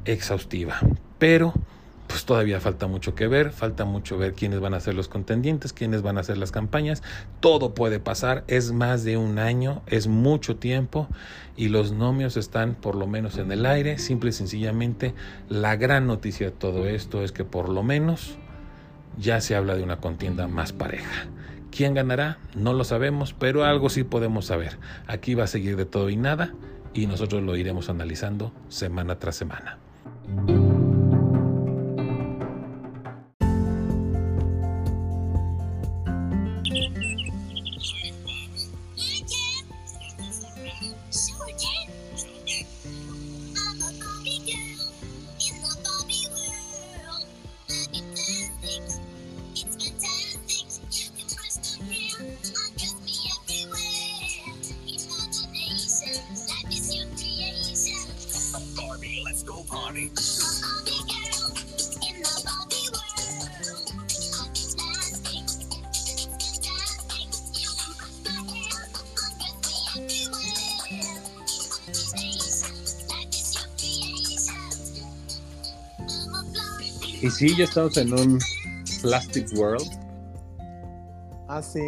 exhaustiva. 0.04 0.80
Pero 1.18 1.54
pues 2.06 2.24
todavía 2.24 2.60
falta 2.60 2.86
mucho 2.86 3.14
que 3.14 3.26
ver, 3.26 3.50
falta 3.50 3.84
mucho 3.84 4.18
ver 4.18 4.34
quiénes 4.34 4.60
van 4.60 4.74
a 4.74 4.80
ser 4.80 4.94
los 4.94 5.08
contendientes, 5.08 5.72
quiénes 5.72 6.02
van 6.02 6.18
a 6.18 6.20
hacer 6.20 6.38
las 6.38 6.52
campañas, 6.52 7.02
todo 7.40 7.74
puede 7.74 8.00
pasar, 8.00 8.44
es 8.46 8.72
más 8.72 9.04
de 9.04 9.16
un 9.16 9.38
año, 9.38 9.82
es 9.86 10.06
mucho 10.06 10.56
tiempo 10.56 11.08
y 11.56 11.68
los 11.68 11.92
nomios 11.92 12.36
están 12.36 12.74
por 12.74 12.94
lo 12.94 13.06
menos 13.06 13.38
en 13.38 13.50
el 13.52 13.66
aire, 13.66 13.98
simple 13.98 14.30
y 14.30 14.32
sencillamente 14.32 15.14
la 15.48 15.76
gran 15.76 16.06
noticia 16.06 16.46
de 16.46 16.52
todo 16.52 16.86
esto 16.86 17.22
es 17.22 17.32
que 17.32 17.44
por 17.44 17.68
lo 17.68 17.82
menos 17.82 18.36
ya 19.18 19.40
se 19.40 19.54
habla 19.54 19.74
de 19.76 19.82
una 19.82 19.98
contienda 19.98 20.48
más 20.48 20.72
pareja. 20.72 21.26
¿Quién 21.70 21.94
ganará? 21.94 22.38
No 22.54 22.72
lo 22.72 22.84
sabemos, 22.84 23.34
pero 23.36 23.64
algo 23.64 23.88
sí 23.90 24.04
podemos 24.04 24.46
saber. 24.46 24.78
Aquí 25.08 25.34
va 25.34 25.44
a 25.44 25.48
seguir 25.48 25.76
de 25.76 25.84
todo 25.84 26.08
y 26.08 26.16
nada 26.16 26.54
y 26.92 27.06
nosotros 27.06 27.42
lo 27.42 27.56
iremos 27.56 27.88
analizando 27.88 28.52
semana 28.68 29.18
tras 29.18 29.36
semana. 29.36 29.78
Y 59.94 60.10
sí, 77.30 77.56
ya 77.56 77.64
estamos 77.64 77.96
en 77.96 78.12
un 78.12 78.38
Plastic 79.00 79.46
World. 79.56 79.88
Ah, 81.48 81.62
sí. 81.62 81.80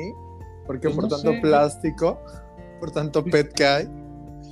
¿Por 0.67 0.81
qué? 0.81 0.89
Pues 0.89 0.97
por 0.97 1.09
tanto 1.09 1.35
plástico, 1.43 2.19
por 2.81 2.91
tanto 2.93 3.23
PET 3.25 3.53
que 3.53 3.67
hay. 3.67 4.06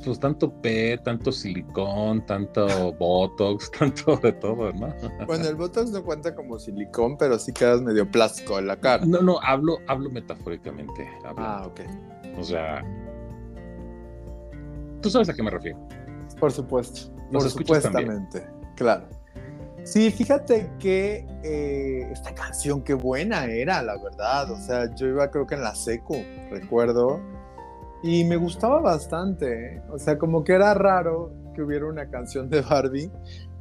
Pues 0.04 0.20
tanto 0.20 0.52
PET, 0.60 1.02
tanto 1.02 1.32
silicón, 1.32 2.24
tanto 2.26 2.92
Botox, 2.94 3.70
tanto 3.78 4.16
de 4.16 4.32
todo, 4.32 4.72
¿no? 4.72 4.94
Bueno, 5.26 5.48
el 5.48 5.54
Botox 5.54 5.90
no 5.90 6.04
cuenta 6.04 6.34
como 6.34 6.58
silicón, 6.58 7.16
pero 7.16 7.38
sí 7.38 7.52
quedas 7.52 7.80
medio 7.80 8.10
plástico 8.10 8.58
en 8.58 8.66
la 8.66 8.76
cara. 8.78 9.04
No, 9.06 9.22
no, 9.22 9.40
hablo, 9.42 9.78
hablo 9.86 10.10
metafóricamente. 10.10 11.08
Ah, 11.36 11.64
ok. 11.66 11.80
O 12.38 12.42
sea, 12.42 12.82
tú 15.00 15.08
sabes 15.08 15.28
a 15.28 15.34
qué 15.34 15.42
me 15.42 15.50
refiero. 15.50 15.78
Por 16.38 16.52
supuesto. 16.52 17.10
por 17.32 17.48
supuestamente, 17.48 18.46
claro. 18.76 19.08
Sí, 19.84 20.10
fíjate 20.10 20.70
que 20.78 21.26
eh, 21.42 22.08
esta 22.10 22.34
canción 22.34 22.82
qué 22.82 22.94
buena 22.94 23.44
era, 23.44 23.82
la 23.82 23.96
verdad. 23.98 24.50
O 24.50 24.56
sea, 24.56 24.94
yo 24.94 25.06
iba 25.06 25.30
creo 25.30 25.46
que 25.46 25.54
en 25.54 25.62
la 25.62 25.74
seco, 25.74 26.16
recuerdo, 26.50 27.20
y 28.04 28.22
me 28.24 28.36
gustaba 28.36 28.80
bastante. 28.80 29.82
O 29.90 29.98
sea, 29.98 30.18
como 30.18 30.44
que 30.44 30.52
era 30.52 30.74
raro 30.74 31.32
que 31.54 31.62
hubiera 31.62 31.86
una 31.86 32.10
canción 32.10 32.50
de 32.50 32.60
Barbie, 32.60 33.10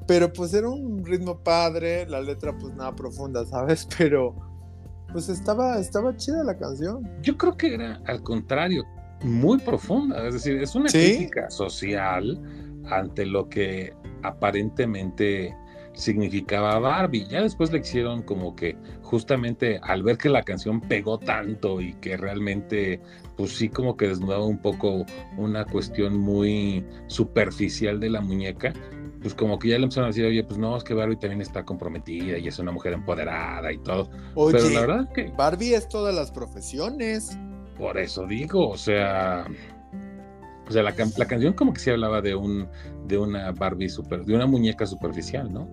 pero 0.06 0.34
pues 0.34 0.54
era 0.54 0.68
un 0.68 1.06
ritmo 1.06 1.40
padre, 1.40 2.06
la 2.08 2.20
letra 2.20 2.56
pues 2.58 2.76
nada 2.76 2.94
profunda, 2.94 3.46
¿sabes? 3.46 3.88
Pero 3.98 4.36
pues 5.14 5.30
estaba, 5.30 5.80
estaba 5.80 6.16
chida 6.18 6.44
la 6.44 6.58
canción. 6.58 7.10
Yo 7.22 7.38
creo 7.38 7.56
que 7.56 7.74
era 7.74 8.02
al 8.06 8.22
contrario, 8.22 8.84
muy 9.24 9.60
profunda. 9.60 10.28
Es 10.28 10.34
decir, 10.34 10.62
es 10.62 10.76
una 10.76 10.90
crítica 10.90 11.50
social 11.50 12.42
ante 12.90 13.26
lo 13.26 13.48
que 13.48 13.94
aparentemente 14.24 15.56
significaba 15.94 16.80
Barbie. 16.80 17.26
Ya 17.26 17.42
después 17.42 17.72
le 17.72 17.80
hicieron 17.80 18.24
como 18.24 18.56
que 18.56 18.76
justamente 19.02 19.80
al 19.84 20.04
ver 20.04 20.18
que 20.18 20.30
la 20.30 20.44
canción 20.44 20.82
pegó 20.82 21.18
tanto 21.18 21.82
y 21.82 21.94
que 21.96 22.18
realmente 22.18 23.00
pues 23.38 23.56
sí 23.56 23.70
como 23.70 23.98
que 23.98 24.08
desnudaba 24.08 24.46
un 24.46 24.60
poco 24.60 25.06
una 25.38 25.66
cuestión 25.66 26.18
muy 26.18 26.86
superficial 27.08 28.00
de 28.00 28.10
la 28.10 28.22
muñeca, 28.22 28.74
pues 29.22 29.34
como 29.34 29.58
que 29.58 29.70
ya 29.70 29.78
le 29.78 29.84
empezaron 29.84 30.06
a 30.06 30.10
decir, 30.10 30.26
oye, 30.26 30.44
pues 30.44 30.60
no, 30.60 30.76
es 30.78 30.84
que 30.84 30.94
Barbie 30.94 31.16
también 31.16 31.42
está 31.42 31.64
comprometida 31.64 32.38
y 32.38 32.48
es 32.48 32.60
una 32.60 32.72
mujer 32.72 32.94
empoderada 32.94 33.72
y 33.72 33.78
todo. 33.80 34.10
Oye, 34.36 34.58
Pero 34.58 34.70
la 34.70 34.82
verdad 34.82 35.14
que... 35.14 35.32
Barbie 35.36 35.74
es 35.74 35.88
todas 35.88 36.14
las 36.14 36.32
profesiones. 36.32 37.38
Por 37.78 37.98
eso 37.98 38.28
digo, 38.28 38.70
o 38.70 38.78
sea... 38.78 39.46
O 40.68 40.72
sea, 40.72 40.82
la, 40.82 40.94
la 41.18 41.26
canción 41.26 41.54
como 41.54 41.74
que 41.74 41.82
sí 41.82 41.90
hablaba 41.90 42.22
de 42.22 42.36
un 42.36 42.70
de 43.06 43.18
una 43.18 43.52
Barbie 43.52 43.90
super, 43.90 44.24
de 44.24 44.34
una 44.34 44.46
muñeca 44.46 44.86
superficial, 44.86 45.52
¿no? 45.52 45.68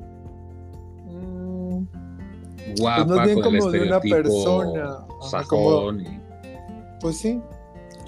Guapa, 2.79 3.25
pues 3.25 3.35
con 3.35 3.43
como 3.43 3.71
de 3.71 3.83
una 3.83 4.01
persona. 4.01 5.07
Sajón. 5.31 6.05
pues 7.01 7.19
sí. 7.19 7.41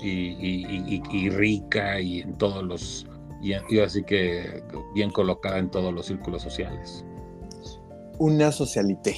Y, 0.00 1.30
rica 1.30 2.00
y 2.00 2.20
en 2.20 2.34
todos 2.34 2.64
los. 2.64 3.06
Y, 3.40 3.54
así 3.78 4.02
que 4.02 4.62
bien 4.94 5.10
colocada 5.10 5.58
en 5.58 5.70
todos 5.70 5.92
los 5.92 6.06
círculos 6.06 6.42
sociales. 6.42 7.04
Una 8.18 8.52
socialité. 8.52 9.16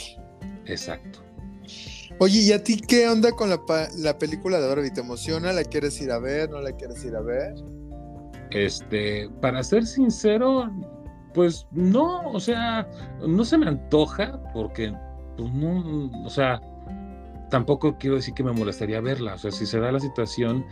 Exacto. 0.66 1.20
Oye, 2.20 2.40
¿y 2.40 2.52
a 2.52 2.62
ti 2.62 2.80
qué 2.80 3.08
onda 3.08 3.32
con 3.32 3.50
la, 3.50 3.60
la 3.98 4.18
película 4.18 4.60
de 4.60 4.68
Barbie? 4.68 4.92
¿Te 4.92 5.00
emociona? 5.00 5.52
¿La 5.52 5.64
quieres 5.64 6.00
ir 6.00 6.12
a 6.12 6.18
ver? 6.18 6.48
¿No 6.48 6.60
la 6.60 6.72
quieres 6.72 7.04
ir 7.04 7.16
a 7.16 7.20
ver? 7.20 7.54
Este, 8.50 9.28
para 9.40 9.64
ser 9.64 9.84
sincero, 9.84 10.70
pues 11.34 11.66
no, 11.72 12.30
o 12.30 12.38
sea, 12.38 12.88
no 13.26 13.44
se 13.44 13.58
me 13.58 13.66
antoja 13.66 14.40
porque 14.52 14.94
pues 15.36 15.52
no, 15.52 16.10
o 16.24 16.30
sea, 16.30 16.60
tampoco 17.50 17.96
quiero 17.98 18.16
decir 18.16 18.34
que 18.34 18.42
me 18.42 18.52
molestaría 18.52 19.00
verla. 19.00 19.34
O 19.34 19.38
sea, 19.38 19.50
si 19.50 19.66
se 19.66 19.78
da 19.78 19.92
la 19.92 20.00
situación 20.00 20.64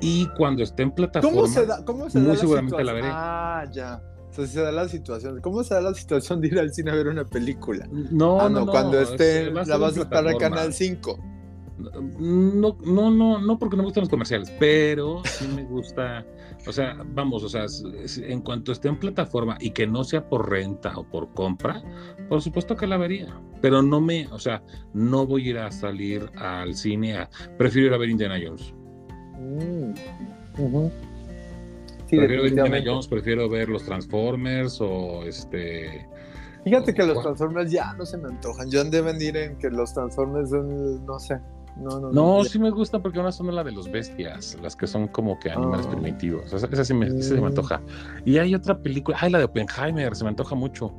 y 0.00 0.28
cuando 0.36 0.62
esté 0.62 0.84
en 0.84 0.92
plataforma, 0.92 1.36
¿cómo 1.36 1.46
se 1.48 1.66
da, 1.66 1.84
cómo 1.84 2.10
se 2.10 2.18
muy 2.20 2.36
seguramente 2.36 2.84
la, 2.84 2.92
veré. 2.92 3.08
Ah, 3.10 3.64
ya. 3.72 4.02
O 4.30 4.32
sea, 4.32 4.46
si 4.46 4.52
se 4.52 4.60
da 4.60 4.70
la 4.72 4.88
situación. 4.88 5.40
¿Cómo 5.40 5.64
se 5.64 5.74
da 5.74 5.80
la 5.80 5.94
situación 5.94 6.40
de 6.40 6.48
ir 6.48 6.58
al 6.58 6.72
cine 6.72 6.90
a 6.90 6.94
ver 6.94 7.08
una 7.08 7.24
película? 7.24 7.88
No, 7.90 8.40
ah, 8.40 8.48
no, 8.48 8.66
no, 8.66 8.70
cuando 8.70 9.00
esté, 9.00 9.50
la 9.50 9.76
vas 9.76 9.96
a 9.96 10.02
estar 10.02 10.26
al 10.26 10.36
Canal 10.36 10.72
5. 10.72 11.18
No, 11.78 12.76
no, 12.84 13.10
no, 13.10 13.38
no 13.38 13.58
porque 13.58 13.76
no 13.76 13.82
me 13.82 13.86
gustan 13.86 14.02
los 14.02 14.08
comerciales, 14.08 14.52
pero 14.58 15.22
sí 15.24 15.46
me 15.54 15.62
gusta, 15.62 16.26
o 16.66 16.72
sea, 16.72 16.96
vamos, 17.14 17.44
o 17.44 17.48
sea, 17.48 17.66
en 18.22 18.40
cuanto 18.40 18.72
esté 18.72 18.88
en 18.88 18.98
plataforma 18.98 19.56
y 19.60 19.70
que 19.70 19.86
no 19.86 20.02
sea 20.02 20.28
por 20.28 20.50
renta 20.50 20.92
o 20.96 21.04
por 21.04 21.32
compra, 21.34 21.82
por 22.28 22.42
supuesto 22.42 22.74
que 22.74 22.88
la 22.88 22.96
vería, 22.96 23.40
pero 23.60 23.80
no 23.80 24.00
me, 24.00 24.26
o 24.28 24.40
sea, 24.40 24.62
no 24.92 25.24
voy 25.24 25.46
a 25.46 25.50
ir 25.50 25.58
a 25.58 25.70
salir 25.70 26.28
al 26.36 26.74
cine, 26.74 27.16
a, 27.16 27.30
prefiero 27.56 27.88
ir 27.88 27.94
a 27.94 27.98
ver 27.98 28.08
Indiana 28.10 28.36
Jones. 28.44 28.74
Mm, 29.38 29.92
prefiero 32.08 32.42
ver 32.42 32.46
Indiana 32.50 32.82
Jones, 32.84 33.06
prefiero 33.06 33.48
ver 33.48 33.68
los 33.68 33.84
Transformers 33.84 34.80
o 34.80 35.22
este... 35.22 36.08
Fíjate 36.64 36.92
que 36.92 37.06
los 37.06 37.22
Transformers 37.22 37.70
ya 37.70 37.94
no 37.94 38.04
se 38.04 38.18
me 38.18 38.28
antojan. 38.28 38.68
Yo 38.68 38.80
han 38.80 38.90
de 38.90 39.00
venir 39.00 39.36
en 39.36 39.56
que 39.56 39.70
los 39.70 39.94
Transformers 39.94 40.50
son, 40.50 41.06
no 41.06 41.18
sé, 41.18 41.40
no, 41.80 42.00
no, 42.00 42.10
no, 42.10 42.44
sí 42.44 42.58
me 42.58 42.70
gusta 42.70 43.00
porque 43.00 43.20
una 43.20 43.30
son 43.30 43.54
la 43.54 43.62
de 43.62 43.72
los 43.72 43.90
bestias, 43.90 44.56
las 44.62 44.74
que 44.74 44.86
son 44.86 45.08
como 45.08 45.38
que 45.38 45.50
animales 45.50 45.86
ah. 45.86 45.90
primitivos. 45.90 46.52
Esa, 46.52 46.84
sí, 46.84 46.94
me, 46.94 47.08
me, 47.08 47.40
mm. 47.40 47.44
antoja. 47.44 47.80
Y 48.24 48.38
hay 48.38 48.54
otra 48.54 48.76
película, 48.76 49.16
ay, 49.20 49.30
la 49.30 49.38
de 49.38 49.44
Oppenheimer, 49.44 50.14
se 50.14 50.24
me 50.24 50.30
antoja 50.30 50.54
mucho. 50.54 50.92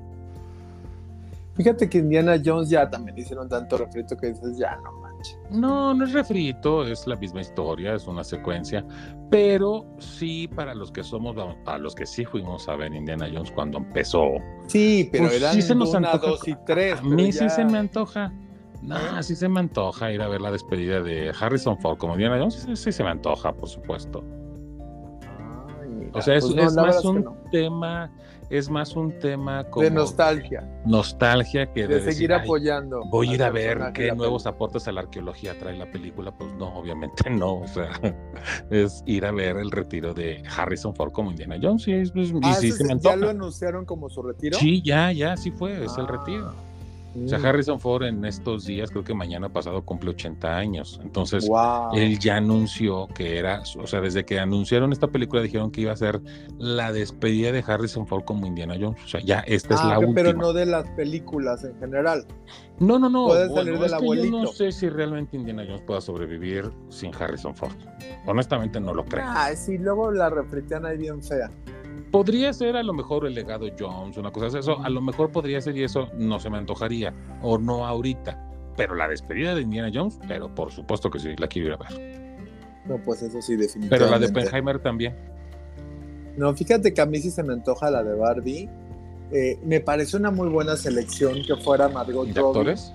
Fíjate 1.56 1.90
que 1.90 1.98
Indiana 1.98 2.42
Jones 2.44 2.70
ya 2.70 2.90
también 2.90 3.18
hicieron 3.18 3.50
tanto 3.50 3.78
refrito 3.78 4.16
que 4.16 4.28
dices, 4.28 4.58
ya 4.58 4.78
no 4.78 4.94
manches. 5.02 5.38
No, 5.52 5.94
no 5.94 6.06
es 6.06 6.14
refrito, 6.14 6.88
es 6.88 7.06
la 7.06 7.18
misma 7.18 7.42
historia, 7.42 7.96
es 7.96 8.08
una 8.08 8.24
secuencia, 8.24 8.86
pero 9.30 9.86
sí 9.98 10.48
para 10.48 10.74
los 10.74 10.90
que 10.90 11.04
somos, 11.04 11.36
para 11.66 11.78
los 11.78 11.94
que 11.94 12.06
sí 12.06 12.24
fuimos 12.24 12.70
a 12.70 12.78
ver 12.78 12.94
Indiana 12.94 13.28
Jones 13.30 13.52
cuando 13.52 13.80
empezó. 13.80 14.36
Sí, 14.68 15.10
pero 15.12 15.26
pues 15.26 15.36
eran 15.36 15.54
sí 15.54 15.62
se 15.62 15.76
nos 15.76 15.94
una, 15.94 16.14
dos 16.14 16.48
y 16.48 16.56
tres. 16.66 16.98
A 16.98 17.02
mí 17.02 17.34
sí 17.34 17.50
se 17.50 17.66
me 17.66 17.80
antoja 17.80 18.32
No, 18.82 19.24
sí 19.24 19.36
se 19.36 19.50
me 19.50 19.60
antoja 19.60 20.12
ir 20.12 20.22
a 20.22 20.28
ver 20.28 20.42
la 20.42 20.52
despedida 20.52 21.02
de 21.02 21.34
Harrison 21.38 21.78
Ford 21.80 21.98
como 21.98 22.16
Diana 22.16 22.38
Jones, 22.40 22.68
sí, 22.74 22.92
se 22.92 23.04
me 23.04 23.10
antoja, 23.10 23.54
por 23.54 23.68
supuesto. 23.68 24.24
o 26.14 26.22
sea, 26.22 26.36
es, 26.36 26.46
pues 26.46 26.76
más 26.76 27.04
un 27.04 27.36
tema 27.52 28.12
es 28.50 28.70
más 28.70 28.96
un 28.96 29.18
tema 29.20 29.64
como 29.66 29.84
de 29.84 29.92
nostalgia. 29.92 30.68
Nostalgia 30.86 31.72
que 31.72 31.88
de, 31.88 32.02
seguir 32.02 32.34
apoyando. 32.34 33.04
Voy 33.06 33.30
a 33.30 33.34
ir 33.36 33.44
a 33.44 33.52
ver 33.52 33.80
qué 33.94 34.12
nuevos 34.14 34.46
aportes 34.48 34.88
a 34.88 34.92
la 34.92 35.02
arqueología 35.02 35.58
trae 35.58 35.78
la 35.78 35.90
película. 35.92 36.32
Pues 36.36 36.52
no, 36.54 36.76
obviamente 36.76 37.30
no. 37.30 37.60
O 37.60 37.68
sea, 37.68 37.92
es 38.72 39.04
ir 39.06 39.26
a 39.26 39.32
ver 39.32 39.58
el 39.58 39.72
retiro 39.72 40.14
de 40.14 40.42
Harrison 40.58 40.96
Ford 40.96 41.12
como 41.12 41.30
Indiana 41.30 41.58
Jones. 41.62 41.88
Y, 41.88 41.94
ah, 42.44 42.54
sí, 42.56 42.72
¿Ya 43.00 43.16
lo 43.16 43.30
anunciaron 43.30 43.86
como 43.86 44.10
su 44.10 44.24
retiro? 44.24 44.58
Sí, 44.58 44.82
ya, 44.82 45.12
ya, 45.12 45.38
sí 45.38 45.52
fue, 45.52 45.86
es 45.86 45.96
el 45.98 46.06
ah. 46.06 46.54
O 47.16 47.28
sea, 47.28 47.40
mm. 47.40 47.46
Harrison 47.46 47.80
Ford 47.80 48.04
en 48.04 48.24
estos 48.24 48.66
días, 48.66 48.92
creo 48.92 49.04
que 49.04 49.14
mañana 49.14 49.50
pasado 49.50 49.84
cumple 49.84 50.12
80 50.12 50.56
años. 50.56 51.00
Entonces, 51.04 51.50
él 51.94 52.20
ya 52.20 52.38
anunció 52.38 53.08
que 53.08 53.38
era, 53.38 53.64
o 53.78 53.88
sea, 53.88 54.02
desde 54.02 54.26
que 54.26 54.40
anunciaron 54.40 54.92
esta 54.92 55.08
película 55.08 55.42
dijeron 55.42 55.72
que 55.72 55.82
iba 55.82 55.92
a 55.92 55.96
ser 55.96 56.22
la 56.58 56.92
despedida 56.92 57.52
de 57.52 57.64
Harrison 57.66 58.06
Ford 58.06 58.24
como 58.26 58.46
Indiana 58.46 58.76
Jones. 58.80 59.04
O 59.04 59.08
sea, 59.08 59.22
ya 59.22 59.40
esta 59.40 59.76
es 59.76 59.82
ah, 59.82 59.90
la 59.90 60.00
última. 60.00 60.16
Pero 60.16 60.34
no 60.34 60.54
de 60.54 60.66
las 60.66 60.90
películas 60.92 61.64
en 61.64 61.78
general. 61.80 62.26
No, 62.80 63.00
no, 63.00 63.10
no. 63.10 63.28
Puede 63.28 63.54
salir 63.54 63.80
del 63.80 63.94
abuelito. 63.94 64.38
Yo 64.38 64.44
no 64.44 64.52
sé 64.52 64.72
si 64.72 64.90
realmente 64.90 65.36
Indiana 65.36 65.64
Jones 65.68 65.82
pueda 65.82 66.02
sobrevivir 66.02 66.72
sin 66.90 67.14
Harrison 67.14 67.56
Ford. 67.56 67.76
Honestamente 68.26 68.80
no 68.80 68.94
lo 68.94 69.04
creo. 69.06 69.26
Ah, 69.28 69.54
sí, 69.56 69.78
luego 69.78 70.12
la 70.12 70.30
refritan 70.30 70.86
ahí 70.86 70.98
bien 70.98 71.22
fea. 71.22 71.50
Podría 72.12 72.54
ser 72.54 72.76
a 72.76 72.84
lo 72.84 72.94
mejor 72.94 73.26
el 73.26 73.36
legado 73.36 73.68
Jones, 73.78 74.18
una 74.18 74.32
cosa 74.32 74.48
así. 74.48 74.58
Eso 74.58 74.80
a 74.84 74.90
lo 74.90 75.02
mejor 75.02 75.32
podría 75.32 75.62
ser 75.62 75.78
y 75.78 75.84
eso 75.84 76.08
no 76.16 76.40
se 76.40 76.50
me 76.50 76.58
antojaría, 76.58 77.14
o 77.42 77.58
no 77.58 77.86
ahorita. 77.86 78.46
Pero 78.76 78.96
la 78.96 79.08
despedida 79.08 79.54
de 79.56 79.62
Indiana 79.62 79.92
Jones, 79.94 80.20
pero 80.28 80.54
por 80.54 80.72
supuesto 80.72 81.10
que 81.10 81.20
sí, 81.20 81.36
la 81.38 81.48
quiero 81.48 81.68
ir 81.68 81.74
a 81.74 81.78
ver. 81.78 82.30
No, 82.86 82.98
pues 83.04 83.22
eso 83.22 83.42
sí, 83.42 83.56
definitivamente. 83.56 83.90
Pero 83.90 84.10
la 84.10 84.20
de 84.20 84.28
Oppenheimer 84.28 84.80
también. 84.80 85.16
No, 86.38 86.56
fíjate 86.56 86.94
que 86.94 87.02
a 87.02 87.06
mí 87.06 87.20
sí 87.20 87.30
se 87.30 87.44
me 87.44 87.54
antoja 87.54 87.92
la 87.92 88.04
de 88.04 88.16
Barbie. 88.16 88.70
Eh, 89.32 89.60
me 89.64 89.80
parece 89.80 90.18
una 90.18 90.32
muy 90.32 90.50
buena 90.50 90.76
selección 90.76 91.36
que 91.46 91.56
fuera 91.58 91.88
Margot 91.90 92.28
¿De 92.28 92.40
actores? 92.40 92.92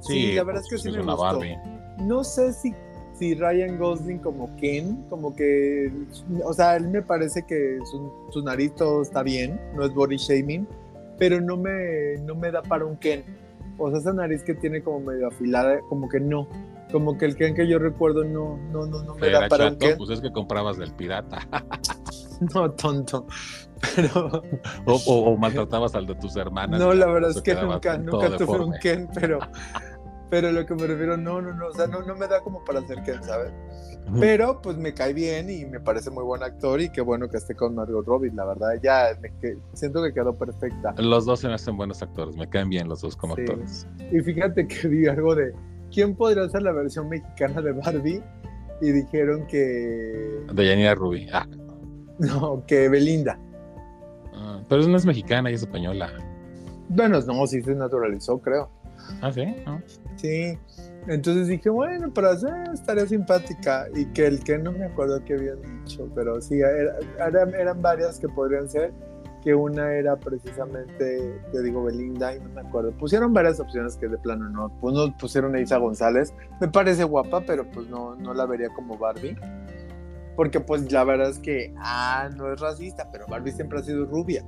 Sí, 0.00 0.32
la 0.32 0.44
verdad 0.44 0.62
es 0.62 0.70
que 0.70 0.78
sí 0.78 0.90
me 0.90 1.02
gustó. 1.02 1.16
Barbie. 1.18 1.58
No 1.98 2.24
sé 2.24 2.52
si 2.54 2.72
si 3.20 3.34
Ryan 3.34 3.76
Gosling 3.76 4.18
como 4.18 4.56
Ken, 4.56 5.04
como 5.10 5.36
que, 5.36 5.92
o 6.42 6.54
sea, 6.54 6.76
él 6.76 6.88
me 6.88 7.02
parece 7.02 7.44
que 7.46 7.78
su, 7.84 8.10
su 8.30 8.42
nariz 8.42 8.74
todo 8.74 9.02
está 9.02 9.22
bien, 9.22 9.60
no 9.76 9.84
es 9.84 9.92
body 9.92 10.16
shaming, 10.16 10.66
pero 11.18 11.38
no 11.38 11.58
me, 11.58 12.16
no 12.24 12.34
me 12.34 12.50
da 12.50 12.62
para 12.62 12.86
un 12.86 12.96
Ken. 12.96 13.22
O 13.76 13.90
sea, 13.90 13.98
esa 13.98 14.14
nariz 14.14 14.42
que 14.42 14.54
tiene 14.54 14.82
como 14.82 15.00
medio 15.00 15.28
afilada, 15.28 15.80
como 15.90 16.08
que 16.08 16.18
no. 16.18 16.48
Como 16.90 17.18
que 17.18 17.26
el 17.26 17.36
Ken 17.36 17.54
que 17.54 17.68
yo 17.68 17.78
recuerdo 17.78 18.24
no, 18.24 18.56
no, 18.72 18.86
no, 18.86 19.02
no 19.02 19.14
me 19.16 19.28
da 19.28 19.48
para 19.48 19.68
un 19.68 19.76
Ken. 19.76 19.98
Pues 19.98 20.08
es 20.08 20.22
que 20.22 20.32
comprabas 20.32 20.78
del 20.78 20.92
pirata. 20.92 21.46
no, 22.54 22.70
tonto. 22.70 23.26
Pero... 23.94 24.42
O, 24.86 24.94
o, 24.94 25.36
maltratabas 25.36 25.94
al 25.94 26.06
de 26.06 26.14
tus 26.14 26.36
hermanas. 26.36 26.80
No, 26.80 26.94
la 26.94 27.06
verdad 27.06 27.32
es 27.32 27.42
que 27.42 27.54
nunca, 27.54 27.98
nunca 27.98 28.34
tuve 28.38 28.60
un 28.60 28.72
Ken, 28.80 29.10
pero, 29.14 29.40
pero 30.30 30.52
lo 30.52 30.64
que 30.64 30.74
me 30.74 30.86
refiero, 30.86 31.16
no, 31.16 31.42
no, 31.42 31.52
no, 31.52 31.66
o 31.66 31.72
sea, 31.72 31.86
no, 31.86 32.02
no 32.02 32.14
me 32.14 32.28
da 32.28 32.40
como 32.40 32.64
para 32.64 32.78
hacer 32.78 33.02
Ken, 33.02 33.22
¿sabes? 33.22 33.52
Pero 34.18 34.60
pues 34.62 34.76
me 34.76 34.92
cae 34.94 35.12
bien 35.12 35.50
y 35.50 35.64
me 35.66 35.78
parece 35.78 36.10
muy 36.10 36.24
buen 36.24 36.42
actor 36.42 36.80
y 36.80 36.90
qué 36.90 37.00
bueno 37.00 37.28
que 37.28 37.36
esté 37.36 37.54
con 37.54 37.74
Margot 37.74 38.04
Robbie, 38.04 38.32
la 38.32 38.44
verdad, 38.44 38.70
ya 38.82 39.10
siento 39.74 40.02
que 40.02 40.12
quedó 40.12 40.36
perfecta. 40.36 40.94
Los 40.98 41.26
dos 41.26 41.40
se 41.40 41.48
me 41.48 41.54
hacen 41.54 41.76
buenos 41.76 42.02
actores, 42.02 42.36
me 42.36 42.48
caen 42.48 42.68
bien 42.70 42.88
los 42.88 43.02
dos 43.02 43.16
como 43.16 43.34
actores. 43.34 43.86
Y 44.10 44.20
fíjate 44.20 44.66
que 44.66 44.88
vi 44.88 45.06
algo 45.06 45.34
de, 45.34 45.52
¿quién 45.92 46.16
podría 46.16 46.48
ser 46.48 46.62
la 46.62 46.72
versión 46.72 47.08
mexicana 47.08 47.60
de 47.60 47.72
Barbie? 47.72 48.22
Y 48.80 48.92
dijeron 48.92 49.46
que... 49.46 50.44
De 50.52 50.66
Yanira 50.66 50.94
Ruby, 50.94 51.28
ah. 51.32 51.46
No, 52.18 52.64
que 52.66 52.88
Belinda. 52.88 53.38
Ah, 54.34 54.62
pero 54.68 54.86
no 54.88 54.96
es 54.96 55.04
mexicana 55.04 55.50
y 55.50 55.54
es 55.54 55.62
española. 55.62 56.10
Bueno, 56.88 57.20
no, 57.20 57.46
sí 57.46 57.62
se 57.62 57.74
naturalizó, 57.74 58.40
creo. 58.40 58.70
Ah, 59.22 59.32
sí. 59.32 59.44
Sí. 60.16 60.58
Entonces 61.08 61.48
dije, 61.48 61.70
bueno, 61.70 62.12
pero 62.12 62.30
hacer 62.30 62.52
estaría 62.72 63.06
simpática. 63.06 63.86
Y 63.94 64.06
que 64.06 64.26
el 64.26 64.40
que 64.42 64.58
no 64.58 64.72
me 64.72 64.84
acuerdo 64.84 65.22
qué 65.24 65.34
habían 65.34 65.84
dicho, 65.84 66.08
pero 66.14 66.40
sí, 66.40 66.60
eran 66.60 67.82
varias 67.82 68.18
que 68.18 68.28
podrían 68.28 68.68
ser. 68.68 68.92
Que 69.42 69.54
una 69.54 69.94
era 69.94 70.16
precisamente, 70.16 71.40
te 71.50 71.62
digo, 71.62 71.82
Belinda, 71.84 72.36
y 72.36 72.40
no 72.40 72.50
me 72.50 72.60
acuerdo. 72.60 72.92
Pusieron 72.92 73.32
varias 73.32 73.58
opciones 73.58 73.96
que 73.96 74.06
de 74.06 74.18
plano 74.18 74.50
no. 74.50 74.70
Uno 74.82 75.16
pusieron 75.16 75.54
a 75.54 75.60
Isa 75.60 75.78
González. 75.78 76.34
Me 76.60 76.68
parece 76.68 77.04
guapa, 77.04 77.40
pero 77.46 77.64
pues 77.70 77.88
no, 77.88 78.14
no 78.16 78.34
la 78.34 78.44
vería 78.44 78.68
como 78.68 78.98
Barbie. 78.98 79.36
Porque 80.36 80.60
pues 80.60 80.92
la 80.92 81.04
verdad 81.04 81.30
es 81.30 81.38
que, 81.38 81.72
ah, 81.78 82.28
no 82.36 82.52
es 82.52 82.60
racista, 82.60 83.08
pero 83.10 83.26
Barbie 83.28 83.52
siempre 83.52 83.78
ha 83.78 83.82
sido 83.82 84.04
rubia 84.04 84.44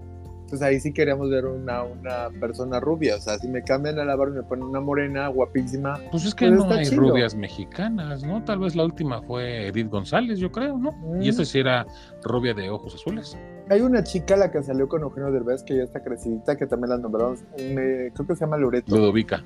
pues 0.52 0.60
ahí 0.60 0.78
sí 0.80 0.92
queríamos 0.92 1.30
ver 1.30 1.46
una, 1.46 1.82
una 1.82 2.28
persona 2.38 2.78
rubia. 2.78 3.16
O 3.16 3.20
sea, 3.20 3.38
si 3.38 3.48
me 3.48 3.62
cambian 3.62 3.98
a 3.98 4.04
la 4.04 4.16
barba 4.16 4.34
y 4.34 4.36
me 4.36 4.42
ponen 4.42 4.66
una 4.66 4.80
morena 4.80 5.28
guapísima. 5.28 5.98
Pues 6.10 6.26
es 6.26 6.34
que 6.34 6.46
pues 6.46 6.58
no 6.58 6.70
hay 6.70 6.90
rubias 6.90 7.34
mexicanas, 7.34 8.22
¿no? 8.22 8.44
Tal 8.44 8.58
vez 8.58 8.76
la 8.76 8.84
última 8.84 9.22
fue 9.22 9.68
Edith 9.68 9.88
González, 9.88 10.38
yo 10.38 10.52
creo, 10.52 10.76
¿no? 10.76 10.92
Y 11.22 11.30
esa 11.30 11.46
sí 11.46 11.58
era 11.58 11.86
rubia 12.22 12.52
de 12.52 12.68
ojos 12.68 12.94
azules. 12.94 13.34
Hay 13.70 13.80
una 13.80 14.02
chica, 14.04 14.36
la 14.36 14.50
que 14.50 14.62
salió 14.62 14.90
con 14.90 15.00
Eugenio 15.00 15.32
Derbez, 15.32 15.62
que 15.62 15.74
ya 15.74 15.84
está 15.84 16.02
crecidita, 16.02 16.54
que 16.54 16.66
también 16.66 16.90
la 16.90 16.98
nombraron, 16.98 17.38
creo 17.56 18.12
que 18.12 18.34
se 18.34 18.40
llama 18.44 18.58
Loreto. 18.58 18.94
Ludovica. 18.94 19.42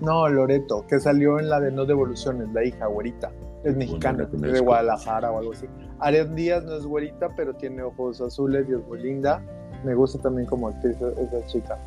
No, 0.00 0.28
Loreto, 0.28 0.86
que 0.86 1.00
salió 1.00 1.40
en 1.40 1.48
la 1.48 1.58
de 1.58 1.72
No 1.72 1.86
Devoluciones, 1.86 2.52
la 2.52 2.64
hija, 2.64 2.86
güerita. 2.86 3.32
Es 3.64 3.74
mexicana, 3.76 4.28
de 4.30 4.60
Guadalajara 4.60 5.32
o 5.32 5.40
algo 5.40 5.54
así. 5.54 5.66
Ariel 5.98 6.36
Díaz 6.36 6.62
no 6.62 6.76
es 6.76 6.86
güerita, 6.86 7.30
pero 7.34 7.52
tiene 7.54 7.82
ojos 7.82 8.20
azules 8.20 8.64
y 8.68 8.74
es 8.74 8.86
muy 8.86 9.02
linda 9.02 9.42
me 9.84 9.94
gusta 9.94 10.18
también 10.18 10.46
como 10.46 10.68
actriz 10.68 10.96
esa 11.00 11.46
chica. 11.46 11.78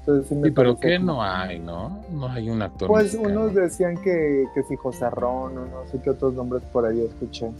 Entonces, 0.00 0.38
sí, 0.42 0.50
pero 0.50 0.78
¿qué 0.78 0.98
no 0.98 1.22
hay, 1.22 1.58
no? 1.58 2.02
No 2.10 2.28
hay 2.28 2.48
un 2.48 2.62
actor. 2.62 2.88
Pues 2.88 3.14
unos 3.14 3.54
decían 3.54 3.96
que, 3.98 4.46
que 4.54 4.62
si 4.62 4.76
José 4.76 5.10
Ron 5.10 5.58
o 5.58 5.66
no 5.66 5.86
sé 5.90 6.00
qué 6.02 6.10
otros 6.10 6.34
nombres 6.34 6.62
por 6.72 6.86
ahí 6.86 7.02
escuché 7.02 7.50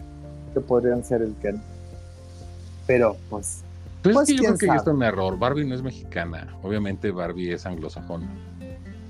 que 0.54 0.60
podrían 0.60 1.04
ser 1.04 1.22
el 1.22 1.34
Ken. 1.42 1.60
Pero 2.86 3.16
pues. 3.28 3.62
Pues, 4.02 4.14
pues 4.14 4.28
es 4.30 4.36
que 4.36 4.46
yo 4.46 4.54
creo 4.54 4.72
que 4.72 4.78
es 4.78 4.86
un 4.86 5.02
error. 5.02 5.38
Barbie 5.38 5.66
no 5.66 5.74
es 5.74 5.82
mexicana. 5.82 6.56
Obviamente 6.62 7.10
Barbie 7.10 7.52
es 7.52 7.66
anglosajona. 7.66 8.28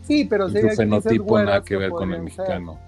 Sí, 0.03 0.24
pero 0.24 0.49
sí. 0.49 0.61
Su 0.61 0.70
fenotipo 0.70 1.39
nada 1.39 1.62
que 1.62 1.76
ver 1.76 1.91
con 1.91 2.12
el 2.12 2.22
mexicano. 2.22 2.79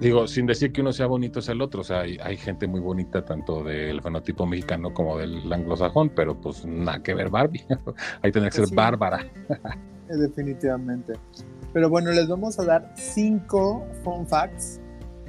Digo, 0.00 0.26
sin 0.26 0.46
decir 0.46 0.72
que 0.72 0.80
uno 0.80 0.92
sea 0.92 1.06
bonito 1.06 1.40
es 1.40 1.48
el 1.50 1.60
otro, 1.60 1.82
o 1.82 1.84
sea, 1.84 2.00
hay, 2.00 2.36
gente 2.38 2.66
muy 2.66 2.80
bonita 2.80 3.22
tanto 3.22 3.62
del 3.62 4.00
fenotipo 4.00 4.46
mexicano 4.46 4.94
como 4.94 5.18
del 5.18 5.52
anglosajón, 5.52 6.08
pero 6.08 6.40
pues 6.40 6.64
nada 6.64 7.02
que 7.02 7.12
ver 7.12 7.28
Barbie, 7.28 7.66
ahí 8.22 8.32
tiene 8.32 8.48
que 8.48 8.56
ser 8.64 8.74
bárbara. 8.74 9.26
Eh, 10.08 10.16
definitivamente. 10.16 11.12
Pero 11.74 11.90
bueno, 11.90 12.10
les 12.12 12.26
vamos 12.28 12.58
a 12.58 12.64
dar 12.64 12.92
cinco 12.96 13.86
fun 14.02 14.26
facts, 14.26 14.80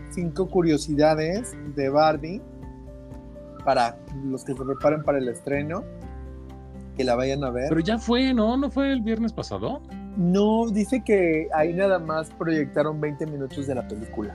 cinco 0.09 0.47
curiosidades 0.47 1.55
de 1.76 1.89
Barbie 1.89 2.41
para 3.65 3.97
los 4.24 4.43
que 4.45 4.53
se 4.53 4.63
preparen 4.63 5.03
para 5.03 5.17
el 5.17 5.28
estreno, 5.28 5.84
que 6.95 7.03
la 7.03 7.15
vayan 7.15 7.43
a 7.43 7.49
ver. 7.49 7.69
Pero 7.69 7.82
ya 7.82 7.99
fue, 7.99 8.34
¿no? 8.34 8.55
¿No 8.55 8.72
fue 8.72 8.91
el 8.91 9.01
viernes 9.01 9.34
pasado? 9.34 9.82
No, 10.17 10.69
dice 10.69 11.03
que 11.03 11.47
ahí 11.53 11.74
nada 11.74 11.99
más 11.99 12.30
proyectaron 12.32 12.99
20 12.99 13.28
minutos 13.28 13.67
de 13.67 13.76
la 13.76 13.88
película. 13.88 14.34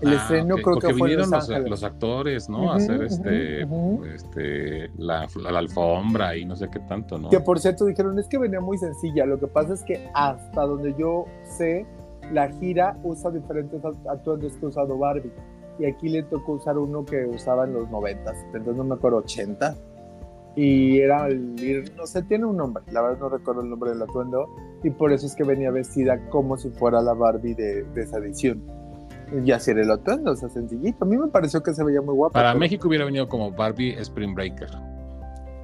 El 0.00 0.10
ah, 0.10 0.14
estreno 0.14 0.56
creo 0.56 0.78
que 0.78 0.94
fue 0.94 1.08
vinieron 1.08 1.30
los, 1.30 1.48
los, 1.48 1.82
actores, 1.82 2.48
¿no? 2.48 2.70
a 2.70 2.76
hacer 2.76 3.02
este, 3.02 3.62
este 4.14 4.90
la, 4.96 5.26
alfombra 5.48 6.36
y 6.36 6.44
no 6.44 6.54
sé 6.54 6.68
qué 6.70 6.78
tanto, 6.80 7.18
¿no? 7.18 7.30
Que 7.30 7.40
por 7.40 7.58
cierto 7.58 7.84
dijeron, 7.84 8.16
es 8.18 8.28
que 8.28 8.38
venía 8.38 8.60
muy 8.60 8.78
sencilla. 8.78 9.26
Lo 9.26 9.40
que 9.40 9.48
pasa 9.48 9.74
es 9.74 9.82
que 9.82 10.08
hasta 10.14 10.62
donde 10.62 10.94
yo 10.96 11.24
sé, 11.42 11.84
la 12.32 12.48
gira 12.48 12.96
usa 13.02 13.30
diferentes 13.30 13.80
atuendos 14.08 14.52
que 14.52 14.66
ha 14.66 14.68
usado 14.68 14.96
Barbie. 14.96 15.32
Y 15.80 15.86
aquí 15.86 16.08
le 16.08 16.22
tocó 16.24 16.52
usar 16.52 16.78
uno 16.78 17.04
que 17.04 17.24
usaba 17.24 17.64
en 17.64 17.72
los 17.72 17.88
90, 17.90 18.32
entonces 18.46 18.76
no 18.76 18.84
me 18.84 18.94
acuerdo, 18.94 19.18
80. 19.18 19.76
Y 20.56 20.98
era 20.98 21.28
el, 21.28 21.92
no 21.96 22.06
sé, 22.06 22.22
tiene 22.22 22.44
un 22.44 22.56
nombre, 22.56 22.82
la 22.90 23.02
verdad 23.02 23.18
no 23.20 23.28
recuerdo 23.28 23.62
el 23.62 23.70
nombre 23.70 23.90
del 23.90 24.02
atuendo. 24.02 24.48
Y 24.84 24.90
por 24.90 25.12
eso 25.12 25.26
es 25.26 25.34
que 25.34 25.42
venía 25.42 25.72
vestida 25.72 26.28
como 26.30 26.56
si 26.56 26.70
fuera 26.70 27.00
la 27.00 27.14
Barbie 27.14 27.54
de, 27.54 27.82
de 27.82 28.02
esa 28.02 28.18
edición 28.18 28.62
y 29.32 29.52
así 29.52 29.70
era 29.70 29.82
el 29.82 29.90
atuendo, 29.90 30.32
o 30.32 30.36
sea, 30.36 30.48
sencillito. 30.48 31.04
A 31.04 31.08
mí 31.08 31.16
me 31.16 31.28
pareció 31.28 31.62
que 31.62 31.74
se 31.74 31.84
veía 31.84 32.00
muy 32.00 32.14
guapo. 32.14 32.32
Para 32.32 32.54
México 32.54 32.88
hubiera 32.88 33.04
venido 33.04 33.28
como 33.28 33.50
Barbie 33.50 33.98
Spring 33.98 34.34
Breaker. 34.34 34.68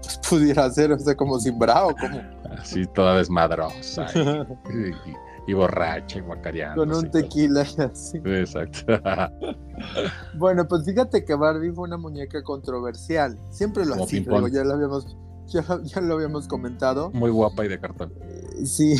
Pues 0.02 0.18
pudiera 0.28 0.70
ser, 0.70 0.92
o 0.92 0.98
sea, 0.98 1.14
como 1.14 1.38
sin 1.38 1.58
bravo, 1.58 1.94
como. 1.98 2.20
Así, 2.58 2.86
toda 2.86 3.16
desmadrosa. 3.16 4.06
y, 5.46 5.52
borracha 5.54 6.18
y 6.18 6.22
guacareando. 6.22 6.82
Con 6.82 6.94
un 6.94 7.10
tequila 7.10 7.64
y 7.76 7.82
así. 7.82 8.20
Exacto. 8.24 9.00
bueno, 10.38 10.66
pues 10.68 10.84
fíjate 10.84 11.24
que 11.24 11.34
Barbie 11.34 11.72
fue 11.72 11.84
una 11.84 11.96
muñeca 11.96 12.42
controversial. 12.42 13.38
Siempre 13.50 13.84
lo 13.84 13.94
ha 13.94 14.06
sido, 14.06 14.48
ya 14.48 14.64
lo 14.64 14.74
habíamos. 14.74 15.16
Ya, 15.46 15.62
ya, 15.82 16.00
lo 16.00 16.14
habíamos 16.14 16.48
comentado. 16.48 17.10
Muy 17.10 17.30
guapa 17.30 17.66
y 17.66 17.68
de 17.68 17.78
cartón. 17.78 18.14
Sí, 18.64 18.96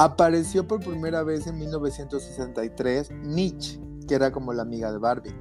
Apareció 0.00 0.66
por 0.66 0.80
primera 0.80 1.22
vez 1.22 1.46
en 1.46 1.58
1963 1.58 3.10
Mitch, 3.10 3.78
que 4.08 4.14
era 4.14 4.32
como 4.32 4.54
la 4.54 4.62
amiga 4.62 4.90
de 4.90 4.96
Barbie. 4.96 5.36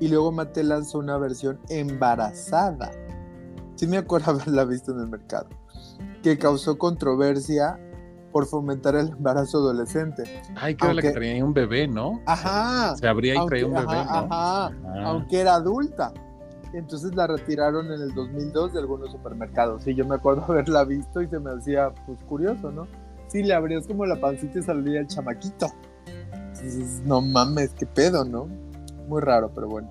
Y 0.00 0.08
luego 0.08 0.32
Mattel 0.32 0.70
lanzó 0.70 0.98
una 0.98 1.16
versión 1.16 1.60
embarazada. 1.68 2.90
Sí 3.76 3.86
me 3.86 3.98
acuerdo 3.98 4.30
haberla 4.32 4.64
visto 4.64 4.90
en 4.90 4.98
el 4.98 5.06
mercado. 5.06 5.46
Que 6.24 6.36
causó 6.36 6.76
controversia 6.76 7.78
por 8.32 8.46
fomentar 8.46 8.96
el 8.96 9.10
embarazo 9.10 9.58
adolescente. 9.58 10.24
Ay, 10.56 10.74
que 10.74 10.86
era 10.86 10.94
la 10.94 11.00
que 11.00 11.12
traía 11.12 11.44
un 11.44 11.54
bebé, 11.54 11.86
¿no? 11.86 12.20
Ajá. 12.26 12.96
Se 12.96 13.06
abría 13.06 13.40
y 13.40 13.46
traía 13.46 13.66
un 13.66 13.74
bebé, 13.74 13.86
¿no? 13.86 14.10
Ajá, 14.10 14.72
aunque 15.04 15.38
era 15.38 15.54
adulta. 15.54 16.12
Entonces 16.72 17.14
la 17.14 17.28
retiraron 17.28 17.86
en 17.92 18.02
el 18.02 18.12
2002 18.12 18.72
de 18.72 18.80
algunos 18.80 19.12
supermercados. 19.12 19.84
Sí, 19.84 19.94
yo 19.94 20.04
me 20.04 20.16
acuerdo 20.16 20.42
haberla 20.48 20.82
visto 20.82 21.22
y 21.22 21.28
se 21.28 21.38
me 21.38 21.52
hacía, 21.52 21.92
pues, 22.06 22.18
curioso, 22.24 22.72
¿no? 22.72 22.88
Sí, 23.34 23.42
le 23.42 23.52
abrías 23.52 23.88
como 23.88 24.06
la 24.06 24.14
pancita 24.14 24.60
y 24.60 24.62
salía 24.62 25.00
el 25.00 25.08
chamaquito. 25.08 25.66
Entonces, 26.32 27.02
no 27.04 27.20
mames, 27.20 27.74
qué 27.74 27.84
pedo, 27.84 28.24
¿no? 28.24 28.46
Muy 29.08 29.20
raro, 29.20 29.50
pero 29.52 29.66
bueno. 29.66 29.90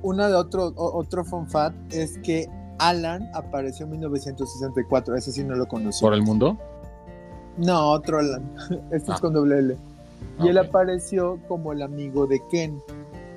Una 0.00 0.28
de 0.28 0.36
otro, 0.36 0.72
otro 0.74 1.22
fun 1.22 1.46
fact 1.46 1.76
es 1.92 2.16
que 2.20 2.48
Alan 2.78 3.28
apareció 3.34 3.84
en 3.84 3.90
1964, 3.92 5.16
ese 5.16 5.32
sí 5.32 5.44
no 5.44 5.54
lo 5.54 5.68
conocí. 5.68 6.00
¿Por 6.02 6.14
el 6.14 6.22
mundo? 6.22 6.56
No, 7.58 7.90
otro 7.90 8.20
Alan. 8.20 8.50
Este 8.90 9.12
es 9.12 9.18
ah. 9.18 9.20
con 9.20 9.34
doble 9.34 9.58
L. 9.58 9.76
Y 10.40 10.48
él 10.48 10.56
apareció 10.56 11.38
como 11.46 11.74
el 11.74 11.82
amigo 11.82 12.26
de 12.26 12.40
Ken, 12.50 12.80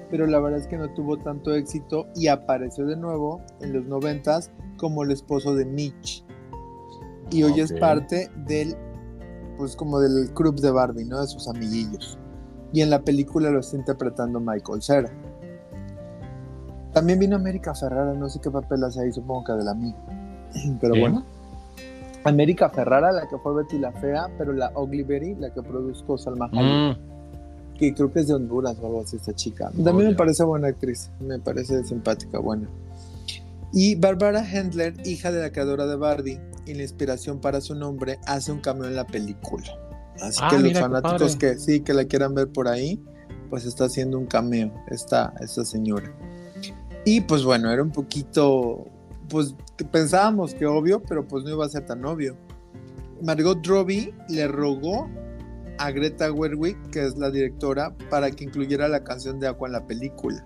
pero 0.10 0.28
la 0.28 0.40
verdad 0.40 0.62
es 0.62 0.68
que 0.68 0.78
no 0.78 0.88
tuvo 0.94 1.18
tanto 1.18 1.54
éxito 1.54 2.08
y 2.16 2.28
apareció 2.28 2.86
de 2.86 2.96
nuevo 2.96 3.42
en 3.60 3.74
los 3.74 3.84
noventas 3.84 4.50
como 4.78 5.04
el 5.04 5.12
esposo 5.12 5.56
de 5.56 5.66
Mitch. 5.66 6.24
Y 7.32 7.44
hoy 7.44 7.60
es 7.60 7.74
parte 7.74 8.30
del, 8.48 8.76
pues 9.58 9.76
como 9.76 10.00
del 10.00 10.32
club 10.34 10.60
de 10.60 10.72
Barbie, 10.72 11.06
¿no? 11.06 11.22
De 11.22 11.28
sus 11.28 11.48
amiguillos. 11.48 12.18
Y 12.74 12.82
en 12.82 12.90
la 12.90 13.02
película 13.02 13.50
lo 13.50 13.60
está 13.60 13.78
interpretando 13.78 14.40
Michael 14.40 14.82
Cera. 14.82 15.12
También 16.94 17.20
vino 17.20 17.36
América 17.36 17.74
Ferrara, 17.76 18.14
no 18.14 18.30
sé 18.30 18.40
qué 18.42 18.50
papel 18.50 18.84
hace 18.84 19.02
ahí, 19.02 19.12
supongo 19.12 19.44
que 19.44 19.54
del 19.54 19.68
amigo. 19.68 19.98
Pero 20.82 21.00
bueno. 21.00 21.24
América 22.24 22.70
Ferrara, 22.70 23.12
la 23.12 23.28
que 23.28 23.38
fue 23.38 23.56
Betty 23.56 23.78
la 23.78 23.92
Fea, 23.94 24.28
pero 24.38 24.52
la 24.52 24.72
Ugly 24.76 25.04
Betty, 25.04 25.36
la 25.36 25.54
que 25.54 25.62
produjo 25.62 26.18
Salma 26.18 26.50
Hayek. 26.52 26.98
Mm. 26.98 27.78
Que 27.78 27.94
creo 27.94 28.12
que 28.12 28.20
es 28.20 28.28
de 28.28 28.34
Honduras 28.34 28.78
o 28.82 28.88
algo 28.88 29.02
así, 29.02 29.16
esta 29.16 29.34
chica. 29.34 29.72
También 29.84 30.10
me 30.10 30.16
parece 30.16 30.44
buena 30.44 30.68
actriz, 30.68 31.10
me 31.22 31.40
parece 31.40 31.82
simpática, 31.86 32.40
buena. 32.40 32.68
Y 33.72 33.96
Barbara 33.96 34.42
Handler, 34.42 34.96
hija 35.06 35.32
de 35.32 35.42
la 35.42 35.52
creadora 35.52 35.86
de 35.86 35.96
Barbie, 35.96 36.42
y 36.70 36.76
la 36.76 36.84
inspiración 36.84 37.40
para 37.40 37.62
su 37.62 37.76
nombre, 37.76 38.20
hace 38.26 38.52
un 38.52 38.60
cameo 38.60 38.86
en 38.86 38.96
la 38.96 39.06
película. 39.06 39.66
Así 40.22 40.40
ah, 40.42 40.50
que 40.52 40.60
los 40.60 40.80
fanáticos 40.80 41.36
que 41.36 41.58
sí, 41.58 41.82
que 41.82 41.94
la 41.94 42.06
quieran 42.06 42.34
ver 42.36 42.50
por 42.50 42.68
ahí, 42.68 43.02
pues 43.50 43.66
está 43.66 43.86
haciendo 43.86 44.18
un 44.18 44.26
cameo 44.26 44.72
esta, 44.90 45.34
esta 45.40 45.66
señora. 45.66 46.14
Y 47.06 47.22
pues 47.22 47.44
bueno, 47.44 47.72
era 47.72 47.82
un 47.82 47.92
poquito, 47.92 48.86
pues 49.30 49.56
pensábamos 49.92 50.54
que 50.54 50.66
obvio, 50.66 51.02
pero 51.02 51.28
pues 51.28 51.44
no 51.44 51.52
iba 51.52 51.66
a 51.66 51.70
ser 51.70 51.86
tan 51.86 52.06
obvio. 52.06 52.38
Margot 53.22 53.66
Robbie 53.66 54.14
le 54.30 54.48
rogó 54.48 55.10
a 55.78 55.92
Greta 55.92 56.32
Gerwig, 56.34 56.78
que 56.92 57.06
es 57.06 57.18
la 57.18 57.32
directora, 57.32 57.96
para 58.10 58.30
que 58.32 58.44
incluyera 58.44 58.88
la 58.88 59.04
canción 59.04 59.40
de 59.40 59.48
Aqua 59.48 59.68
en 59.68 59.74
la 59.74 59.88
película. 59.88 60.46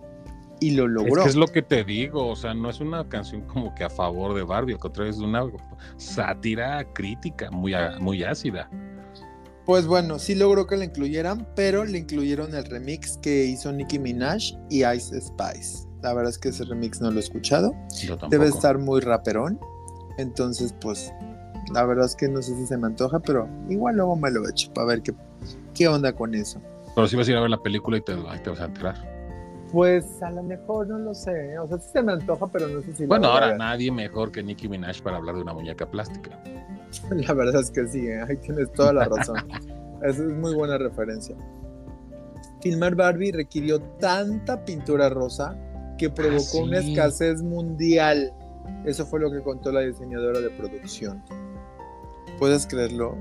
Y 0.60 0.72
lo 0.72 0.88
logró. 0.88 1.18
Es, 1.18 1.24
que 1.24 1.30
es 1.30 1.36
lo 1.36 1.48
que 1.48 1.62
te 1.62 1.84
digo, 1.84 2.28
o 2.28 2.36
sea, 2.36 2.54
no 2.54 2.70
es 2.70 2.80
una 2.80 3.08
canción 3.10 3.42
como 3.42 3.74
que 3.76 3.84
a 3.84 3.90
favor 3.90 4.34
de 4.34 4.44
Barbie, 4.44 4.74
al 4.74 4.80
contrario, 4.80 5.12
es 5.12 5.20
una 5.20 5.46
sátira 5.98 6.86
crítica 6.94 7.52
muy, 7.52 7.74
muy 8.00 8.24
ácida. 8.24 8.70
Pues 9.66 9.88
bueno, 9.88 10.20
sí 10.20 10.36
logró 10.36 10.68
que 10.68 10.76
la 10.76 10.86
incluyeran, 10.86 11.48
pero 11.56 11.86
le 11.86 11.98
incluyeron 11.98 12.54
el 12.54 12.66
remix 12.66 13.18
que 13.18 13.46
hizo 13.46 13.72
Nicki 13.72 13.98
Minaj 13.98 14.42
y 14.70 14.86
Ice 14.86 15.20
Spice. 15.22 15.88
La 16.02 16.14
verdad 16.14 16.32
es 16.32 16.38
que 16.38 16.50
ese 16.50 16.66
remix 16.66 17.00
no 17.00 17.12
lo 17.12 17.18
he 17.18 17.24
escuchado. 17.24 17.74
Debe 18.30 18.48
estar 18.48 18.78
muy 18.78 19.00
raperón. 19.00 19.58
Entonces, 20.18 20.76
pues, 20.82 21.14
la 21.74 21.86
verdad 21.86 22.06
es 22.06 22.16
que 22.16 22.28
no 22.28 22.42
sé 22.42 22.56
si 22.56 22.66
se 22.66 22.78
me 22.78 22.88
antoja, 22.88 23.20
pero 23.22 23.48
igual 23.70 23.96
luego 23.96 24.18
me 24.18 24.30
lo 24.32 24.48
echo 24.50 24.72
para 24.74 24.88
ver 24.88 25.02
qué, 25.02 25.14
qué 25.74 25.88
onda 25.88 26.14
con 26.14 26.36
eso. 26.36 26.62
Pero 26.94 27.08
si 27.08 27.16
vas 27.16 27.28
a 27.28 27.32
ir 27.32 27.38
a 27.38 27.42
ver 27.42 27.50
la 27.50 27.62
película 27.62 27.98
y 27.98 28.02
te, 28.02 28.16
te 28.16 28.50
vas 28.50 28.60
a 28.60 28.66
enterar. 28.66 29.13
Pues 29.74 30.22
a 30.22 30.30
lo 30.30 30.44
mejor 30.44 30.88
no 30.88 31.00
lo 31.00 31.16
sé. 31.16 31.58
O 31.58 31.68
sea, 31.68 31.80
sí 31.80 31.90
se 31.92 32.04
me 32.04 32.14
antoja, 32.14 32.46
pero 32.46 32.68
no 32.68 32.80
sé 32.84 32.94
si. 32.94 33.06
Bueno, 33.08 33.28
ahora 33.28 33.58
nadie 33.58 33.92
mejor 33.92 34.32
que 34.32 34.44
Nicki 34.44 34.70
Minaj 34.70 35.02
para 35.02 35.18
hablar 35.18 35.36
de 35.36 35.42
una 35.42 35.54
muñeca 35.54 35.90
plástica. 35.90 36.40
La 37.10 37.34
verdad 37.34 37.60
es 37.60 37.72
que 37.72 37.88
sí, 37.88 38.06
¿eh? 38.06 38.22
ahí 38.22 38.38
tienes 38.38 38.72
toda 38.72 38.94
la 38.94 39.06
razón. 39.06 39.38
Esa 40.04 40.22
es 40.22 40.30
muy 40.30 40.54
buena 40.54 40.78
referencia. 40.78 41.36
Filmar 42.62 42.94
Barbie 42.94 43.32
requirió 43.32 43.82
tanta 44.00 44.64
pintura 44.64 45.10
rosa 45.10 45.58
que 45.98 46.08
provocó 46.08 46.60
una 46.60 46.78
escasez 46.78 47.42
mundial. 47.42 48.32
Eso 48.86 49.08
fue 49.08 49.22
lo 49.22 49.32
que 49.32 49.42
contó 49.42 49.72
la 49.72 49.82
diseñadora 49.82 50.40
de 50.40 50.52
producción. 50.52 51.24
¿Puedes 52.38 52.68
creerlo? 52.68 53.18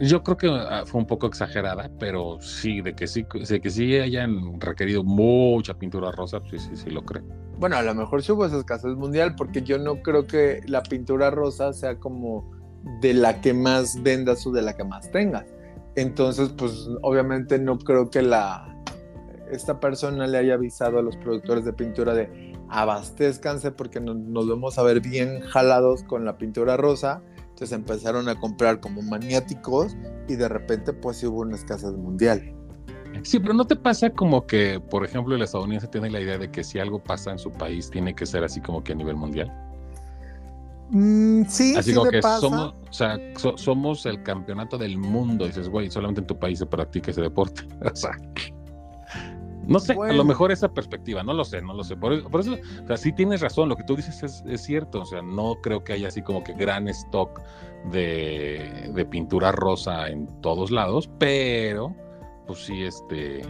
Yo 0.00 0.22
creo 0.22 0.36
que 0.36 0.48
ah, 0.48 0.84
fue 0.86 1.00
un 1.00 1.06
poco 1.06 1.26
exagerada, 1.26 1.90
pero 1.98 2.38
sí, 2.40 2.80
de 2.80 2.94
que 2.94 3.06
sí, 3.06 3.24
de 3.48 3.60
que 3.60 3.70
sí 3.70 3.96
hayan 3.96 4.60
requerido 4.60 5.04
mucha 5.04 5.74
pintura 5.74 6.10
rosa, 6.10 6.40
sí, 6.50 6.58
sí, 6.58 6.70
sí 6.74 6.90
lo 6.90 7.04
creo. 7.04 7.24
Bueno, 7.58 7.76
a 7.76 7.82
lo 7.82 7.94
mejor 7.94 8.22
sí 8.22 8.32
hubo 8.32 8.44
esa 8.44 8.58
escasez 8.58 8.96
mundial, 8.96 9.36
porque 9.36 9.62
yo 9.62 9.78
no 9.78 10.02
creo 10.02 10.26
que 10.26 10.60
la 10.66 10.82
pintura 10.82 11.30
rosa 11.30 11.72
sea 11.72 11.98
como 11.98 12.50
de 13.00 13.14
la 13.14 13.40
que 13.40 13.54
más 13.54 14.02
vendas 14.02 14.46
o 14.46 14.52
de 14.52 14.62
la 14.62 14.76
que 14.76 14.84
más 14.84 15.10
tengas. 15.10 15.46
Entonces, 15.96 16.50
pues 16.50 16.88
obviamente 17.02 17.58
no 17.58 17.78
creo 17.78 18.10
que 18.10 18.22
la, 18.22 18.74
esta 19.50 19.80
persona 19.80 20.26
le 20.26 20.38
haya 20.38 20.54
avisado 20.54 20.98
a 20.98 21.02
los 21.02 21.16
productores 21.16 21.64
de 21.64 21.72
pintura 21.72 22.14
de 22.14 22.52
abastezcanse 22.68 23.70
porque 23.70 24.00
nos, 24.00 24.48
vamos 24.48 24.78
a 24.78 24.82
ver 24.82 25.00
bien 25.00 25.40
jalados 25.40 26.02
con 26.02 26.24
la 26.24 26.36
pintura 26.36 26.76
rosa. 26.76 27.22
Empezaron 27.72 28.28
a 28.28 28.38
comprar 28.38 28.80
como 28.80 29.02
maniáticos 29.02 29.96
y 30.28 30.36
de 30.36 30.48
repente 30.48 30.92
pues 30.92 31.22
hubo 31.24 31.40
una 31.40 31.56
escasez 31.56 31.92
mundial. 31.92 32.54
Sí, 33.22 33.38
pero 33.38 33.54
¿no 33.54 33.66
te 33.66 33.76
pasa 33.76 34.10
como 34.10 34.46
que, 34.46 34.80
por 34.80 35.04
ejemplo, 35.04 35.36
el 35.36 35.42
estadounidense 35.42 35.86
tiene 35.88 36.10
la 36.10 36.20
idea 36.20 36.36
de 36.36 36.50
que 36.50 36.64
si 36.64 36.78
algo 36.78 36.98
pasa 36.98 37.30
en 37.30 37.38
su 37.38 37.50
país 37.52 37.88
tiene 37.90 38.14
que 38.14 38.26
ser 38.26 38.42
así 38.42 38.60
como 38.60 38.82
que 38.82 38.92
a 38.92 38.96
nivel 38.96 39.16
mundial? 39.16 39.52
Mm, 40.90 41.44
sí, 41.48 41.74
así 41.76 41.94
como 41.94 42.10
que 42.10 42.20
somos, 42.20 42.74
o 42.88 42.92
sea, 42.92 43.18
somos 43.56 44.04
el 44.06 44.22
campeonato 44.22 44.76
del 44.76 44.98
mundo. 44.98 45.46
dices, 45.46 45.68
güey, 45.68 45.90
solamente 45.90 46.20
en 46.20 46.26
tu 46.26 46.38
país 46.38 46.58
se 46.58 46.66
practica 46.66 47.10
ese 47.10 47.22
deporte. 47.22 47.62
o 47.92 47.96
sea, 47.96 48.12
no 49.66 49.78
sé, 49.78 49.92
a 49.94 50.12
lo 50.12 50.24
mejor 50.24 50.52
esa 50.52 50.72
perspectiva, 50.72 51.22
no 51.22 51.32
lo 51.32 51.44
sé, 51.44 51.62
no 51.62 51.74
lo 51.74 51.84
sé. 51.84 51.96
Por, 51.96 52.12
eso, 52.12 52.56
o 52.82 52.86
sea, 52.86 52.96
sí 52.96 53.12
tienes 53.12 53.40
razón, 53.40 53.68
lo 53.68 53.76
que 53.76 53.84
tú 53.84 53.96
dices 53.96 54.42
es, 54.46 54.60
cierto, 54.60 55.02
o 55.02 55.06
sea, 55.06 55.22
no 55.22 55.56
creo 55.62 55.84
que 55.84 55.92
haya 55.92 56.08
así 56.08 56.22
como 56.22 56.42
que 56.44 56.52
gran 56.54 56.88
stock 56.88 57.40
de, 57.90 58.90
de, 58.94 59.04
pintura 59.04 59.52
rosa 59.52 60.08
en 60.08 60.26
todos 60.40 60.70
lados, 60.70 61.10
pero 61.18 61.94
pues 62.46 62.64
sí, 62.64 62.84
este... 62.84 63.42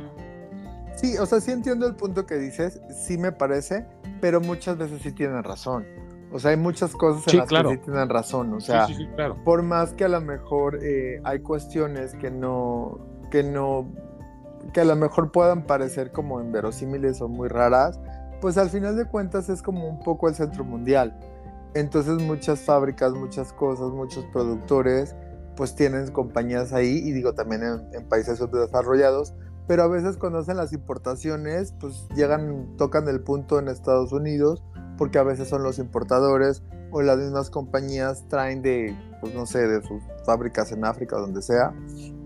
Sí, 0.97 1.17
o 1.19 1.27
sea, 1.27 1.41
sí 1.41 1.51
entiendo 1.51 1.87
el 1.87 1.97
punto 1.97 2.25
que 2.25 2.37
dices, 2.37 2.81
sí 2.89 3.19
me 3.19 3.33
parece, 3.33 3.87
pero 4.21 4.41
muchas 4.41 4.79
veces 4.79 5.03
sí 5.03 5.13
tienen 5.13 5.43
razón. 5.43 5.85
O 6.35 6.39
sea, 6.41 6.51
hay 6.51 6.57
muchas 6.57 6.93
cosas 6.93 7.33
en 7.33 7.39
las 7.39 7.49
que 7.49 7.77
sí 7.77 7.79
tienen 7.85 8.09
razón. 8.09 8.55
O 8.55 8.61
sea, 8.61 8.89
por 9.45 9.63
más 9.63 9.93
que 9.93 10.05
a 10.05 10.09
lo 10.09 10.21
mejor 10.21 10.81
eh, 10.83 11.21
hay 11.23 11.39
cuestiones 11.39 12.15
que 12.17 12.29
no, 12.29 12.99
que 13.31 13.45
no 13.45 13.89
que 14.73 14.81
a 14.81 14.85
lo 14.85 14.97
mejor 14.97 15.33
puedan 15.33 15.67
parecer 15.67 16.13
como 16.13 16.41
inverosímiles 16.41 17.21
o 17.21 17.29
muy 17.29 17.49
raras, 17.49 17.99
pues 18.41 18.59
al 18.59 18.71
final 18.71 18.97
de 18.97 19.07
cuentas 19.07 19.49
es 19.49 19.63
como 19.63 19.89
un 19.89 20.01
poco 20.01 20.29
el 20.29 20.35
centro 20.35 20.65
mundial. 20.65 21.19
Entonces 21.75 22.23
muchas 22.23 22.61
fábricas, 22.61 23.13
muchas 23.13 23.53
cosas, 23.53 23.91
muchos 23.91 24.25
productores, 24.27 25.15
pues 25.57 25.75
tienen 25.75 26.11
compañías 26.11 26.73
ahí 26.73 26.99
y 27.05 27.13
digo 27.13 27.35
también 27.35 27.63
en, 27.93 28.09
países 28.09 28.39
subdesarrollados, 28.39 29.35
pero 29.67 29.83
a 29.83 29.89
veces 29.89 30.17
cuando 30.17 30.39
hacen 30.39 30.57
las 30.57 30.73
importaciones, 30.73 31.75
pues 31.81 32.07
llegan, 32.15 32.77
tocan 32.77 33.09
el 33.09 33.21
punto 33.21 33.59
en 33.59 33.69
Estados 33.69 34.13
Unidos, 34.13 34.63
porque 34.99 35.19
a 35.19 35.23
veces 35.23 35.49
son 35.49 35.63
los 35.63 35.79
importadores 35.79 36.63
o 36.93 37.03
las 37.03 37.19
mismas 37.19 37.51
compañías 37.51 38.29
traen 38.29 38.63
de, 38.63 38.97
pues 39.21 39.35
no 39.35 39.47
sé, 39.47 39.67
de 39.67 39.83
sus 39.83 40.03
fábricas 40.25 40.71
en 40.71 40.85
África, 40.85 41.17
donde 41.17 41.43
sea, 41.43 41.73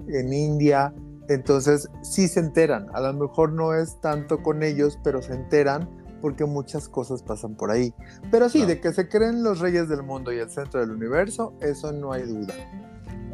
en 0.09 0.32
India, 0.32 0.93
entonces, 1.29 1.91
sí 2.03 2.26
se 2.26 2.41
enteran. 2.41 2.87
A 2.95 3.01
lo 3.01 3.12
mejor 3.12 3.53
no 3.53 3.74
es 3.74 4.01
tanto 4.01 4.43
con 4.43 4.62
ellos, 4.62 4.99
pero 5.05 5.20
se 5.20 5.35
enteran 5.35 5.89
porque 6.20 6.45
muchas 6.45 6.89
cosas 6.89 7.22
pasan 7.22 7.55
por 7.55 7.70
ahí. 7.70 7.95
Pero 8.31 8.49
sí, 8.49 8.64
de 8.64 8.81
que 8.81 8.93
se 8.93 9.09
creen 9.09 9.43
los 9.43 9.61
reyes 9.61 9.89
del 9.89 10.03
mundo 10.03 10.33
y 10.33 10.39
el 10.39 10.51
centro 10.51 10.81
del 10.81 10.91
universo, 10.91 11.55
eso 11.61 11.93
no 11.93 12.12
hay 12.12 12.22
duda. 12.22 12.55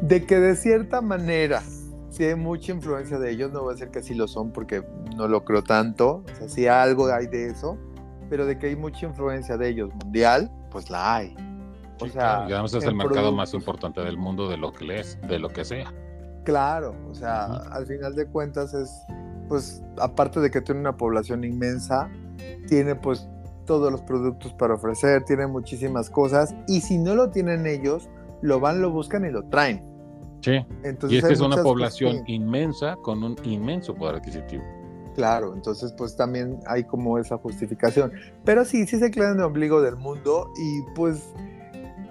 De 0.01 0.25
que 0.25 0.39
de 0.39 0.55
cierta 0.55 1.01
manera, 1.01 1.63
sí 2.09 2.25
hay 2.25 2.35
mucha 2.35 2.73
influencia 2.73 3.17
de 3.17 3.31
ellos, 3.31 3.51
no 3.51 3.61
voy 3.61 3.71
a 3.71 3.73
decir 3.73 3.89
que 3.89 4.03
sí 4.03 4.13
lo 4.13 4.27
son 4.27 4.51
porque 4.51 4.83
no 5.15 5.27
lo 5.27 5.43
creo 5.45 5.63
tanto, 5.63 6.23
o 6.31 6.35
sea, 6.37 6.49
sí 6.49 6.67
algo 6.67 7.07
hay 7.07 7.27
de 7.27 7.47
eso, 7.47 7.77
pero 8.29 8.45
de 8.45 8.59
que 8.59 8.67
hay 8.67 8.75
mucha 8.75 9.07
influencia 9.07 9.57
de 9.57 9.69
ellos 9.69 9.89
mundial, 10.03 10.51
pues 10.69 10.89
la 10.89 11.15
hay. 11.15 11.35
o 11.99 12.07
sea, 12.07 12.45
y 12.47 12.53
además 12.53 12.73
es 12.73 12.83
el 12.83 12.95
mercado 12.95 13.31
más 13.31 13.53
importante 13.53 14.01
del 14.01 14.17
mundo 14.17 14.49
de 14.49 14.57
lo 14.57 14.71
que 14.73 14.85
lees, 14.85 15.17
de 15.27 15.39
lo 15.39 15.49
que 15.49 15.65
sea. 15.65 15.91
Claro, 16.45 16.95
o 17.09 17.15
sea, 17.15 17.45
al 17.45 17.85
final 17.87 18.15
de 18.15 18.27
cuentas 18.27 18.73
es, 18.73 18.89
pues, 19.49 19.83
aparte 19.99 20.39
de 20.39 20.51
que 20.51 20.61
tiene 20.61 20.79
una 20.79 20.95
población 20.95 21.43
inmensa, 21.43 22.09
tiene 22.67 22.95
pues 22.95 23.27
todos 23.65 23.91
los 23.91 24.01
productos 24.01 24.53
para 24.53 24.75
ofrecer, 24.75 25.25
tiene 25.25 25.47
muchísimas 25.47 26.09
cosas, 26.09 26.55
y 26.67 26.81
si 26.81 26.99
no 26.99 27.15
lo 27.15 27.31
tienen 27.31 27.65
ellos, 27.65 28.09
lo 28.41 28.59
van, 28.59 28.79
lo 28.79 28.91
buscan 28.91 29.25
y 29.25 29.31
lo 29.31 29.43
traen. 29.49 29.83
Sí. 30.41 30.63
Entonces, 30.83 31.15
y 31.15 31.17
esta 31.17 31.33
es 31.33 31.41
una 31.41 31.61
población 31.63 32.23
inmensa 32.27 32.95
con 32.97 33.23
un 33.23 33.35
inmenso 33.43 33.95
poder 33.95 34.17
adquisitivo. 34.17 34.63
Claro, 35.15 35.53
entonces 35.55 35.93
pues 35.97 36.15
también 36.15 36.59
hay 36.67 36.83
como 36.83 37.17
esa 37.17 37.37
justificación. 37.37 38.11
Pero 38.43 38.65
sí, 38.65 38.85
sí 38.85 38.99
se 38.99 39.09
crean 39.09 39.37
el 39.37 39.43
ombligo 39.45 39.81
del 39.81 39.95
mundo 39.95 40.51
y 40.57 40.81
pues 40.93 41.33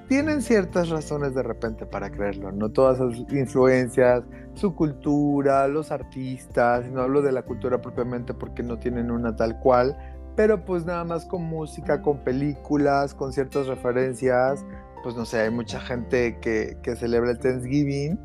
tienen 0.09 0.43
ciertas 0.43 0.89
razones 0.89 1.35
de 1.35 1.43
repente 1.43 1.87
para 1.87 2.11
creerlo, 2.11 2.53
¿no? 2.53 2.71
Todas 2.71 2.99
sus 2.99 3.21
influencias, 3.33 4.23
su 4.55 4.75
cultura, 4.75 5.67
los 5.69 5.91
artistas, 5.91 6.91
no 6.91 7.03
hablo 7.03 7.23
de 7.23 7.33
la 7.33 7.43
cultura 7.43 7.81
propiamente 7.81 8.35
porque 8.35 8.63
no 8.63 8.79
tienen 8.79 9.11
una 9.11 9.35
tal 9.35 9.59
cual, 9.61 9.97
pero 10.37 10.65
pues 10.65 10.85
nada 10.85 11.05
más 11.05 11.25
con 11.25 11.43
música, 11.43 12.03
con 12.03 12.19
películas, 12.25 13.15
con 13.15 13.33
ciertas 13.33 13.67
referencias, 13.67 14.65
pues 15.03 15.17
no 15.17 15.25
sé, 15.25 15.41
hay 15.41 15.51
mucha 15.51 15.81
gente 15.81 16.39
que, 16.41 16.77
que 16.83 16.97
celebra 16.97 17.31
el 17.31 17.39
Thanksgiving 17.39 18.19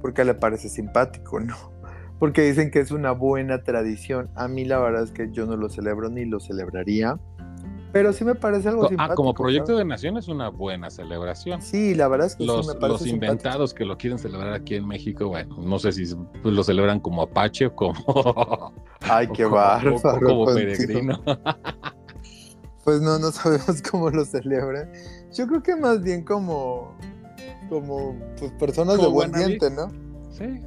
porque 0.00 0.24
le 0.24 0.34
parece 0.34 0.68
simpático, 0.68 1.40
¿no? 1.40 1.74
porque 2.18 2.42
dicen 2.42 2.70
que 2.70 2.80
es 2.80 2.90
una 2.90 3.12
buena 3.12 3.64
tradición. 3.64 4.30
A 4.34 4.48
mí 4.48 4.64
la 4.64 4.78
verdad 4.78 5.02
es 5.02 5.10
que 5.10 5.30
yo 5.30 5.46
no 5.46 5.56
lo 5.56 5.68
celebro 5.68 6.08
ni 6.08 6.24
lo 6.24 6.40
celebraría. 6.40 7.18
Pero 7.94 8.12
sí 8.12 8.24
me 8.24 8.34
parece 8.34 8.68
algo 8.68 8.88
simpático. 8.88 9.12
Ah, 9.12 9.14
como 9.14 9.34
proyecto 9.34 9.76
de 9.76 9.84
nación 9.84 10.16
es 10.16 10.26
una 10.26 10.48
buena 10.48 10.90
celebración. 10.90 11.62
Sí, 11.62 11.94
la 11.94 12.08
verdad 12.08 12.26
es 12.26 12.34
que 12.34 12.44
los, 12.44 12.66
sí 12.66 12.72
me 12.72 12.80
parece 12.80 13.04
Los 13.04 13.06
inventados 13.06 13.72
que 13.72 13.84
lo 13.84 13.96
quieren 13.96 14.18
celebrar 14.18 14.52
aquí 14.52 14.74
en 14.74 14.84
México, 14.84 15.28
bueno, 15.28 15.56
no 15.58 15.78
sé 15.78 15.92
si 15.92 16.12
pues, 16.42 16.52
lo 16.52 16.64
celebran 16.64 16.98
como 16.98 17.22
Apache 17.22 17.66
o 17.66 17.74
como... 17.76 18.74
Ay, 19.00 19.28
qué 19.32 19.44
bárbaro. 19.44 20.20
como 20.20 20.44
peregrino. 20.46 21.22
Pues 22.82 23.00
no, 23.00 23.16
no 23.20 23.30
sabemos 23.32 23.80
cómo 23.88 24.10
lo 24.10 24.24
celebran. 24.24 24.90
Yo 25.32 25.46
creo 25.46 25.62
que 25.62 25.76
más 25.76 26.02
bien 26.02 26.24
como, 26.24 26.98
como 27.68 28.18
pues, 28.40 28.50
personas 28.54 29.00
de 29.00 29.06
buen 29.06 29.30
diente, 29.30 29.70
¿no? 29.70 29.88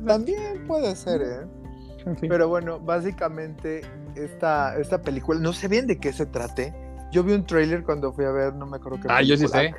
También 0.07 0.65
puede 0.65 0.95
ser, 0.95 1.21
¿eh? 1.21 2.15
Pero 2.21 2.47
bueno, 2.47 2.80
básicamente 2.80 3.82
esta, 4.15 4.78
esta 4.78 5.01
película, 5.01 5.41
no 5.41 5.51
sé 5.51 5.67
bien 5.67 5.88
de 5.88 5.99
qué 5.99 6.13
se 6.13 6.25
trate. 6.25 6.86
Yo 7.11 7.23
vi 7.23 7.33
un 7.33 7.45
trailer 7.45 7.83
cuando 7.83 8.11
fui 8.11 8.25
a 8.25 8.31
ver, 8.31 8.53
no 8.55 8.65
me 8.65 8.77
acuerdo 8.77 8.99
qué. 9.01 9.07
Ah, 9.09 9.21
yo 9.21 9.37
sí 9.37 9.47
sé. 9.47 9.73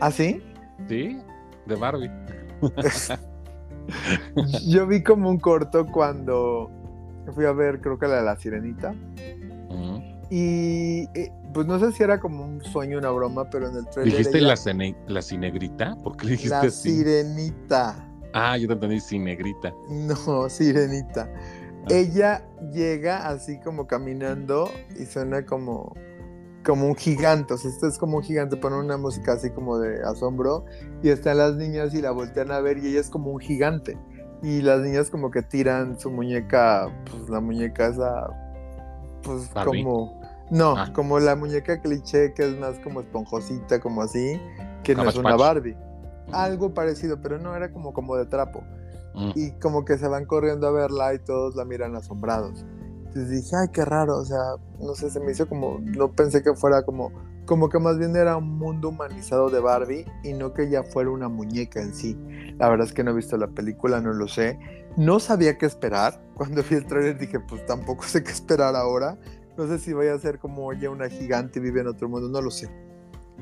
¿Ah, 0.00 0.10
sí? 0.10 0.42
Sí, 0.88 1.20
de 1.66 1.74
Barbie. 1.74 2.10
yo 4.68 4.86
vi 4.86 5.02
como 5.02 5.30
un 5.30 5.38
corto 5.38 5.86
cuando 5.86 6.70
fui 7.34 7.44
a 7.44 7.52
ver, 7.52 7.80
creo 7.80 7.98
que 7.98 8.06
la 8.06 8.16
de 8.16 8.22
la 8.22 8.36
sirenita. 8.36 8.94
Y 10.32 11.08
eh, 11.14 11.32
pues 11.52 11.66
no 11.66 11.80
sé 11.80 11.90
si 11.90 12.04
era 12.04 12.20
como 12.20 12.44
un 12.44 12.62
sueño, 12.62 12.98
una 12.98 13.10
broma, 13.10 13.50
pero 13.50 13.68
en 13.68 13.76
el 13.76 13.88
trailer. 13.88 14.16
¿Dijiste 14.16 14.40
la, 14.40 14.54
la 15.08 15.22
cinegrita? 15.22 15.96
¿Por 16.04 16.16
qué 16.16 16.26
le 16.26 16.32
dijiste 16.32 16.54
la 16.54 16.70
sirenita. 16.70 18.06
Ah, 18.32 18.56
yo 18.56 18.68
te 18.68 18.74
entendí 18.74 19.00
sin 19.00 19.24
negrita. 19.24 19.74
No, 19.88 20.48
sirenita. 20.48 21.28
Ah. 21.28 21.86
Ella 21.88 22.46
llega 22.72 23.28
así 23.28 23.58
como 23.58 23.88
caminando 23.88 24.70
y 24.96 25.06
suena 25.06 25.44
como, 25.44 25.92
como 26.64 26.86
un 26.86 26.94
gigante. 26.94 27.54
O 27.54 27.58
sea, 27.58 27.70
esto 27.70 27.86
es 27.86 27.98
como 27.98 28.18
un 28.18 28.22
gigante, 28.22 28.56
pone 28.56 28.76
una 28.76 28.96
música 28.96 29.32
así 29.32 29.50
como 29.50 29.78
de 29.78 30.02
asombro. 30.04 30.64
Y 31.02 31.08
están 31.08 31.38
las 31.38 31.56
niñas 31.56 31.94
y 31.94 32.02
la 32.02 32.10
voltean 32.10 32.50
a 32.50 32.60
ver 32.60 32.78
y 32.78 32.88
ella 32.88 33.00
es 33.00 33.10
como 33.10 33.30
un 33.30 33.40
gigante. 33.40 33.98
Y 34.42 34.62
las 34.62 34.80
niñas 34.80 35.10
como 35.10 35.30
que 35.30 35.42
tiran 35.42 35.98
su 35.98 36.10
muñeca, 36.10 36.88
pues 37.10 37.28
la 37.28 37.40
muñeca 37.40 37.88
esa, 37.88 38.28
pues 39.22 39.50
como... 39.64 40.18
No, 40.50 40.74
ah. 40.76 40.92
como 40.92 41.20
la 41.20 41.36
muñeca 41.36 41.80
cliché 41.80 42.34
que 42.34 42.42
es 42.42 42.58
más 42.58 42.76
como 42.80 43.02
esponjosita, 43.02 43.78
como 43.78 44.02
así, 44.02 44.40
que 44.82 44.96
no 44.96 45.08
es 45.08 45.14
una 45.14 45.36
Barbie 45.36 45.76
algo 46.32 46.72
parecido, 46.74 47.20
pero 47.20 47.38
no 47.38 47.54
era 47.54 47.72
como, 47.72 47.92
como 47.92 48.16
de 48.16 48.26
trapo. 48.26 48.62
Mm. 49.14 49.30
Y 49.34 49.50
como 49.52 49.84
que 49.84 49.98
se 49.98 50.08
van 50.08 50.24
corriendo 50.24 50.66
a 50.68 50.70
verla 50.70 51.14
y 51.14 51.18
todos 51.18 51.56
la 51.56 51.64
miran 51.64 51.96
asombrados. 51.96 52.64
Entonces 53.10 53.42
dije, 53.42 53.56
ay, 53.56 53.68
qué 53.72 53.84
raro, 53.84 54.18
o 54.18 54.24
sea, 54.24 54.54
no 54.78 54.94
sé, 54.94 55.10
se 55.10 55.18
me 55.18 55.32
hizo 55.32 55.48
como, 55.48 55.80
no 55.80 56.12
pensé 56.12 56.44
que 56.44 56.54
fuera 56.54 56.82
como, 56.84 57.10
como 57.44 57.68
que 57.68 57.80
más 57.80 57.98
bien 57.98 58.14
era 58.14 58.36
un 58.36 58.56
mundo 58.56 58.90
humanizado 58.90 59.50
de 59.50 59.58
Barbie 59.58 60.06
y 60.22 60.32
no 60.32 60.54
que 60.54 60.68
ella 60.68 60.84
fuera 60.84 61.10
una 61.10 61.28
muñeca 61.28 61.82
en 61.82 61.92
sí. 61.92 62.16
La 62.56 62.68
verdad 62.68 62.86
es 62.86 62.92
que 62.92 63.02
no 63.02 63.10
he 63.10 63.14
visto 63.14 63.36
la 63.36 63.48
película, 63.48 64.00
no 64.00 64.12
lo 64.12 64.28
sé. 64.28 64.60
No 64.96 65.18
sabía 65.18 65.58
qué 65.58 65.66
esperar. 65.66 66.22
Cuando 66.36 66.62
vi 66.62 66.76
el 66.76 66.86
trailer 66.86 67.18
dije, 67.18 67.40
pues 67.40 67.66
tampoco 67.66 68.04
sé 68.04 68.22
qué 68.22 68.30
esperar 68.30 68.76
ahora. 68.76 69.18
No 69.58 69.66
sé 69.66 69.80
si 69.80 69.92
vaya 69.92 70.14
a 70.14 70.18
ser 70.20 70.38
como 70.38 70.72
ella 70.72 70.88
una 70.88 71.08
gigante 71.08 71.58
y 71.58 71.62
vive 71.62 71.80
en 71.80 71.88
otro 71.88 72.08
mundo, 72.08 72.28
no 72.28 72.40
lo 72.40 72.52
sé 72.52 72.70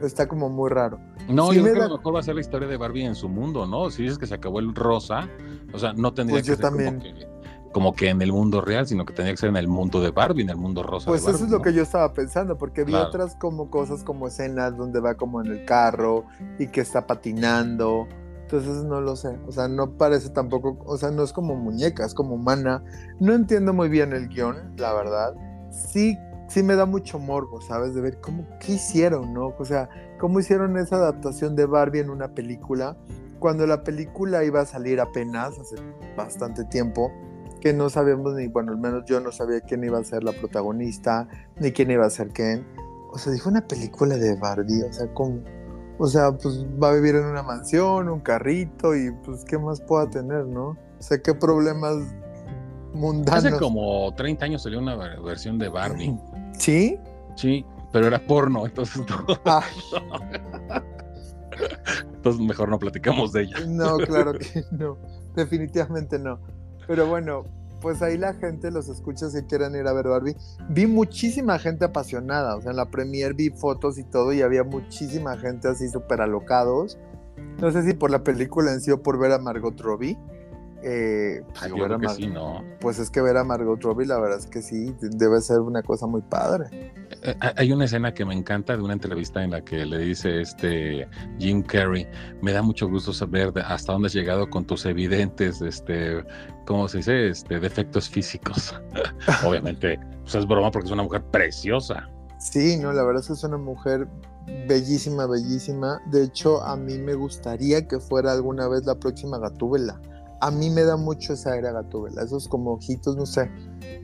está 0.07 0.29
como 0.29 0.49
muy 0.49 0.71
raro. 0.71 0.99
No, 1.29 1.53
yo 1.53 1.63
creo 1.63 1.75
que 1.75 1.83
a 1.83 1.89
lo 1.89 1.97
mejor 1.97 2.15
va 2.15 2.21
a 2.21 2.23
ser 2.23 2.35
la 2.35 2.41
historia 2.41 2.69
de 2.69 2.77
Barbie 2.77 3.05
en 3.05 3.15
su 3.15 3.29
mundo, 3.29 3.67
¿no? 3.67 3.91
Si 3.91 4.03
dices 4.03 4.19
que 4.19 4.27
se 4.27 4.35
acabó 4.35 4.61
el 4.61 4.75
rosa, 4.75 5.29
o 5.73 5.79
sea, 5.79 5.93
no 5.93 6.15
tendría 6.15 6.41
pues 6.41 6.51
que 6.51 6.57
ser 6.57 6.73
Como, 6.73 7.03
que, 7.03 7.29
como 7.73 7.95
que 7.95 8.09
en 8.09 8.23
el 8.23 8.33
mundo 8.33 8.61
real, 8.61 8.87
sino 8.87 9.05
que 9.05 9.13
tendría 9.13 9.35
que 9.35 9.39
ser 9.39 9.51
en 9.51 9.57
el 9.57 9.69
mundo 9.69 10.01
de 10.01 10.11
Barbie, 10.11 10.43
en 10.43 10.51
el 10.51 10.57
mundo 10.57 10.83
rosa. 10.83 11.11
Pues 11.11 11.27
eso 11.27 11.45
es 11.45 11.51
lo 11.51 11.61
que 11.61 11.73
yo 11.73 11.83
estaba 11.83 12.13
pensando, 12.13 12.57
porque 12.57 12.85
vi 12.85 12.95
otras 12.95 13.37
como 13.37 13.71
cosas 13.71 14.05
como 14.05 14.29
escenas 14.29 14.77
donde 14.77 15.01
va 15.01 15.15
como 15.15 15.41
en 15.41 15.49
el 15.49 15.65
carro 15.65 16.25
y 16.59 16.69
que 16.69 16.81
está 16.81 17.07
patinando. 17.07 18.09
Entonces 18.43 18.83
no 18.85 19.03
lo 19.03 19.15
sé, 19.15 19.39
o 19.47 19.53
sea, 19.53 19.69
no 19.69 19.91
parece 19.99 20.31
tampoco, 20.31 20.79
o 20.87 20.97
sea, 20.97 21.11
no 21.11 21.23
es 21.23 21.35
como 21.35 21.55
muñeca, 21.55 22.07
es 22.07 22.15
como 22.15 22.37
humana. 22.37 22.83
No 23.21 23.35
entiendo 23.35 23.75
muy 23.75 23.91
bien 23.91 24.15
el 24.15 24.29
guion, 24.29 24.75
la 24.79 24.95
verdad. 24.95 25.35
Sí 25.71 26.17
sí 26.49 26.63
me 26.63 26.75
da 26.75 26.87
mucho 26.87 27.19
morbo, 27.19 27.61
¿sabes? 27.61 27.95
De 27.95 28.01
ver 28.01 28.21
cómo, 28.21 28.45
qué 28.59 28.73
hicieron, 28.73 29.33
¿no? 29.33 29.55
O 29.59 29.65
sea, 29.65 29.89
cómo 30.19 30.41
hicieron 30.41 30.77
esa 30.79 30.97
adaptación 30.97 31.55
de 31.55 31.67
Barbie 31.67 32.01
en 32.01 32.11
una 32.11 32.35
película, 32.35 32.97
cuando 33.39 33.67
la 33.67 33.85
película 33.85 34.43
iba 34.45 34.63
a 34.63 34.67
salir 34.67 35.01
apenas, 35.01 35.59
hace 35.59 35.77
bastante 36.17 36.65
tiempo, 36.65 37.13
que 37.61 37.73
no 37.73 37.91
sabíamos 37.91 38.35
ni, 38.35 38.47
bueno, 38.47 38.73
al 38.73 38.79
menos 38.79 39.05
yo 39.07 39.21
no 39.21 39.33
sabía 39.33 39.61
quién 39.61 39.85
iba 39.85 39.99
a 39.99 40.05
ser 40.05 40.25
la 40.25 40.33
protagonista, 40.33 41.29
ni 41.59 41.73
quién 41.73 41.91
iba 41.91 42.07
a 42.07 42.11
ser 42.11 42.29
quién. 42.29 42.67
O 43.11 43.19
sea, 43.19 43.33
dijo 43.33 43.49
una 43.49 43.67
película 43.67 44.17
de 44.17 44.37
Barbie, 44.37 44.83
o 44.83 44.93
sea, 44.93 45.13
con, 45.15 45.45
o 45.99 46.07
sea, 46.07 46.33
pues 46.33 46.65
va 46.83 46.91
a 46.91 46.95
vivir 46.95 47.17
en 47.17 47.25
una 47.25 47.43
mansión, 47.43 48.09
un 48.09 48.21
carrito 48.21 48.95
y 48.95 49.11
pues 49.25 49.45
qué 49.45 49.59
más 49.59 49.81
pueda 49.81 50.09
tener, 50.09 50.47
¿no? 50.47 50.69
O 50.69 51.03
sea, 51.03 51.19
qué 51.19 51.35
problemas 51.35 51.97
mundanos. 52.93 53.45
Hace 53.45 53.59
como 53.59 54.15
30 54.15 54.45
años 54.45 54.63
salió 54.63 54.79
una 54.79 54.97
versión 54.97 55.59
de 55.59 55.69
Barbie. 55.69 56.19
¿Sí? 56.59 56.99
Sí, 57.35 57.65
pero 57.93 58.07
era 58.07 58.19
porno, 58.19 58.67
entonces 58.67 59.03
Entonces 62.15 62.43
mejor 62.43 62.69
no 62.69 62.79
platicamos 62.79 63.33
de 63.33 63.43
ella. 63.43 63.57
No, 63.67 63.97
claro 63.99 64.33
que 64.39 64.65
no. 64.73 64.99
Definitivamente 65.35 66.19
no. 66.19 66.41
Pero 66.89 67.07
bueno, 67.07 67.45
pues 67.81 68.03
ahí 68.03 68.19
la 68.19 68.35
gente 68.35 68.71
los 68.71 68.89
escucha 68.89 69.29
si 69.29 69.43
quieren 69.43 69.77
ir 69.77 69.87
a 69.87 69.93
ver 69.93 70.09
Barbie. 70.09 70.37
Vi 70.71 70.87
muchísima 70.87 71.59
gente 71.59 71.85
apasionada, 71.85 72.57
o 72.57 72.63
sea, 72.63 72.73
en 72.73 72.77
la 72.77 72.91
premier 72.91 73.35
vi 73.35 73.51
fotos 73.51 73.99
y 73.99 74.05
todo 74.05 74.33
y 74.33 74.43
había 74.43 74.65
muchísima 74.65 75.37
gente 75.37 75.69
así 75.69 75.89
súper 75.89 76.21
alocados. 76.21 76.99
No 77.61 77.71
sé 77.71 77.85
si 77.85 77.95
por 77.95 78.11
la 78.11 78.25
película 78.25 78.73
en 78.73 78.81
sí 78.81 78.91
o 78.91 79.03
por 79.03 79.19
ver 79.19 79.33
a 79.33 79.39
Margot 79.39 79.79
Robbie. 79.81 80.19
Eh, 80.83 81.43
pues, 81.59 81.73
que 82.01 82.09
sí, 82.11 82.27
¿no? 82.29 82.63
Pues 82.81 82.99
es 83.01 83.11
que 83.11 83.21
ver 83.21 83.37
a 83.37 83.43
Margot 83.43 83.83
Robbie, 83.83 84.07
la 84.07 84.19
verdad 84.21 84.39
es 84.39 84.47
que 84.47 84.63
sí, 84.63 84.95
debe 85.01 85.41
ser 85.41 85.59
una 85.61 85.83
cosa 85.83 86.07
muy 86.07 86.23
padre. 86.23 86.69
Eh, 87.23 87.35
eh, 87.43 87.53
hay 87.57 87.73
una 87.73 87.87
escena 87.87 88.15
que 88.15 88.25
me 88.25 88.35
encanta 88.35 88.77
de 88.77 88.83
una 88.83 88.93
entrevista 88.93 89.43
en 89.43 89.51
la 89.51 89.61
que 89.61 89.85
le 89.85 89.99
dice 89.99 90.41
este 90.41 91.09
Jim 91.39 91.63
Carrey, 91.63 92.07
me 92.43 92.53
da 92.53 92.63
mucho 92.63 92.89
gusto 92.89 93.13
saber 93.13 93.53
hasta 93.67 93.93
dónde 93.93 94.07
has 94.07 94.15
llegado 94.15 94.49
con 94.49 94.65
tus 94.65 94.87
evidentes, 94.87 95.61
este, 95.63 96.25
¿cómo 96.65 96.87
se 96.87 96.99
dice? 96.99 97.29
Este, 97.29 97.59
defectos 97.59 98.09
físicos. 98.09 98.75
Obviamente, 99.45 99.99
pues 100.23 100.37
es 100.37 100.47
broma 100.47 100.71
porque 100.71 100.87
es 100.87 100.93
una 100.93 101.03
mujer 101.03 101.25
preciosa. 101.33 102.09
Sí, 102.39 102.77
no, 102.77 102.93
la 102.93 103.03
verdad 103.03 103.21
es 103.21 103.27
que 103.27 103.33
es 103.33 103.43
una 103.43 103.59
mujer 103.59 104.07
bellísima, 104.69 105.27
bellísima. 105.27 106.01
De 106.13 106.23
hecho, 106.23 106.63
a 106.63 106.77
mí 106.77 106.99
me 106.99 107.15
gustaría 107.15 107.89
que 107.89 107.99
fuera 107.99 108.31
alguna 108.31 108.69
vez 108.69 108.87
la 108.87 108.95
próxima 108.95 109.39
Gatúbela 109.39 110.01
a 110.41 110.51
mí 110.51 110.71
me 110.71 110.83
da 110.83 110.97
mucho 110.97 111.33
esa 111.33 111.57
era 111.57 111.73
Gatúbela, 111.73 112.23
esos 112.23 112.49
como 112.49 112.73
ojitos, 112.73 113.17
no 113.17 113.27
sé, 113.27 113.51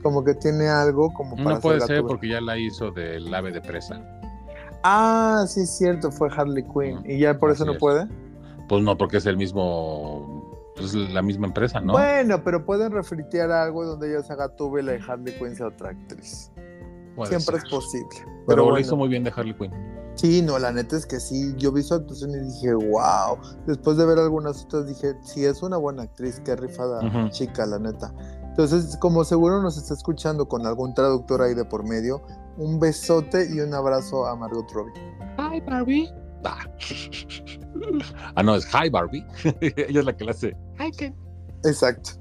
como 0.03 0.23
que 0.23 0.33
tiene 0.35 0.67
algo 0.67 1.13
como 1.13 1.35
para 1.35 1.55
No 1.55 1.59
puede 1.61 1.81
ser 1.81 2.03
porque 2.03 2.29
ya 2.29 2.41
la 2.41 2.57
hizo 2.57 2.91
del 2.91 3.33
ave 3.33 3.51
de 3.51 3.61
presa. 3.61 4.01
Ah, 4.83 5.45
sí 5.47 5.61
es 5.61 5.77
cierto, 5.77 6.11
fue 6.11 6.29
Harley 6.29 6.63
Quinn. 6.63 7.01
¿Y 7.05 7.19
ya 7.19 7.39
por 7.39 7.51
eso 7.51 7.65
no 7.65 7.75
puede? 7.77 8.07
Pues 8.69 8.83
no, 8.83 8.97
porque 8.97 9.17
es 9.17 9.25
el 9.25 9.37
mismo, 9.37 10.71
pues 10.75 10.93
la 10.93 11.21
misma 11.21 11.47
empresa, 11.47 11.79
¿no? 11.79 11.93
Bueno, 11.93 12.43
pero 12.43 12.65
pueden 12.65 12.91
refritear 12.91 13.51
algo 13.51 13.85
donde 13.85 14.11
ella 14.11 14.23
sea 14.23 14.35
Gatúbela 14.35 14.95
y 14.95 14.99
Harley 15.07 15.33
Quinn 15.39 15.55
sea 15.55 15.67
otra 15.67 15.89
actriz. 15.89 16.51
Siempre 17.23 17.57
es 17.57 17.63
posible. 17.69 18.09
Pero, 18.45 18.69
lo 18.69 18.77
hizo 18.77 18.95
muy 18.95 19.07
bien 19.07 19.23
de 19.23 19.33
Harley 19.35 19.55
Quinn. 19.55 19.71
Sí, 20.15 20.41
no, 20.41 20.57
la 20.57 20.71
neta 20.71 20.95
es 20.95 21.05
que 21.05 21.19
sí, 21.19 21.53
yo 21.57 21.71
vi 21.71 21.83
su 21.83 21.93
actuación 21.93 22.31
y 22.31 22.39
dije, 22.39 22.73
wow. 22.73 23.37
Después 23.67 23.97
de 23.97 24.05
ver 24.05 24.17
algunas 24.17 24.63
otras 24.63 24.87
dije, 24.87 25.15
sí, 25.23 25.45
es 25.45 25.61
una 25.61 25.77
buena 25.77 26.03
actriz, 26.03 26.41
qué 26.45 26.55
rifada 26.55 27.29
chica, 27.31 27.65
la 27.65 27.79
neta. 27.79 28.13
Entonces, 28.47 28.95
como 28.97 29.25
seguro 29.25 29.61
nos 29.61 29.77
está 29.77 29.93
escuchando 29.93 30.47
con 30.47 30.65
algún 30.65 30.93
traductor 30.93 31.41
ahí 31.41 31.53
de 31.53 31.65
por 31.65 31.83
medio, 31.83 32.21
un 32.57 32.79
besote 32.79 33.49
y 33.53 33.59
un 33.59 33.73
abrazo 33.73 34.25
a 34.25 34.35
Margot 34.35 34.71
Robbie. 34.71 34.93
Hi, 35.37 35.59
Barbie. 35.59 36.09
Ah, 38.35 38.43
no, 38.43 38.55
es 38.55 38.65
Hi, 38.73 38.89
Barbie. 38.89 39.25
Ella 39.59 39.99
es 39.99 40.05
la 40.05 40.15
que 40.15 40.23
le 40.23 40.31
hace. 40.31 40.57
Hi, 40.79 40.91
Ken. 40.91 41.13
Exacto. 41.65 42.11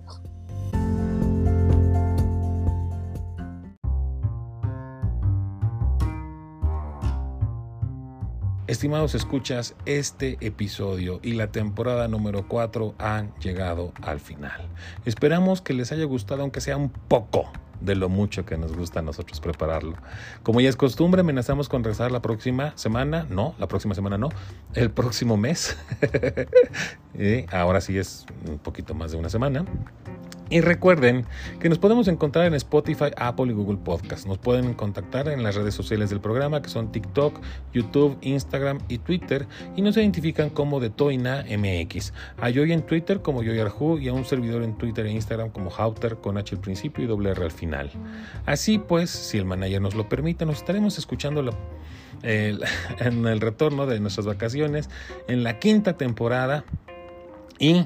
Estimados 8.67 9.15
escuchas, 9.15 9.75
este 9.85 10.39
episodio 10.41 11.21
y 11.23 11.33
la 11.33 11.49
temporada 11.49 12.09
número 12.09 12.49
4 12.49 12.95
han 12.97 13.35
llegado 13.35 13.93
al 14.01 14.21
final. 14.21 14.71
Esperamos 15.05 15.61
que 15.61 15.75
les 15.75 15.93
haya 15.93 16.05
gustado 16.05 16.41
aunque 16.41 16.63
sea 16.63 16.79
un 16.79 16.89
poco 16.89 17.53
de 17.83 17.95
lo 17.95 18.09
mucho 18.09 18.47
que 18.47 18.57
nos 18.57 18.75
gusta 18.75 19.01
a 19.01 19.03
nosotros 19.03 19.39
prepararlo. 19.41 19.99
Como 20.43 20.63
ya 20.63 20.71
es 20.71 20.77
costumbre, 20.77 21.21
amenazamos 21.21 21.69
con 21.69 21.85
regresar 21.85 22.11
la 22.11 22.23
próxima 22.23 22.73
semana, 22.75 23.27
no, 23.29 23.55
la 23.59 23.69
próxima 23.69 23.95
semana 23.95 24.17
no, 24.17 24.31
el 24.73 24.91
próximo 24.91 25.37
mes. 25.37 25.77
y 27.13 27.45
ahora 27.55 27.83
sí 27.83 27.99
es 27.99 28.25
un 28.49 28.59
poquito 28.59 28.95
más 28.95 29.13
de 29.13 29.19
una 29.19 29.29
semana. 29.29 29.67
Y 30.51 30.61
recuerden 30.61 31.25
que 31.59 31.69
nos 31.69 31.79
podemos 31.79 32.07
encontrar 32.07 32.47
en 32.47 32.55
Spotify, 32.55 33.07
Apple 33.17 33.47
y 33.47 33.53
Google 33.53 33.79
Podcast. 33.79 34.27
Nos 34.27 34.39
pueden 34.39 34.75
contactar 34.75 35.29
en 35.29 35.43
las 35.43 35.55
redes 35.55 35.75
sociales 35.75 36.11
del 36.11 36.21
programa 36.21 36.61
que 36.61 36.69
son 36.69 36.93
TikTok, 36.93 37.41
YouTube, 37.73 38.19
Instagram 38.21 38.79
y 38.89 38.99
Twitter 38.99 39.47
y 39.75 39.83
nos 39.83 39.97
identifican 39.97 40.51
como 40.51 40.81
de 40.81 40.91
Toina 40.91 41.45
MX. 41.49 42.13
A 42.41 42.51
Joy 42.51 42.73
en 42.73 42.83
Twitter 42.83 43.23
como 43.23 43.43
Joy 43.43 43.59
y 44.01 44.09
a 44.09 44.13
un 44.13 44.25
servidor 44.25 44.63
en 44.63 44.77
Twitter 44.77 45.07
e 45.07 45.13
Instagram 45.13 45.51
como 45.51 45.71
Hauter 45.71 46.17
con 46.17 46.37
H 46.37 46.55
al 46.55 46.61
principio 46.61 47.05
y 47.05 47.07
doble 47.07 47.31
R 47.31 47.43
al 47.43 47.51
final. 47.51 47.91
Así 48.45 48.79
pues, 48.79 49.11
si 49.11 49.39
el 49.39 49.47
manager 49.47 49.81
nos 49.81 49.95
lo 49.95 50.09
permite, 50.09 50.45
nos 50.45 50.59
estaremos 50.59 50.99
escuchando 50.99 51.43
en 52.23 53.27
el 53.27 53.41
retorno 53.41 53.87
de 53.87 53.99
nuestras 54.01 54.27
vacaciones 54.27 54.91
en 55.27 55.43
la 55.43 55.59
quinta 55.59 55.97
temporada 55.97 56.65
y 57.59 57.85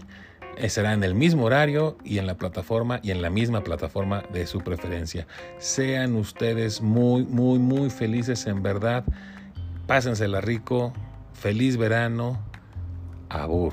Será 0.68 0.92
en 0.92 1.04
el 1.04 1.14
mismo 1.14 1.44
horario 1.44 1.96
y 2.04 2.18
en 2.18 2.26
la 2.26 2.36
plataforma 2.36 3.00
y 3.02 3.10
en 3.10 3.22
la 3.22 3.30
misma 3.30 3.62
plataforma 3.62 4.22
de 4.32 4.46
su 4.46 4.60
preferencia. 4.60 5.26
Sean 5.58 6.16
ustedes 6.16 6.80
muy, 6.80 7.24
muy, 7.24 7.58
muy 7.58 7.90
felices 7.90 8.46
en 8.46 8.62
verdad. 8.62 9.04
Pásensela 9.86 10.40
rico. 10.40 10.92
Feliz 11.32 11.76
verano. 11.76 12.38
Abur. 13.28 13.72